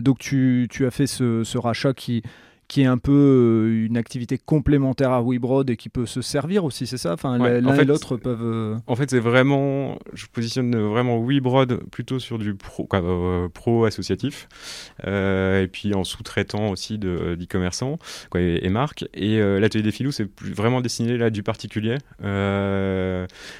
donc 0.01 0.19
tu, 0.19 0.67
tu, 0.69 0.85
as 0.85 0.91
fait 0.91 1.07
ce, 1.07 1.43
ce 1.43 1.57
rachat 1.57 1.93
qui 1.93 2.23
qui 2.67 2.81
est 2.81 2.85
un 2.85 2.97
peu 2.97 3.11
euh, 3.11 3.85
une 3.85 3.95
activité 3.95 4.39
complémentaire 4.39 5.11
à 5.11 5.21
WeBroad 5.21 5.69
et 5.69 5.77
qui 5.77 5.89
peut 5.89 6.05
se 6.05 6.21
servir 6.21 6.65
aussi, 6.65 6.87
c'est 6.87 6.97
ça? 6.97 7.13
Enfin, 7.13 7.37
l'un 7.37 7.75
et 7.75 7.85
l'autre 7.85 8.17
peuvent. 8.17 8.41
Euh, 8.41 8.77
en 8.87 8.95
fait, 8.95 9.09
c'est 9.09 9.19
vraiment, 9.19 9.99
je 10.13 10.25
positionne 10.25 10.75
vraiment 10.75 11.19
WeBroad 11.23 11.81
plutôt 11.91 12.19
sur 12.19 12.39
du 12.39 12.55
pro, 12.55 12.87
euh, 12.93 13.49
pro 13.49 13.85
associatif, 13.85 14.47
et 15.05 15.69
puis 15.71 15.93
en 15.93 16.03
sous-traitant 16.03 16.69
aussi 16.69 16.97
d'e-commerçants 16.97 17.99
et, 18.35 18.65
et, 18.65 18.69
marques. 18.69 19.05
Et 19.13 19.39
l'atelier 19.59 19.83
des 19.83 19.91
filous, 19.91 20.11
c'est 20.11 20.27
vraiment 20.41 20.81
destiné 20.81 21.17
là 21.17 21.29
du 21.29 21.43
particulier. 21.43 21.97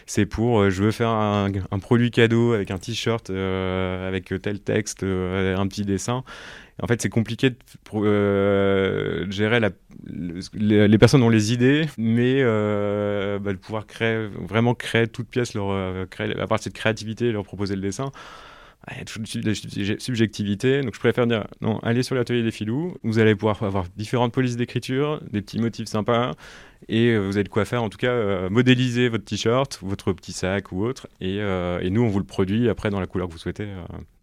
c'est 0.05 0.25
pour, 0.25 0.69
je 0.69 0.83
veux 0.83 0.91
faire 0.91 1.09
un, 1.09 1.51
un, 1.71 1.79
produit 1.79 2.09
cadeau 2.09 2.53
avec 2.53 2.71
un 2.71 2.77
t-shirt 2.77 3.29
avec 3.29 4.33
tel 4.41 4.59
texte, 4.59 5.03
un 5.03 5.67
petit 5.67 5.83
dessin. 5.83 6.23
En 6.81 6.87
fait, 6.87 7.01
c'est 7.01 7.09
compliqué 7.09 7.51
de 7.51 7.57
euh, 7.95 9.31
gérer 9.31 9.61
la, 9.61 9.69
les, 10.53 10.97
personnes 10.97 11.23
ont 11.23 11.29
les 11.29 11.53
idées, 11.53 11.85
mais 11.97 12.41
euh, 12.41 13.39
bah, 13.39 13.53
de 13.53 13.57
pouvoir 13.57 13.87
créer, 13.87 14.27
vraiment 14.27 14.75
créer 14.75 15.07
toute 15.07 15.29
pièce, 15.29 15.53
leur, 15.53 15.71
euh, 15.71 16.05
créer, 16.05 16.37
à 16.37 16.47
partir 16.47 16.73
de 16.73 16.77
créativité, 16.77 17.31
leur 17.31 17.43
proposer 17.43 17.75
le 17.75 17.81
dessin. 17.81 18.11
Il 18.91 18.97
y 18.97 19.01
a 19.01 19.05
toujours 19.05 19.23
de 19.23 19.53
subjectivité, 19.97 20.81
donc 20.81 20.93
je 20.93 20.99
préfère 20.99 21.25
dire 21.25 21.47
non, 21.59 21.79
allez 21.79 22.03
sur 22.03 22.13
l'atelier 22.13 22.43
des 22.43 22.51
filous, 22.51 22.95
vous 23.03 23.17
allez 23.17 23.33
pouvoir 23.33 23.63
avoir 23.63 23.85
différentes 23.95 24.31
polices 24.31 24.57
d'écriture, 24.57 25.23
des 25.31 25.41
petits 25.41 25.59
motifs 25.59 25.87
sympas, 25.87 26.33
et 26.87 27.07
euh, 27.07 27.19
vous 27.19 27.37
avez 27.37 27.43
de 27.43 27.49
quoi 27.49 27.65
faire, 27.65 27.83
en 27.83 27.89
tout 27.89 27.97
cas, 27.97 28.11
euh, 28.11 28.49
modéliser 28.49 29.09
votre 29.09 29.25
t-shirt, 29.25 29.79
votre 29.81 30.13
petit 30.13 30.33
sac 30.33 30.71
ou 30.71 30.83
autre. 30.83 31.07
Et, 31.19 31.39
euh, 31.39 31.79
et, 31.81 31.89
nous, 31.89 32.01
on 32.01 32.07
vous 32.07 32.19
le 32.19 32.25
produit 32.25 32.69
après 32.69 32.89
dans 32.89 32.99
la 32.99 33.07
couleur 33.07 33.27
que 33.27 33.33
vous 33.33 33.39
souhaitez. 33.39 33.67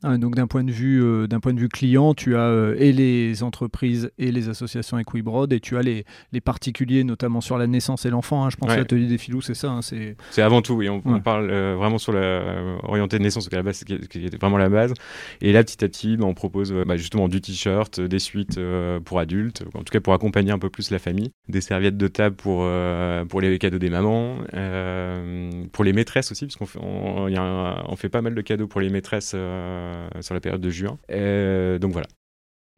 Ah, 0.05 0.19
donc 0.19 0.35
d'un 0.35 0.49
point 0.49 0.65
de 0.65 0.73
vue 0.73 1.29
d'un 1.29 1.39
point 1.39 1.55
de 1.55 1.61
vue 1.61 1.69
client, 1.69 2.13
tu 2.13 2.37
as 2.37 2.75
et 2.77 2.93
les 2.93 3.45
entreprises 3.45 4.11
et 4.19 4.33
les 4.33 4.49
associations 4.49 4.97
avec 4.97 5.15
WeBroad 5.15 5.53
et 5.53 5.61
tu 5.61 5.77
as 5.77 5.83
les, 5.83 6.05
les 6.33 6.41
particuliers, 6.41 7.05
notamment 7.05 7.41
sur 7.41 7.57
la 7.57 7.69
naissance 7.69 8.05
et 8.05 8.11
l'enfant. 8.11 8.45
Hein. 8.45 8.51
je 8.51 8.57
pense 8.57 8.73
que 8.73 8.79
l'atelier 8.79 9.07
des 9.07 9.19
filous, 9.19 9.43
c'est 9.43 9.55
ça. 9.55 9.71
Hein, 9.71 9.81
c'est 9.83 10.43
avant 10.43 10.61
tout. 10.61 10.83
Et 10.83 10.89
on, 10.89 11.01
parle 11.21 11.53
vraiment 11.53 11.99
sur 11.99 12.13
la 12.13 12.43
orienté 12.83 13.19
de 13.19 13.23
naissance, 13.23 13.49
qui, 13.49 13.55
la 13.55 13.63
base, 13.63 13.85
qui, 13.85 13.95
était 13.95 14.37
vraiment 14.39 14.59
la 14.59 14.69
base. 14.69 14.93
Et 15.41 15.53
là, 15.53 15.63
petit 15.63 15.85
à 15.85 15.89
petit, 15.89 16.17
bah, 16.17 16.25
on 16.27 16.35
propose 16.35 16.73
bah, 16.73 16.97
justement 16.97 17.29
du 17.29 17.41
t-shirt, 17.41 18.01
des 18.01 18.19
suites 18.19 18.59
pour 19.05 19.21
adultes, 19.21 19.63
en 19.75 19.85
tout 19.85 19.93
cas 19.93 20.01
pour 20.01 20.15
accompagner 20.15 20.51
un 20.51 20.59
peu 20.59 20.71
plus 20.71 20.91
la 20.91 20.99
famille, 20.99 21.31
des 21.49 21.61
serviettes 21.61 21.97
de 21.97 22.09
table 22.09 22.35
pour 22.43 22.53
pour, 22.53 22.65
euh, 22.65 23.25
pour 23.25 23.41
les 23.41 23.59
cadeaux 23.59 23.79
des 23.79 23.89
mamans, 23.89 24.37
euh, 24.55 25.51
pour 25.73 25.85
les 25.85 25.93
maîtresses 25.93 26.33
aussi, 26.33 26.47
parce 26.47 26.57
qu'on 26.57 26.67
fait, 26.67 26.81
on, 26.83 27.29
on, 27.29 27.97
fait 27.97 28.09
pas 28.09 28.21
mal 28.21 28.35
de 28.35 28.41
cadeaux 28.41 28.67
pour 28.67 28.81
les 28.81 28.91
maîtresses 28.91 29.33
euh, 29.35 30.09
sur 30.21 30.35
la 30.35 30.41
période 30.41 30.61
de 30.61 30.71
juin. 30.71 30.99
donc 31.09 31.93
voilà. 31.93 32.07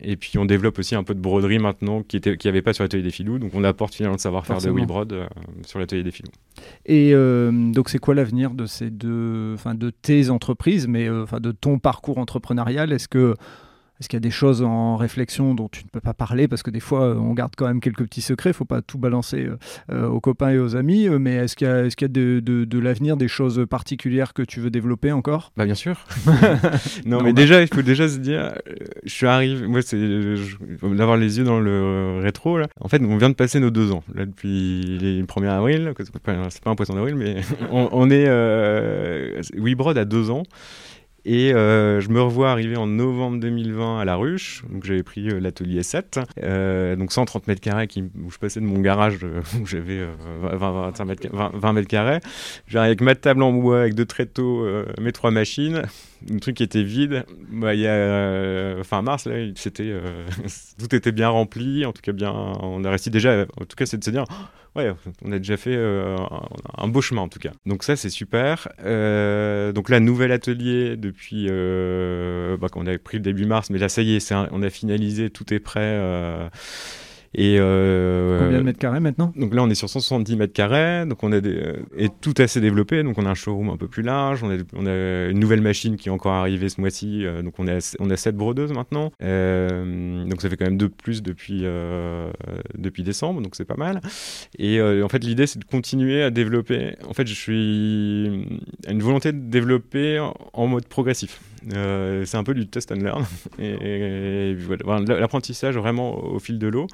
Et 0.03 0.17
puis 0.17 0.39
on 0.39 0.45
développe 0.45 0.79
aussi 0.79 0.97
un 0.97 1.05
peu 1.05 1.15
de 1.15 1.21
broderie 1.21 1.61
maintenant 1.61 2.03
qui 2.03 2.21
n'y 2.25 2.37
qui 2.37 2.49
avait 2.49 2.63
pas 2.63 2.73
sur 2.73 2.85
l'atelier 2.85 3.03
des 3.03 3.11
filous. 3.11 3.39
Donc 3.39 3.53
on 3.55 3.65
apporte 3.65 3.95
finalement 3.95 4.17
le 4.17 4.21
savoir-faire 4.21 4.59
de 4.59 4.69
WeBrod 4.69 5.29
sur 5.65 5.79
l'atelier 5.79 6.03
des 6.03 6.11
filous. 6.11 6.33
Et 6.85 7.13
donc 7.13 7.89
c'est 7.89 7.99
quoi 7.99 8.15
l'avenir 8.15 8.51
de 8.51 8.67
ces 8.67 8.91
deux, 8.91 9.55
enfin 9.55 9.75
de 9.75 9.91
tes 9.91 10.31
entreprises, 10.31 10.89
mais 10.89 11.09
enfin 11.09 11.41
de 11.41 11.53
ton 11.53 11.79
parcours 11.79 12.19
entrepreneurial? 12.19 12.93
Est-ce 12.93 13.09
que 13.09 13.35
est-ce 14.01 14.09
qu'il 14.09 14.17
y 14.17 14.23
a 14.23 14.27
des 14.27 14.31
choses 14.31 14.63
en 14.63 14.97
réflexion 14.97 15.55
dont 15.55 15.69
tu 15.69 15.85
ne 15.85 15.89
peux 15.89 16.01
pas 16.01 16.15
parler? 16.15 16.49
Parce 16.49 16.65
que 16.65 16.71
des 16.71 16.81
fois, 16.81 17.03
euh, 17.03 17.15
on 17.15 17.33
garde 17.33 17.53
quand 17.57 17.69
même 17.69 17.81
quelques 17.81 18.05
petits 18.05 18.23
secrets. 18.23 18.51
Il 18.51 18.53
ne 18.53 18.57
faut 18.57 18.65
pas 18.65 18.83
tout 18.83 18.99
balancer 18.99 19.45
euh, 19.47 19.57
euh, 19.93 20.09
aux 20.09 20.21
copains 20.21 20.51
et 20.51 20.59
aux 20.59 20.75
amis. 20.75 21.09
Mais 21.09 21.35
est-ce 21.35 21.55
qu'il 21.55 21.69
y 21.69 21.71
a, 21.71 21.85
est 21.85 22.01
y 22.01 22.05
a 22.05 22.09
de, 22.09 22.41
de, 22.41 22.79
l'avenir, 22.81 23.17
des 23.17 23.29
choses 23.29 23.65
particulières 23.71 24.35
que 24.35 24.43
tu 24.43 24.59
veux 24.59 24.71
développer 24.71 25.13
encore? 25.13 25.53
Bah 25.57 25.65
bien 25.65 25.77
sûr. 25.77 26.07
non, 27.07 27.23
mais 27.23 27.33
déjà, 27.33 27.63
il 27.63 27.69
faut 27.69 27.83
déjà 27.83 28.09
se 28.09 28.19
dire, 28.19 28.53
je 29.05 29.13
suis 29.13 29.27
arrivé, 29.27 29.67
moi, 29.69 29.81
c'est 29.81 29.99
d'avoir 30.83 31.17
les 31.17 31.39
yeux 31.39 31.45
dans 31.45 31.61
le 31.61 32.19
rétro. 32.21 32.59
Là. 32.59 32.67
En 32.81 32.89
fait, 32.89 33.01
on 33.01 33.17
vient 33.17 33.31
de 33.31 33.35
passer 33.35 33.61
nos 33.61 33.71
deux 33.71 33.93
ans, 33.93 34.03
là, 34.13 34.27
depuis 34.27 34.99
le 35.01 35.23
1er 35.23 35.49
avril. 35.49 35.93
C'est 35.97 36.63
pas 36.63 36.71
un 36.71 36.75
poisson 36.75 36.95
d'avril, 36.95 37.15
mais 37.15 37.37
on, 37.71 37.89
on, 37.93 38.11
est... 38.11 38.27
Euh, 38.27 39.41
WeBrod 39.57 39.97
a 39.99 40.05
deux 40.05 40.31
ans. 40.31 40.43
Et 41.27 41.55
euh, 41.55 42.01
je 42.01 42.11
me 42.11 42.21
revois 42.21 42.51
arriver 42.51 42.77
en 42.77 42.87
novembre 42.87 43.39
2020 43.39 44.01
à 44.01 44.05
La 44.05 44.17
Ruche. 44.17 44.63
Donc 44.71 44.85
j'avais 44.85 45.03
pris 45.03 45.29
euh, 45.31 45.41
l'atelier 45.41 45.83
7, 45.83 46.21
euh, 46.43 46.97
donc 46.97 47.13
130 47.13 47.47
mètres 47.47 47.63
carrés 47.63 47.89
où 48.23 48.31
je 48.31 48.39
passais 48.39 48.61
de 48.61 48.67
mon 48.67 48.81
garage 48.81 49.19
où 49.61 49.67
j'avais 49.67 50.07
20, 50.43 50.91
20, 50.91 51.05
mètres, 51.07 51.29
20, 51.33 51.73
mètres 51.73 51.89
carrés. 51.89 52.21
J'arrive 52.67 52.89
avec 52.89 53.01
ma 53.01 53.15
table 53.15 53.43
en 53.43 53.53
bois, 53.53 53.81
avec 53.81 53.95
deux 53.95 54.05
tréteaux, 54.05 54.67
mes 55.01 55.13
trois 55.13 55.31
machines, 55.31 55.83
un 56.31 56.39
truc 56.39 56.57
qui 56.57 56.63
était 56.63 56.83
vide. 56.83 57.25
Bah, 57.51 57.75
y 57.75 57.87
a 57.87 58.83
fin 58.85 59.01
mars, 59.01 59.27
là, 59.27 59.37
c'était, 59.55 59.95
tout 60.79 60.95
était 60.95 61.13
bien 61.13 61.31
rempli. 61.31 61.87
En 61.87 61.93
tout 61.93 62.03
cas, 62.03 62.13
bien, 62.13 62.33
on 62.33 62.85
a 62.85 62.91
réussi 62.91 63.11
déjà. 63.11 63.47
En 63.61 63.65
tout 63.65 63.77
cas, 63.77 63.87
c'est 63.87 63.99
de 63.99 64.05
se 64.05 64.11
dire 64.11 64.25
ouais, 64.77 64.93
on 65.25 65.33
a 65.33 65.39
déjà 65.39 65.57
fait 65.57 65.75
euh, 65.75 66.17
un, 66.77 66.89
beau 66.89 67.01
chemin 67.01 67.23
en 67.23 67.29
tout 67.29 67.39
cas. 67.39 67.53
Donc 67.67 67.85
ça, 67.85 67.97
c'est 67.97 68.11
super. 68.11 68.69
Euh, 68.85 69.73
donc 69.73 69.89
là, 69.89 70.01
nouvel 70.01 70.33
atelier 70.33 70.97
depuis 70.97 71.47
euh, 71.51 72.57
bah, 72.57 72.69
qu'on 72.69 72.87
a 72.87 72.99
pris 72.99 73.19
le 73.19 73.23
début 73.23 73.47
mars, 73.47 73.71
mais 73.71 73.79
là, 73.79 73.89
ça 73.89 74.03
y 74.03 74.17
est, 74.17 74.33
on 74.33 74.63
a 74.63 74.71
finalisé, 74.71 75.31
tout 75.31 75.53
est 75.53 75.61
prêt. 75.61 76.01
Et 77.35 77.57
Combien 77.59 78.59
de 78.59 78.63
mètres 78.63 78.79
carrés 78.79 79.01
maintenant? 79.01 79.33
Donc 79.37 79.55
là, 79.55 79.63
on 79.63 79.71
est 79.71 79.75
sur 79.75 79.89
170 79.89 80.37
mètres 80.37 80.53
carrés, 80.53 81.05
donc 81.07 81.23
on 81.23 81.33
a 81.33 81.41
des, 81.41 81.61
et 81.97 82.09
tout 82.21 82.35
assez 82.39 82.61
développé. 82.61 83.03
Donc 83.03 83.19
on 83.19 83.27
a 83.27 83.31
un 83.31 83.35
showroom 83.35 83.71
un 83.71 83.77
peu 83.77 83.89
plus 83.89 84.03
large, 84.03 84.43
on 84.43 84.51
a, 84.51 84.57
on 84.75 84.87
a 84.87 85.31
une 85.31 85.39
nouvelle 85.39 85.61
machine 85.61 85.97
qui 85.97 86.09
est 86.09 86.13
encore 86.13 86.33
arrivée 86.33 86.69
ce 86.69 86.81
mois-ci. 86.81 87.25
donc 87.43 87.55
on, 87.59 87.67
est 87.67 87.97
on 88.01 88.11
a 88.11 88.17
7 88.17 88.37
brodeuses 88.37 88.73
maintenant. 88.73 89.13
donc 89.21 90.41
ça 90.41 90.49
fait 90.49 90.57
quand 90.57 90.67
même 90.67 90.79
deux 90.79 90.89
de 90.89 90.95
plus 90.95 91.23
depuis, 91.23 91.65
depuis 92.75 93.03
décembre, 93.03 93.41
donc 93.41 93.57
c'est 93.57 93.65
pas 93.65 93.77
mal. 93.77 94.01
Et 94.59 94.81
en 94.81 95.09
fait, 95.09 95.25
l'idée, 95.25 95.47
c'est 95.47 95.59
de 95.59 95.65
continuer 95.65 96.23
à 96.23 96.31
développer. 96.31 96.95
En 97.09 97.15
fait, 97.15 97.27
je 97.27 97.35
suis 97.35 98.47
à 98.87 98.93
une 98.93 99.03
volonté 99.03 99.33
de 99.33 99.39
développer 99.39 100.25
en 100.53 100.67
mode 100.67 100.87
progressif. 100.87 101.41
Euh, 101.73 102.25
c'est 102.25 102.37
un 102.37 102.45
peu 102.45 102.55
du 102.55 102.67
test 102.67 102.93
and 102.93 102.97
learn. 102.97 103.25
Et, 103.59 104.57
l'apprentissage 105.09 105.77
vraiment 105.77 106.23
au 106.25 106.39
fil 106.39 106.59
de 106.59 106.67
l'eau. 106.67 106.87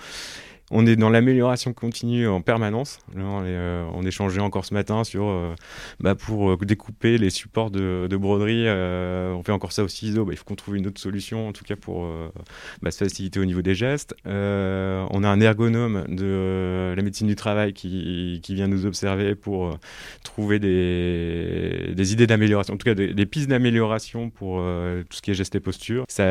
On 0.72 0.86
est 0.86 0.94
dans 0.94 1.10
l'amélioration 1.10 1.72
continue 1.72 2.28
en 2.28 2.40
permanence. 2.42 3.00
on, 3.16 3.42
euh, 3.44 4.02
échangeait 4.02 4.40
encore 4.40 4.64
ce 4.64 4.72
matin 4.72 5.02
sur, 5.02 5.24
euh, 5.24 5.54
bah, 5.98 6.14
pour 6.14 6.52
euh, 6.52 6.56
découper 6.56 7.18
les 7.18 7.30
supports 7.30 7.72
de, 7.72 8.16
broderie, 8.16 8.68
on 8.68 9.42
fait 9.42 9.52
encore 9.52 9.72
ça 9.72 9.82
au 9.82 9.88
ciseau. 9.88 10.24
Bah, 10.24 10.32
il 10.32 10.36
faut 10.36 10.44
qu'on 10.44 10.54
trouve 10.54 10.76
une 10.76 10.86
autre 10.86 11.00
solution, 11.00 11.48
en 11.48 11.52
tout 11.52 11.64
cas 11.64 11.74
pour 11.74 12.08
bah, 12.82 12.90
se 12.90 12.98
faciliter 12.98 13.40
au 13.40 13.44
niveau 13.44 13.62
des 13.62 13.74
gestes. 13.74 14.14
on 14.24 15.24
a 15.24 15.28
un 15.28 15.40
ergonome 15.40 16.04
de 16.08 16.94
la 16.96 17.02
médecine 17.02 17.26
du 17.26 17.36
travail 17.36 17.72
qui, 17.72 18.40
vient 18.50 18.68
nous 18.68 18.84
observer 18.86 19.34
pour 19.34 19.78
trouver 20.22 20.58
des, 20.58 22.12
idées 22.12 22.26
d'amélioration, 22.26 22.74
en 22.74 22.76
tout 22.76 22.84
cas 22.84 22.94
des, 22.94 23.26
pistes 23.26 23.48
d'amélioration 23.48 24.30
pour 24.30 24.58
tout 24.58 25.16
ce 25.16 25.22
qui 25.22 25.30
est 25.32 25.34
gestes 25.34 25.54
et 25.54 25.60
posture. 25.60 26.04
Ça, 26.08 26.24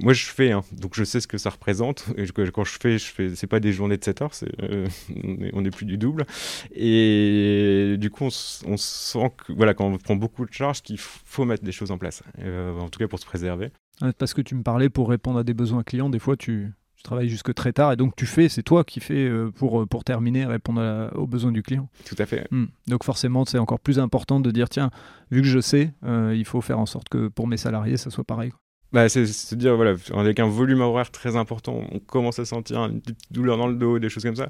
moi, 0.00 0.12
je 0.12 0.26
fais, 0.26 0.50
hein, 0.50 0.62
donc 0.72 0.94
je 0.94 1.04
sais 1.04 1.20
ce 1.20 1.28
que 1.28 1.38
ça 1.38 1.50
représente. 1.50 2.06
Quand 2.52 2.64
je 2.64 2.79
fais, 2.80 2.98
je 2.98 3.06
fais, 3.06 3.34
c'est 3.36 3.46
pas 3.46 3.60
des 3.60 3.72
journées 3.72 3.96
de 3.96 4.04
7 4.04 4.22
heures, 4.22 4.34
c'est, 4.34 4.50
euh, 4.62 4.86
on 5.52 5.64
est 5.64 5.70
plus 5.70 5.86
du 5.86 5.98
double. 5.98 6.26
Et 6.72 7.96
du 7.98 8.10
coup, 8.10 8.24
on, 8.24 8.76
sent 8.76 9.32
que, 9.36 9.52
voilà, 9.52 9.74
quand 9.74 9.86
on 9.86 9.98
prend 9.98 10.16
beaucoup 10.16 10.44
de 10.46 10.52
charges, 10.52 10.82
qu'il 10.82 10.98
faut 10.98 11.44
mettre 11.44 11.64
des 11.64 11.72
choses 11.72 11.90
en 11.90 11.98
place, 11.98 12.22
euh, 12.40 12.78
en 12.78 12.88
tout 12.88 12.98
cas 12.98 13.08
pour 13.08 13.18
se 13.18 13.26
préserver. 13.26 13.70
Parce 14.18 14.32
que 14.32 14.40
tu 14.40 14.54
me 14.54 14.62
parlais 14.62 14.88
pour 14.88 15.10
répondre 15.10 15.38
à 15.38 15.44
des 15.44 15.52
besoins 15.52 15.82
clients, 15.82 16.08
des 16.08 16.18
fois 16.18 16.36
tu, 16.36 16.72
travailles 17.02 17.30
jusque 17.30 17.54
très 17.54 17.72
tard 17.72 17.92
et 17.92 17.96
donc 17.96 18.14
tu 18.14 18.26
fais, 18.26 18.50
c'est 18.50 18.62
toi 18.62 18.84
qui 18.84 19.00
fais 19.00 19.26
euh, 19.26 19.50
pour, 19.50 19.88
pour 19.88 20.04
terminer, 20.04 20.44
répondre 20.44 21.10
aux 21.14 21.26
besoins 21.26 21.50
du 21.50 21.62
client. 21.62 21.88
Tout 22.04 22.16
à 22.18 22.26
fait. 22.26 22.46
Hmm. 22.50 22.66
Donc 22.88 23.04
forcément, 23.04 23.46
c'est 23.46 23.58
encore 23.58 23.80
plus 23.80 23.98
important 23.98 24.38
de 24.38 24.50
dire 24.50 24.68
tiens, 24.68 24.90
vu 25.30 25.40
que 25.40 25.46
je 25.46 25.60
sais, 25.60 25.92
il 26.06 26.44
faut 26.44 26.60
faire 26.60 26.78
en 26.78 26.86
sorte 26.86 27.08
que 27.08 27.28
pour 27.28 27.46
mes 27.46 27.56
salariés, 27.56 27.96
ça 27.96 28.10
soit 28.10 28.24
pareil. 28.24 28.52
Bah, 28.92 29.08
c'est 29.08 29.26
se 29.26 29.54
dire, 29.54 29.76
voilà, 29.76 29.94
avec 30.14 30.40
un 30.40 30.48
volume 30.48 30.80
horaire 30.80 31.10
très 31.12 31.36
important, 31.36 31.84
on 31.92 32.00
commence 32.00 32.40
à 32.40 32.44
sentir 32.44 32.80
une 32.84 33.00
petite 33.00 33.32
douleur 33.32 33.56
dans 33.56 33.68
le 33.68 33.76
dos, 33.76 34.00
des 34.00 34.08
choses 34.08 34.24
comme 34.24 34.36
ça. 34.36 34.48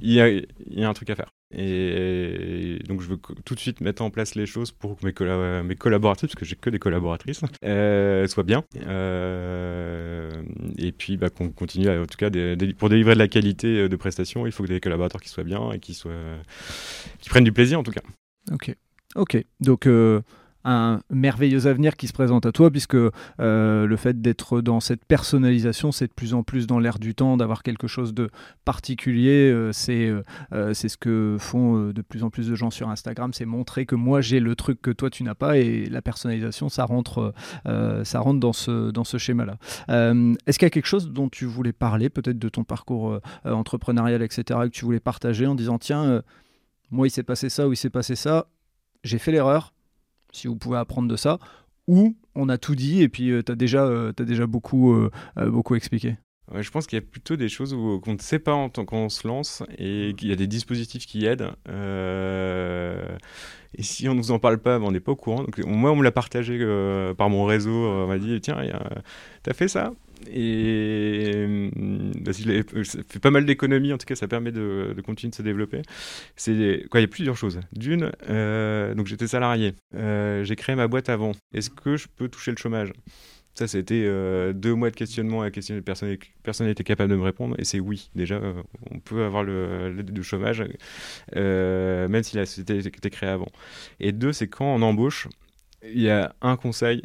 Il 0.00 0.12
y 0.12 0.20
a, 0.20 0.88
un 0.88 0.94
truc 0.94 1.10
à 1.10 1.14
faire. 1.14 1.30
Et 1.54 2.78
donc, 2.88 3.02
je 3.02 3.08
veux 3.08 3.18
tout 3.44 3.54
de 3.54 3.60
suite 3.60 3.80
mettre 3.82 4.02
en 4.02 4.10
place 4.10 4.34
les 4.34 4.46
choses 4.46 4.72
pour 4.72 4.96
que 4.96 5.04
mes, 5.04 5.62
mes 5.62 5.76
collaboratrices, 5.76 6.30
parce 6.30 6.40
que 6.40 6.46
j'ai 6.46 6.56
que 6.56 6.70
des 6.70 6.78
collaboratrices, 6.78 7.42
euh, 7.64 8.26
soient 8.26 8.44
bien. 8.44 8.64
Euh, 8.86 10.42
et 10.78 10.92
puis, 10.92 11.18
bah, 11.18 11.28
qu'on 11.28 11.50
continue, 11.50 11.88
en 11.90 12.06
tout 12.06 12.16
cas, 12.16 12.30
pour 12.78 12.88
délivrer 12.88 13.14
de 13.14 13.18
la 13.18 13.28
qualité 13.28 13.80
euh, 13.80 13.88
de 13.88 13.96
prestation, 13.96 14.46
il 14.46 14.52
faut 14.52 14.62
que 14.62 14.68
des 14.68 14.80
collaborateurs 14.80 15.20
qui 15.20 15.28
soient 15.28 15.44
bien 15.44 15.70
et 15.72 15.78
qui, 15.78 15.92
soient, 15.92 16.12
qui 17.20 17.28
prennent 17.28 17.44
du 17.44 17.52
plaisir, 17.52 17.78
en 17.78 17.82
tout 17.82 17.92
cas. 17.92 18.02
Ok. 18.50 18.74
Ok. 19.16 19.44
Donc, 19.60 19.86
un 20.66 21.00
merveilleux 21.10 21.68
avenir 21.68 21.96
qui 21.96 22.08
se 22.08 22.12
présente 22.12 22.44
à 22.44 22.52
toi, 22.52 22.70
puisque 22.70 22.96
euh, 22.96 23.86
le 23.86 23.96
fait 23.96 24.20
d'être 24.20 24.60
dans 24.60 24.80
cette 24.80 25.04
personnalisation, 25.04 25.92
c'est 25.92 26.08
de 26.08 26.12
plus 26.12 26.34
en 26.34 26.42
plus 26.42 26.66
dans 26.66 26.80
l'air 26.80 26.98
du 26.98 27.14
temps, 27.14 27.36
d'avoir 27.36 27.62
quelque 27.62 27.86
chose 27.86 28.12
de 28.12 28.30
particulier. 28.64 29.50
Euh, 29.50 29.70
c'est 29.72 30.12
euh, 30.52 30.74
c'est 30.74 30.88
ce 30.88 30.96
que 30.96 31.36
font 31.38 31.90
de 31.90 32.02
plus 32.02 32.24
en 32.24 32.30
plus 32.30 32.48
de 32.48 32.54
gens 32.56 32.70
sur 32.70 32.88
Instagram, 32.88 33.32
c'est 33.32 33.44
montrer 33.44 33.86
que 33.86 33.94
moi 33.94 34.20
j'ai 34.20 34.40
le 34.40 34.56
truc 34.56 34.82
que 34.82 34.90
toi 34.90 35.08
tu 35.08 35.22
n'as 35.22 35.36
pas, 35.36 35.56
et 35.56 35.86
la 35.86 36.02
personnalisation, 36.02 36.68
ça 36.68 36.84
rentre, 36.84 37.32
ça 37.64 38.20
rentre 38.20 38.40
dans 38.40 38.52
ce, 38.52 38.90
dans 38.90 39.04
ce 39.04 39.18
schéma-là. 39.18 39.58
Est-ce 39.88 40.58
qu'il 40.58 40.66
y 40.66 40.68
a 40.68 40.70
quelque 40.70 40.86
chose 40.86 41.12
dont 41.12 41.28
tu 41.28 41.44
voulais 41.44 41.72
parler, 41.72 42.10
peut-être 42.10 42.38
de 42.38 42.48
ton 42.48 42.64
parcours 42.64 43.20
entrepreneurial, 43.44 44.22
etc., 44.22 44.60
que 44.64 44.68
tu 44.68 44.84
voulais 44.84 45.00
partager 45.00 45.46
en 45.46 45.54
disant, 45.54 45.78
tiens, 45.78 46.22
moi 46.90 47.06
il 47.06 47.10
s'est 47.10 47.22
passé 47.22 47.48
ça 47.48 47.68
ou 47.68 47.72
il 47.72 47.76
s'est 47.76 47.90
passé 47.90 48.16
ça, 48.16 48.48
j'ai 49.04 49.18
fait 49.18 49.30
l'erreur, 49.30 49.72
si 50.36 50.46
vous 50.46 50.56
pouvez 50.56 50.78
apprendre 50.78 51.08
de 51.08 51.16
ça, 51.16 51.38
ou 51.88 52.16
on 52.34 52.48
a 52.48 52.58
tout 52.58 52.74
dit 52.74 53.02
et 53.02 53.08
puis 53.08 53.30
euh, 53.30 53.42
tu 53.42 53.52
as 53.52 53.54
déjà, 53.54 53.84
euh, 53.84 54.12
as 54.18 54.24
déjà 54.24 54.46
beaucoup, 54.46 54.92
euh, 54.92 55.10
beaucoup 55.36 55.74
expliqué 55.74 56.16
je 56.60 56.70
pense 56.70 56.86
qu'il 56.86 56.96
y 56.96 57.02
a 57.02 57.04
plutôt 57.04 57.34
des 57.34 57.48
choses 57.48 57.76
qu'on 58.04 58.12
ne 58.12 58.20
sait 58.20 58.38
pas 58.38 58.52
en 58.52 58.68
tant 58.68 58.84
qu'on 58.84 59.08
se 59.08 59.26
lance 59.26 59.64
et 59.78 60.14
qu'il 60.16 60.28
y 60.28 60.32
a 60.32 60.36
des 60.36 60.46
dispositifs 60.46 61.04
qui 61.04 61.26
aident. 61.26 61.50
et 61.66 63.82
si 63.82 64.08
on 64.08 64.12
ne 64.12 64.18
nous 64.18 64.30
en 64.30 64.38
parle 64.38 64.58
pas, 64.58 64.78
ben, 64.78 64.86
on 64.86 64.92
n'est 64.92 65.00
pas 65.00 65.10
au 65.10 65.16
courant. 65.16 65.42
Donc, 65.42 65.58
moi, 65.66 65.90
on 65.90 65.96
me 65.96 66.04
l'a 66.04 66.12
partagé 66.12 66.64
par 67.18 67.30
mon 67.30 67.46
réseau. 67.46 67.72
On 67.72 68.06
m'a 68.06 68.18
dit 68.18 68.40
tiens, 68.40 68.62
tu 69.42 69.50
as 69.50 69.54
fait 69.54 69.66
ça? 69.66 69.92
Et 70.30 71.70
bah, 72.20 72.32
ça 72.32 72.98
fait 73.08 73.18
pas 73.18 73.30
mal 73.30 73.44
d'économies, 73.44 73.92
en 73.92 73.98
tout 73.98 74.06
cas, 74.06 74.14
ça 74.14 74.28
permet 74.28 74.52
de, 74.52 74.94
continuer 75.04 75.30
de 75.30 75.36
se 75.36 75.42
développer. 75.42 75.82
C'est 76.36 76.86
quoi 76.90 77.00
Il 77.00 77.04
y 77.04 77.06
a 77.06 77.08
plusieurs 77.08 77.36
choses. 77.36 77.60
D'une, 77.72 78.12
euh, 78.28 78.94
donc 78.94 79.06
j'étais 79.06 79.26
salarié, 79.26 79.74
euh, 79.94 80.44
j'ai 80.44 80.56
créé 80.56 80.76
ma 80.76 80.88
boîte 80.88 81.08
avant. 81.08 81.32
Est-ce 81.52 81.70
que 81.70 81.96
je 81.96 82.08
peux 82.08 82.28
toucher 82.28 82.50
le 82.50 82.56
chômage? 82.56 82.92
Ça, 83.54 83.64
euh, 83.74 84.52
deux 84.52 84.74
mois 84.74 84.90
de 84.90 84.96
questionnement 84.96 85.40
à 85.40 85.50
questionner. 85.50 85.80
Personne, 85.80 86.14
personne 86.42 86.66
n'était 86.66 86.84
capable 86.84 87.10
de 87.10 87.16
me 87.16 87.22
répondre. 87.22 87.56
Et 87.58 87.64
c'est 87.64 87.80
oui. 87.80 88.10
Déjà, 88.14 88.38
on 88.90 88.98
peut 88.98 89.24
avoir 89.24 89.44
l'aide 89.44 90.10
du 90.10 90.22
chômage, 90.22 90.62
même 91.34 92.22
si 92.22 92.36
la 92.36 92.44
société 92.44 92.76
était 92.78 93.10
créée 93.10 93.30
avant. 93.30 93.48
Et 93.98 94.12
deux, 94.12 94.34
c'est 94.34 94.48
quand 94.48 94.66
on 94.66 94.82
embauche, 94.82 95.28
il 95.82 96.02
y 96.02 96.10
a 96.10 96.34
un 96.42 96.56
conseil 96.56 97.02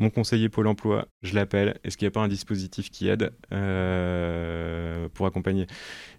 mon 0.00 0.10
conseiller 0.10 0.48
Pôle 0.48 0.66
emploi, 0.66 1.06
je 1.22 1.34
l'appelle. 1.34 1.78
Est-ce 1.84 1.96
qu'il 1.96 2.06
n'y 2.06 2.08
a 2.08 2.12
pas 2.12 2.20
un 2.20 2.28
dispositif 2.28 2.90
qui 2.90 3.08
aide 3.08 3.32
euh, 3.52 5.08
pour 5.12 5.26
accompagner? 5.26 5.66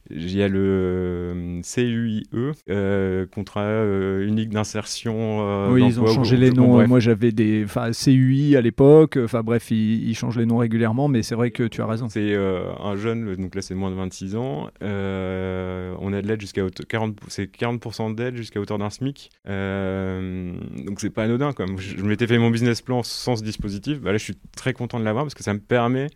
Il 0.09 0.35
y 0.35 0.41
a 0.41 0.47
le 0.47 0.59
euh, 0.59 1.61
CUIE, 1.63 2.23
euh, 2.69 3.25
contrat 3.27 3.83
unique 4.21 4.49
d'insertion. 4.49 5.71
oui, 5.71 5.83
ils 5.85 5.99
ont 5.99 6.07
changé 6.07 6.37
les 6.37 6.51
noms. 6.51 6.87
Moi, 6.87 6.99
j'avais 6.99 7.31
des. 7.31 7.63
Enfin, 7.65 7.91
CUI 7.91 8.55
à 8.55 8.61
l'époque. 8.61 9.17
Enfin, 9.17 9.41
bref, 9.41 9.71
ils, 9.71 10.13
changent 10.15 10.37
les 10.37 10.45
noms 10.45 10.57
régulièrement, 10.57 11.07
mais 11.07 11.23
c'est 11.23 11.35
vrai 11.35 11.49
que 11.49 11.63
tu 11.63 11.81
as 11.81 11.87
raison. 11.87 12.07
C'est 12.07 12.35
un 12.35 12.95
jeune, 12.95 13.35
donc 13.35 13.55
là, 13.55 13.61
c'est 13.61 13.75
moins 13.75 13.89
de 13.89 13.95
26 13.95 14.35
ans. 14.35 14.69
on 14.81 16.13
a 16.13 16.21
de 16.21 16.27
l'aide 16.27 16.41
jusqu'à 16.41 16.61
40%, 16.63 17.13
c'est 17.29 17.51
40% 17.51 18.13
d'aide 18.13 18.35
jusqu'à 18.35 18.59
hauteur 18.59 18.77
d'un 18.77 18.91
SMIC. 18.91 19.31
donc, 19.45 20.99
c'est 20.99 21.09
pas 21.09 21.23
anodin. 21.23 21.51
Comme 21.53 21.79
je, 21.79 21.97
je 21.97 22.03
m'étais 22.03 22.27
fait 22.27 22.37
mon 22.37 22.51
business 22.51 22.81
plan 22.81 23.01
sans 23.01 23.35
ce 23.35 23.43
dispositif 23.43 23.70
bah 24.01 24.11
là, 24.11 24.17
je 24.17 24.23
suis 24.23 24.37
très 24.55 24.73
content 24.73 24.99
de 24.99 25.05
l'avoir 25.05 25.23
parce 25.25 25.33
que 25.33 25.43
ça 25.43 25.53
me 25.53 25.59
permet 25.59 26.07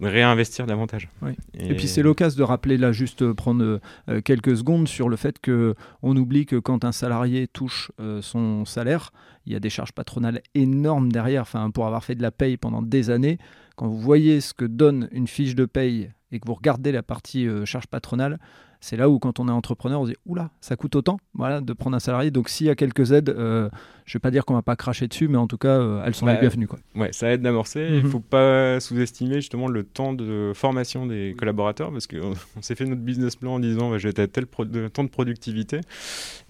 de 0.00 0.06
réinvestir 0.06 0.66
davantage. 0.66 1.08
Et... 1.54 1.74
puis 1.74 1.86
c'est 1.86 2.02
l'occasion 2.02 2.38
de 2.38 2.42
rappeler 2.42 2.76
là 2.76 2.92
juste 2.92 3.22
euh, 3.22 3.34
prendre 3.34 3.80
euh, 4.08 4.20
quelques 4.22 4.56
secondes 4.56 4.88
sur 4.88 5.08
le 5.08 5.16
fait 5.16 5.38
que 5.38 5.74
on 6.02 6.16
oublie 6.16 6.46
que 6.46 6.56
quand 6.56 6.84
un 6.84 6.92
salarié 6.92 7.46
touche 7.46 7.92
euh, 8.00 8.20
son 8.22 8.64
salaire, 8.64 9.12
il 9.46 9.52
y 9.52 9.56
a 9.56 9.60
des 9.60 9.70
charges 9.70 9.92
patronales 9.92 10.42
énormes 10.54 11.12
derrière. 11.12 11.42
Enfin, 11.42 11.70
pour 11.70 11.86
avoir 11.86 12.04
fait 12.04 12.14
de 12.14 12.22
la 12.22 12.30
paye 12.30 12.56
pendant 12.56 12.82
des 12.82 13.10
années, 13.10 13.38
quand 13.76 13.86
vous 13.86 14.00
voyez 14.00 14.40
ce 14.40 14.54
que 14.54 14.64
donne 14.64 15.08
une 15.12 15.26
fiche 15.26 15.54
de 15.54 15.66
paye 15.66 16.10
et 16.30 16.40
que 16.40 16.46
vous 16.46 16.54
regardez 16.54 16.92
la 16.92 17.02
partie 17.02 17.46
charge 17.64 17.86
patronale, 17.86 18.38
c'est 18.82 18.96
là 18.96 19.08
où 19.08 19.20
quand 19.20 19.38
on 19.38 19.46
est 19.46 19.52
entrepreneur, 19.52 20.00
on 20.00 20.06
se 20.06 20.10
dit 20.10 20.16
oula, 20.26 20.50
ça 20.60 20.74
coûte 20.74 20.96
autant, 20.96 21.18
voilà, 21.34 21.60
de 21.60 21.72
prendre 21.72 21.94
un 21.94 22.00
salarié. 22.00 22.32
Donc 22.32 22.48
s'il 22.48 22.66
y 22.66 22.70
a 22.70 22.74
quelques 22.74 23.12
aides, 23.12 23.28
euh, 23.28 23.70
je 24.04 24.18
vais 24.18 24.20
pas 24.20 24.30
dire 24.30 24.44
qu'on 24.44 24.54
va 24.54 24.62
pas 24.62 24.76
cracher 24.76 25.06
dessus, 25.08 25.28
mais 25.28 25.38
en 25.38 25.46
tout 25.46 25.58
cas, 25.58 25.80
euh, 25.80 26.02
elles 26.04 26.14
sont 26.14 26.26
les 26.26 26.36
bienvenues. 26.36 26.66
Quoi. 26.66 26.78
Ouais, 26.94 27.12
ça 27.12 27.30
aide 27.30 27.42
d'amorcer. 27.42 27.86
Il 27.88 27.96
ne 27.96 28.00
mhm. 28.02 28.10
faut 28.10 28.20
pas 28.20 28.80
sous-estimer 28.80 29.36
justement 29.36 29.68
le 29.68 29.84
temps 29.84 30.12
de 30.12 30.52
formation 30.54 31.06
des 31.06 31.34
collaborateurs, 31.38 31.90
parce 31.90 32.06
qu'on 32.06 32.32
on, 32.56 32.62
s'est 32.62 32.74
fait 32.74 32.84
notre 32.84 33.02
business 33.02 33.36
plan 33.36 33.54
en 33.54 33.60
disant 33.60 33.90
bah, 33.90 33.98
je 33.98 34.04
vais 34.04 34.10
être 34.10 34.18
à 34.18 34.26
tel 34.26 34.46
temps 34.46 35.04
de 35.04 35.08
productivité, 35.08 35.80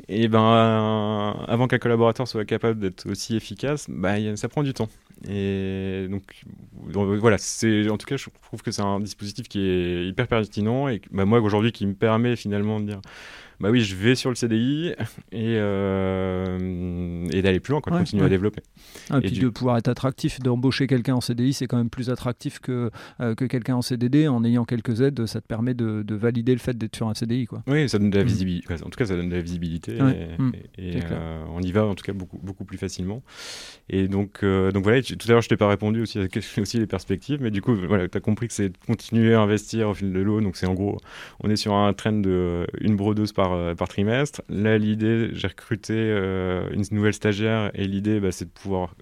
et 0.09 0.29
ben 0.29 1.35
avant 1.47 1.69
qu'un 1.69 1.79
collaborateur 1.79 2.27
soit 2.27 2.45
capable 2.45 2.81
d'être 2.81 3.09
aussi 3.11 3.37
efficace, 3.37 3.87
bah, 3.89 4.15
ça 4.37 4.49
prend 4.49 4.63
du 4.63 4.73
temps. 4.73 4.89
Et 5.29 6.09
donc, 6.11 6.23
voilà, 6.93 7.39
c'est 7.39 7.89
en 7.89 7.97
tout 7.97 8.07
cas, 8.07 8.17
je 8.17 8.29
trouve 8.43 8.63
que 8.63 8.71
c'est 8.71 8.83
un 8.83 8.99
dispositif 9.01 9.49
qui 9.49 9.61
est 9.61 10.07
hyper 10.07 10.27
pertinent 10.27 10.89
et 10.89 11.01
bah, 11.11 11.25
moi 11.25 11.41
aujourd'hui 11.41 11.73
qui 11.73 11.87
me 11.87 11.95
permet 11.95 12.37
finalement 12.37 12.81
de 12.81 12.87
dire 12.87 13.01
bah 13.63 13.71
oui, 13.71 13.81
je 13.81 13.95
vais 13.97 14.15
sur 14.15 14.29
le 14.29 14.35
CDI 14.37 14.89
et, 15.31 15.57
euh, 15.57 17.27
et 17.33 17.43
d'aller 17.43 17.61
plus 17.61 17.73
loin, 17.73 17.81
quoi, 17.81 17.93
Ouais, 17.93 17.99
continuer 18.01 18.23
ouais. 18.23 18.27
à 18.27 18.31
développer. 18.31 18.63
Ah, 19.11 19.19
Et 19.19 19.21
puis 19.23 19.31
du- 19.33 19.41
de 19.41 19.49
pouvoir 19.49 19.77
être 19.79 19.89
attractif, 19.89 20.41
d'embaucher 20.41 20.87
quelqu'un 20.87 21.15
en 21.15 21.21
CDI, 21.21 21.53
c'est 21.53 21.67
quand 21.67 21.77
même 21.77 21.91
plus 21.91 22.11
attractif 22.11 22.59
que, 22.61 22.91
euh, 23.21 23.35
que 23.35 23.45
quelqu'un 23.45 23.77
en 23.77 23.83
CDD. 23.83 24.29
En 24.29 24.45
ayant 24.45 24.65
quelques 24.65 25.01
aides, 25.01 25.27
ça 25.27 25.41
te 25.41 25.47
permet 25.47 25.75
de, 25.75 26.03
de 26.03 26.15
valider 26.15 26.53
le 26.53 26.59
fait 26.59 26.77
d'être 26.77 26.97
sur 26.97 27.09
un 27.09 27.15
CDI. 27.15 27.47
Quoi. 27.47 27.63
Oui, 27.67 27.89
ça 27.89 27.99
donne 27.99 28.11
de 28.11 28.19
la 28.19 28.25
Mm. 28.25 28.27
visibilité. 28.27 28.75
En 28.75 28.91
tout 28.91 28.99
cas, 28.99 29.07
ça 29.07 29.17
donne 29.17 29.29
de 29.29 29.37
la 29.37 29.43
visibilité 29.43 30.01
Ouais. 30.03 30.29
et, 30.39 30.43
Mm. 30.43 30.53
et- 30.79 31.01
euh, 31.11 31.45
on 31.55 31.61
y 31.63 31.73
va 31.73 31.85
en 31.87 31.95
tout 31.95 32.05
cas 32.05 32.13
beaucoup, 32.13 32.39
beaucoup 32.43 32.65
plus 32.65 32.79
facilement. 32.79 33.23
Et 33.89 34.09
donc, 34.09 34.45
donc 34.45 34.83
voilà, 34.85 35.03
tout 35.03 35.15
à 35.29 35.33
l'heure, 35.33 35.43
je 35.43 35.49
t'ai 35.49 35.57
pas 35.57 35.69
répondu 35.69 36.03
aussi 36.03 36.19
à 36.19 36.27
aussi 36.61 36.79
les 36.79 36.87
perspectives, 36.87 37.41
mais 37.43 37.51
du 37.51 37.63
coup, 37.63 37.75
voilà, 37.75 38.09
tu 38.09 38.17
as 38.17 38.21
compris 38.21 38.49
que 38.49 38.55
c'est 38.55 38.71
de 38.71 38.77
continuer 38.87 39.35
à 39.35 39.41
investir 39.41 39.89
au 39.89 39.95
fil 39.95 40.13
de 40.13 40.21
l'eau. 40.21 40.41
Donc, 40.41 40.57
c'est 40.57 40.67
en 40.67 40.75
gros, 40.75 40.99
on 41.41 41.51
est 41.51 41.57
sur 41.57 41.75
un 41.75 41.93
trend 41.93 42.13
de 42.13 42.67
une 42.81 42.97
brodeuse 42.97 43.33
par, 43.33 43.52
euh, 43.55 43.75
par 43.75 43.89
trimestre. 43.89 44.43
Là, 44.49 44.79
l'idée, 44.79 45.31
j'ai 45.33 45.49
recruté 45.49 45.95
euh, 45.97 46.69
une 46.73 46.85
nouvelle 46.93 47.15
stagiaire 47.15 47.71
et 47.75 47.85
l'idée, 47.87 48.21
bah, 48.21 48.33
c'est 48.33 48.47
de 48.47 48.51
pouvoir 48.51 48.95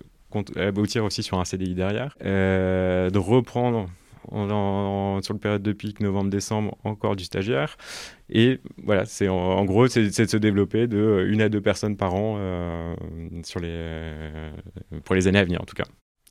aboutir 0.56 1.04
aussi 1.04 1.22
sur 1.22 1.38
un 1.40 1.44
CDI 1.44 1.74
derrière, 1.74 2.16
Euh, 2.24 3.10
de 3.10 3.18
reprendre 3.18 3.88
en- 4.30 4.48
en- 4.50 5.22
sur 5.22 5.34
le 5.34 5.40
période 5.40 5.62
de 5.62 5.72
pic 5.72 6.00
novembre-décembre 6.00 6.76
encore 6.84 7.16
du 7.16 7.24
stagiaire. 7.24 7.76
Et 8.28 8.60
voilà, 8.84 9.04
c'est 9.06 9.28
en, 9.28 9.64
gros, 9.64 9.88
c'est 9.88 10.02
de 10.04 10.10
se 10.28 10.36
développer 10.36 10.86
de 10.86 11.26
une 11.28 11.42
à 11.42 11.48
deux 11.48 11.60
personnes 11.60 11.96
par 11.96 12.14
an 12.14 12.38
sur 13.44 13.58
les, 13.60 14.50
pour 15.04 15.14
les 15.14 15.26
années 15.26 15.38
à 15.40 15.44
venir 15.44 15.60
en 15.60 15.64
tout 15.64 15.74
cas. 15.74 15.84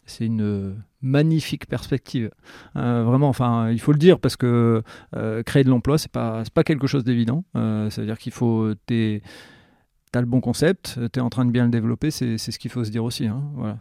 C'est 0.09 0.25
une 0.25 0.75
magnifique 1.01 1.67
perspective. 1.67 2.29
Euh, 2.75 3.03
vraiment, 3.03 3.29
enfin, 3.29 3.69
il 3.71 3.79
faut 3.79 3.91
le 3.93 3.97
dire 3.97 4.19
parce 4.19 4.35
que 4.35 4.83
euh, 5.15 5.43
créer 5.43 5.63
de 5.63 5.69
l'emploi, 5.69 5.97
c'est 5.97 6.11
pas, 6.11 6.43
pas 6.53 6.63
quelque 6.63 6.87
chose 6.87 7.03
d'évident. 7.03 7.45
Euh, 7.55 7.89
Ça 7.89 8.01
veut 8.01 8.07
dire 8.07 8.17
qu'il 8.17 8.33
faut. 8.33 8.73
t'es- 8.85 9.21
T'as 10.11 10.21
le 10.21 10.25
bon 10.25 10.41
concept, 10.41 10.99
tu 11.13 11.19
es 11.19 11.21
en 11.21 11.29
train 11.29 11.45
de 11.45 11.51
bien 11.51 11.65
le 11.65 11.69
développer, 11.69 12.09
c'est 12.09 12.39
ce 12.39 12.57
qu'il 12.57 12.71
faut 12.71 12.83
se 12.83 12.89
dire 12.89 13.03
aussi. 13.03 13.27
Hein. 13.27 13.43
Voilà, 13.53 13.77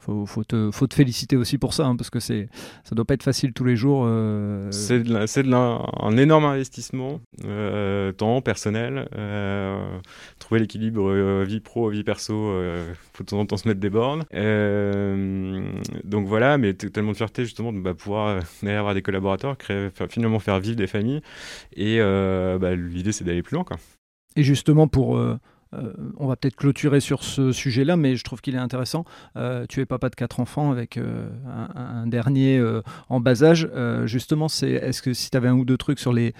faut, 0.00 0.26
faut, 0.26 0.42
te, 0.44 0.70
faut 0.72 0.86
te 0.86 0.94
féliciter 0.94 1.36
aussi 1.36 1.58
pour 1.58 1.74
ça, 1.74 1.86
hein, 1.86 1.94
parce 1.94 2.10
que 2.10 2.18
c'est 2.20 2.48
ça 2.84 2.94
doit 2.94 3.04
pas 3.04 3.14
être 3.14 3.22
facile 3.22 3.52
tous 3.52 3.64
les 3.64 3.76
jours. 3.76 4.04
euh, 4.06 4.68
C'est 4.72 5.00
de 5.00 5.12
la- 5.12 5.26
c'est 5.26 5.42
de 5.42 5.50
la- 5.50 5.80
un 6.00 6.16
énorme 6.16 6.44
investissement, 6.46 7.20
euh, 7.44 8.10
temps 8.12 8.40
personnel. 8.40 9.08
euh, 9.16 9.98
trouver 10.38 10.60
l'équilibre 10.60 11.42
vie 11.44 11.60
pro, 11.60 11.90
vie 11.90 12.02
perso, 12.02 12.52
faut 13.12 13.22
de 13.24 13.28
temps 13.28 13.38
en 13.40 13.46
temps 13.46 13.56
se 13.58 13.68
mettre 13.68 13.80
des 13.80 13.90
bornes. 13.90 14.24
Donc 16.04 16.26
voilà, 16.26 16.58
mais 16.58 16.74
tellement 16.74 17.12
de 17.12 17.16
fierté 17.16 17.44
justement 17.44 17.72
de 17.72 17.80
bah, 17.80 17.94
pouvoir 17.94 18.40
d'aller 18.62 18.76
avoir 18.76 18.94
des 18.94 19.02
collaborateurs, 19.02 19.56
créer, 19.56 19.88
finalement 20.08 20.38
faire 20.38 20.60
vivre 20.60 20.76
des 20.76 20.86
familles. 20.86 21.20
Et 21.76 21.98
bah, 22.00 22.74
l'idée 22.74 23.12
c'est 23.12 23.24
d'aller 23.24 23.42
plus 23.42 23.54
loin. 23.54 23.64
Quoi. 23.64 23.76
Et 24.36 24.42
justement, 24.42 24.88
pour. 24.88 25.20
Euh, 25.74 25.92
on 26.16 26.26
va 26.26 26.36
peut-être 26.36 26.56
clôturer 26.56 27.00
sur 27.00 27.22
ce 27.22 27.52
sujet-là, 27.52 27.96
mais 27.96 28.16
je 28.16 28.24
trouve 28.24 28.40
qu'il 28.40 28.54
est 28.54 28.58
intéressant. 28.58 29.04
Euh, 29.36 29.66
tu 29.68 29.80
es 29.80 29.86
papa 29.86 30.08
de 30.08 30.14
quatre 30.14 30.40
enfants 30.40 30.70
avec 30.70 30.96
euh, 30.96 31.28
un, 31.74 32.06
dernier 32.06 32.60
en 33.08 33.20
bas 33.20 33.42
âge. 33.42 33.68
Justement, 34.04 34.48
c'est 34.48 34.70
est-ce 34.70 35.02
que 35.02 35.12
si 35.12 35.30
tu 35.30 35.36
avais 35.36 35.48
un 35.48 35.54
ou 35.54 35.64
deux 35.64 35.76
trucs 35.76 36.00
sur 36.00 36.12
les, 36.12 36.34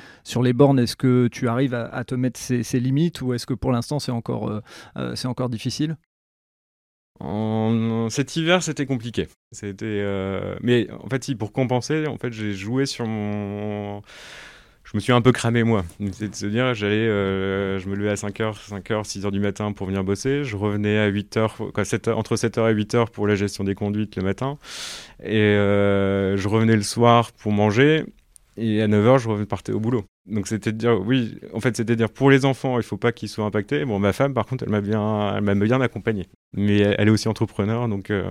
bornes, 0.53 0.78
est-ce 0.78 0.97
que 0.97 1.28
tu 1.28 1.49
arrives 1.49 1.74
à, 1.74 2.05
te 2.05 2.14
mettre 2.14 2.39
ces, 2.41 2.81
limites 2.81 3.20
ou 3.22 3.35
est-ce 3.35 3.47
que 3.47 3.55
pour 3.55 3.72
l'instant 3.72 3.99
c'est 3.99 4.12
encore, 4.12 4.61
difficile? 5.51 5.97
Cet 8.09 8.37
hiver, 8.37 8.62
c'était 8.62 8.87
compliqué. 8.87 9.28
Mais 10.62 10.89
en 10.91 11.09
fait, 11.09 11.35
pour 11.37 11.53
compenser, 11.53 12.07
en 12.07 12.16
fait, 12.16 12.33
j'ai 12.33 12.53
joué 12.53 12.87
sur 12.87 13.07
mon. 13.07 14.03
Je 14.91 14.97
me 14.97 15.01
suis 15.01 15.12
un 15.12 15.20
peu 15.20 15.30
cramé 15.30 15.62
moi. 15.62 15.84
C'est 16.12 16.28
de 16.28 16.34
se 16.34 16.47
dire, 16.47 16.74
j'allais, 16.74 16.97
euh, 16.97 17.78
je 17.78 17.88
me 17.88 17.95
levais 17.95 18.11
à 18.11 18.14
5h, 18.14 18.57
5h, 18.68 19.05
6h 19.05 19.30
du 19.30 19.38
matin 19.38 19.70
pour 19.70 19.86
venir 19.86 20.03
bosser. 20.03 20.43
Je 20.43 20.57
revenais 20.57 20.99
à 20.99 21.09
8h, 21.09 21.70
quoi, 21.72 21.84
7 21.84 22.09
heures- 22.09 22.18
entre 22.18 22.34
7h 22.34 22.68
et 22.68 22.74
8h 22.74 23.11
pour 23.11 23.28
la 23.28 23.36
gestion 23.36 23.62
des 23.62 23.76
conduites 23.76 24.16
le 24.16 24.24
matin. 24.24 24.59
Et 25.22 25.36
euh, 25.36 26.36
je 26.36 26.49
revenais 26.49 26.74
le 26.74 26.82
soir 26.82 27.30
pour 27.30 27.53
manger. 27.53 28.05
Et 28.57 28.82
à 28.82 28.88
9h, 28.88 29.18
je 29.18 29.28
repartais 29.28 29.70
au 29.70 29.78
boulot. 29.78 30.05
Donc 30.26 30.49
c'était 30.49 30.72
de 30.72 30.76
dire, 30.76 31.01
oui, 31.01 31.38
en 31.55 31.61
fait, 31.61 31.76
c'était 31.76 31.93
de 31.93 31.99
dire 31.99 32.11
pour 32.11 32.28
les 32.28 32.45
enfants, 32.45 32.76
il 32.78 32.82
faut 32.82 32.97
pas 32.97 33.12
qu'ils 33.12 33.28
soient 33.28 33.45
impactés. 33.45 33.84
Bon, 33.84 34.01
ma 34.01 34.12
femme, 34.12 34.34
par 34.34 34.45
contre, 34.45 34.64
elle 34.64 34.70
m'a 34.70 34.80
bien, 34.80 35.36
elle 35.36 35.59
bien 35.61 35.80
accompagné. 35.80 36.26
Mais 36.53 36.78
elle, 36.78 37.07
est 37.07 37.12
aussi 37.12 37.28
entrepreneur, 37.28 37.88
donc 37.88 38.11
euh, 38.11 38.28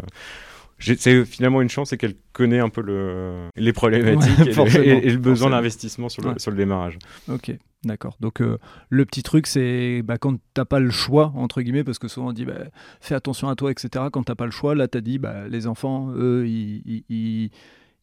c'est 0.79 1.25
finalement 1.25 1.61
une 1.61 1.69
chance, 1.69 1.89
c'est 1.89 1.97
qu'elle 1.97 2.15
connaît 2.33 2.59
un 2.59 2.69
peu 2.69 2.81
le, 2.81 3.47
les 3.55 3.73
problématiques 3.73 4.37
Ouais, 4.37 4.43
et, 4.43 4.47
le, 4.47 4.53
forcément, 4.53 4.83
et- 4.85 4.87
et 5.07 5.09
le 5.11 5.17
besoin 5.17 5.49
d'investissement 5.51 6.09
sur 6.09 6.21
le, 6.23 6.29
Ouais. 6.29 6.39
sur 6.39 6.51
le 6.51 6.57
démarrage. 6.57 6.97
Ok, 7.29 7.51
d'accord. 7.83 8.15
Donc 8.19 8.41
euh, 8.41 8.57
le 8.89 9.05
petit 9.05 9.23
truc, 9.23 9.47
c'est 9.47 10.01
bah, 10.03 10.17
quand 10.17 10.37
t'as 10.53 10.65
pas 10.65 10.79
le 10.79 10.89
choix, 10.89 11.31
entre 11.35 11.61
guillemets, 11.61 11.83
parce 11.83 11.99
que 11.99 12.07
souvent 12.07 12.29
on 12.29 12.33
dit 12.33 12.45
bah, 12.45 12.53
fais 13.01 13.15
attention 13.15 13.49
à 13.49 13.55
toi, 13.55 13.71
etc. 13.71 14.05
Quand 14.11 14.23
t'as 14.23 14.35
pas 14.35 14.45
le 14.45 14.51
choix, 14.51 14.75
là 14.75 14.87
t'as 14.87 15.01
dit 15.01 15.17
bah, 15.19 15.47
les 15.49 15.67
enfants, 15.67 16.11
eux, 16.15 16.47
ils, 16.47 16.81
ils- 16.85 17.03
ils- 17.09 17.49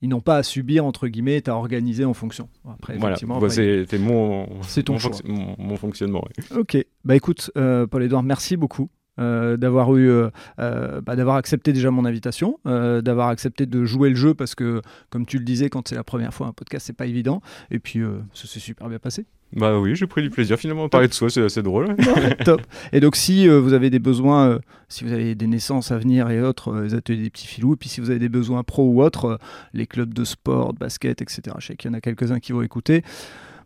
ils 0.02 0.10
n'ont 0.10 0.20
pas 0.20 0.36
à 0.36 0.42
subir, 0.42 0.84
entre 0.84 1.08
guillemets, 1.08 1.40
t'as 1.40 1.54
organisé 1.54 2.04
en 2.04 2.12
fonction. 2.12 2.50
Après, 2.70 2.98
Voilà, 2.98 3.14
Bah, 3.14 3.48
c'est 3.48 3.98
mon, 3.98 4.46
C'est 4.62 4.82
ton 4.82 4.92
mon, 4.92 4.98
choix. 4.98 5.12
fonc- 5.12 5.26
mon- 5.26 5.56
mon 5.58 5.76
fonctionnement. 5.76 6.22
ouais. 6.22 6.58
Ok, 6.58 6.76
bah 7.02 7.16
écoute, 7.16 7.50
euh, 7.56 7.86
Paul-Édouard, 7.86 8.22
merci 8.22 8.58
beaucoup. 8.58 8.90
Euh, 9.18 9.56
d'avoir 9.56 9.94
eu 9.96 10.08
euh, 10.08 10.30
euh, 10.58 11.00
bah, 11.00 11.16
d'avoir 11.16 11.36
accepté 11.36 11.72
déjà 11.72 11.90
mon 11.90 12.04
invitation 12.04 12.58
d'avoir 12.64 13.28
accepté 13.28 13.66
de 13.66 13.84
jouer 13.84 14.10
le 14.10 14.16
jeu 14.16 14.34
parce 14.34 14.54
que 14.54 14.82
comme 15.10 15.26
tu 15.26 15.38
le 15.38 15.44
disais 15.44 15.68
quand 15.70 15.88
c'est 15.88 15.94
la 15.94 16.04
première 16.04 16.34
fois 16.34 16.46
un 16.46 16.52
podcast 16.52 16.86
c'est 16.86 16.92
pas 16.92 17.06
évident 17.06 17.40
et 17.70 17.78
puis 17.78 18.00
ça 18.32 18.46
s'est 18.46 18.60
super 18.60 18.88
bien 18.88 18.98
passé 18.98 19.26
Bah 19.52 19.78
oui, 19.78 19.94
j'ai 19.94 20.06
pris 20.06 20.22
du 20.22 20.30
plaisir. 20.30 20.58
Finalement, 20.58 20.88
parler 20.88 21.08
de 21.08 21.14
soi, 21.14 21.30
c'est 21.30 21.42
assez 21.42 21.62
drôle. 21.62 21.88
ouais. 22.16 22.36
Top. 22.44 22.62
Et 22.92 23.00
donc, 23.00 23.16
si 23.16 23.48
euh, 23.48 23.60
vous 23.60 23.72
avez 23.72 23.90
des 23.90 24.00
besoins, 24.00 24.48
euh, 24.48 24.58
si 24.88 25.04
vous 25.04 25.12
avez 25.12 25.34
des 25.34 25.46
naissances 25.46 25.92
à 25.92 25.98
venir 25.98 26.30
et 26.30 26.42
autres, 26.42 26.72
euh, 26.72 26.82
les 26.82 26.94
ateliers 26.94 27.22
des 27.22 27.30
petits 27.30 27.46
filous, 27.46 27.74
et 27.74 27.76
puis 27.76 27.88
si 27.88 28.00
vous 28.00 28.10
avez 28.10 28.18
des 28.18 28.28
besoins 28.28 28.64
pro 28.64 28.88
ou 28.88 29.02
autres, 29.02 29.38
les 29.72 29.86
clubs 29.86 30.12
de 30.12 30.24
sport, 30.24 30.72
de 30.72 30.78
basket, 30.78 31.22
etc., 31.22 31.42
je 31.58 31.68
sais 31.68 31.76
qu'il 31.76 31.90
y 31.90 31.94
en 31.94 31.96
a 31.96 32.00
quelques-uns 32.00 32.40
qui 32.40 32.52
vont 32.52 32.62
écouter. 32.62 33.02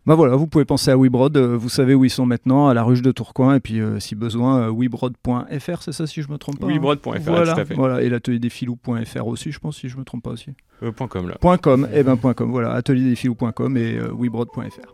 Bah 0.07 0.15
voilà, 0.15 0.35
vous 0.35 0.47
pouvez 0.47 0.65
penser 0.65 0.89
à 0.89 0.97
Webrod, 0.97 1.37
euh, 1.37 1.55
vous 1.55 1.69
savez 1.69 1.93
où 1.93 2.03
ils 2.03 2.09
sont 2.09 2.25
maintenant, 2.25 2.67
à 2.67 2.73
la 2.73 2.83
ruche 2.83 3.03
de 3.03 3.11
Tourcoing, 3.11 3.53
et 3.55 3.59
puis 3.59 3.79
euh, 3.79 3.99
si 3.99 4.15
besoin, 4.15 4.61
euh, 4.63 4.71
webrod.fr, 4.71 5.83
c'est 5.83 5.91
ça 5.91 6.07
si 6.07 6.23
je 6.23 6.31
me 6.31 6.39
trompe 6.39 6.59
pas 6.59 6.65
hein 6.65 6.71
Webrod.fr, 6.71 7.19
voilà, 7.21 7.53
tout 7.53 7.59
à 7.59 7.65
fait. 7.65 7.75
Voilà, 7.75 8.01
et 8.01 8.09
l'atelier 8.09 8.39
des 8.39 8.49
filous.fr 8.49 9.27
aussi, 9.27 9.51
je 9.51 9.59
pense, 9.59 9.77
si 9.77 9.89
je 9.89 9.97
me 9.97 10.03
trompe 10.03 10.23
pas 10.23 10.31
aussi. 10.31 10.53
Euh, 10.81 10.91
point 10.91 11.07
.com 11.07 11.29
là. 11.29 11.35
Point 11.39 11.57
.com, 11.59 11.87
et 11.93 12.01
ben 12.01 12.17
point 12.17 12.33
.com, 12.33 12.49
voilà, 12.49 12.71
atelierdesilous.com 12.73 13.77
et 13.77 13.97
euh, 13.99 14.11
webrod.fr. 14.17 14.91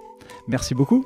Merci 0.49 0.75
beaucoup. 0.75 1.05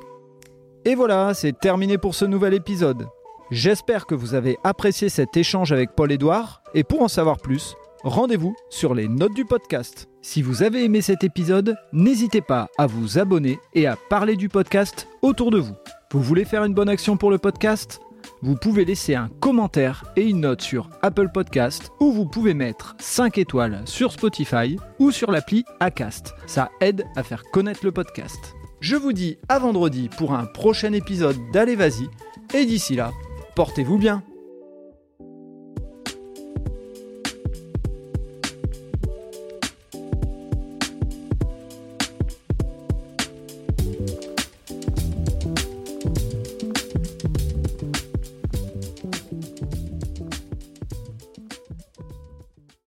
Et 0.84 0.96
voilà, 0.96 1.32
c'est 1.32 1.56
terminé 1.56 1.96
pour 1.96 2.16
ce 2.16 2.24
nouvel 2.24 2.54
épisode. 2.54 3.06
J'espère 3.52 4.06
que 4.06 4.16
vous 4.16 4.34
avez 4.34 4.56
apprécié 4.64 5.10
cet 5.10 5.36
échange 5.36 5.70
avec 5.70 5.92
Paul-Édouard, 5.94 6.62
et 6.74 6.82
pour 6.82 7.02
en 7.02 7.08
savoir 7.08 7.38
plus, 7.38 7.76
rendez-vous 8.02 8.56
sur 8.68 8.94
les 8.94 9.06
notes 9.06 9.34
du 9.34 9.44
podcast. 9.44 10.08
Si 10.24 10.40
vous 10.40 10.62
avez 10.62 10.84
aimé 10.84 11.02
cet 11.02 11.24
épisode, 11.24 11.76
n'hésitez 11.92 12.40
pas 12.40 12.68
à 12.78 12.86
vous 12.86 13.18
abonner 13.18 13.58
et 13.74 13.88
à 13.88 13.96
parler 13.96 14.36
du 14.36 14.48
podcast 14.48 15.08
autour 15.20 15.50
de 15.50 15.58
vous. 15.58 15.74
Vous 16.12 16.22
voulez 16.22 16.44
faire 16.44 16.62
une 16.64 16.74
bonne 16.74 16.88
action 16.88 17.16
pour 17.16 17.28
le 17.28 17.38
podcast? 17.38 18.00
Vous 18.40 18.54
pouvez 18.54 18.84
laisser 18.84 19.16
un 19.16 19.28
commentaire 19.40 20.04
et 20.14 20.22
une 20.22 20.42
note 20.42 20.62
sur 20.62 20.88
Apple 21.02 21.30
Podcast 21.34 21.90
ou 21.98 22.12
vous 22.12 22.24
pouvez 22.24 22.54
mettre 22.54 22.94
5 23.00 23.36
étoiles 23.36 23.82
sur 23.84 24.12
Spotify 24.12 24.76
ou 25.00 25.10
sur 25.10 25.32
l'appli 25.32 25.64
Acast. 25.80 26.34
Ça 26.46 26.70
aide 26.80 27.04
à 27.16 27.24
faire 27.24 27.42
connaître 27.52 27.84
le 27.84 27.90
podcast. 27.90 28.54
Je 28.78 28.94
vous 28.94 29.12
dis 29.12 29.38
à 29.48 29.58
vendredi 29.58 30.08
pour 30.18 30.34
un 30.34 30.44
prochain 30.44 30.92
épisode 30.92 31.36
d'Allez 31.52 31.74
Vas-y 31.74 32.08
et 32.54 32.64
d'ici 32.64 32.94
là, 32.94 33.10
portez-vous 33.56 33.98
bien. 33.98 34.22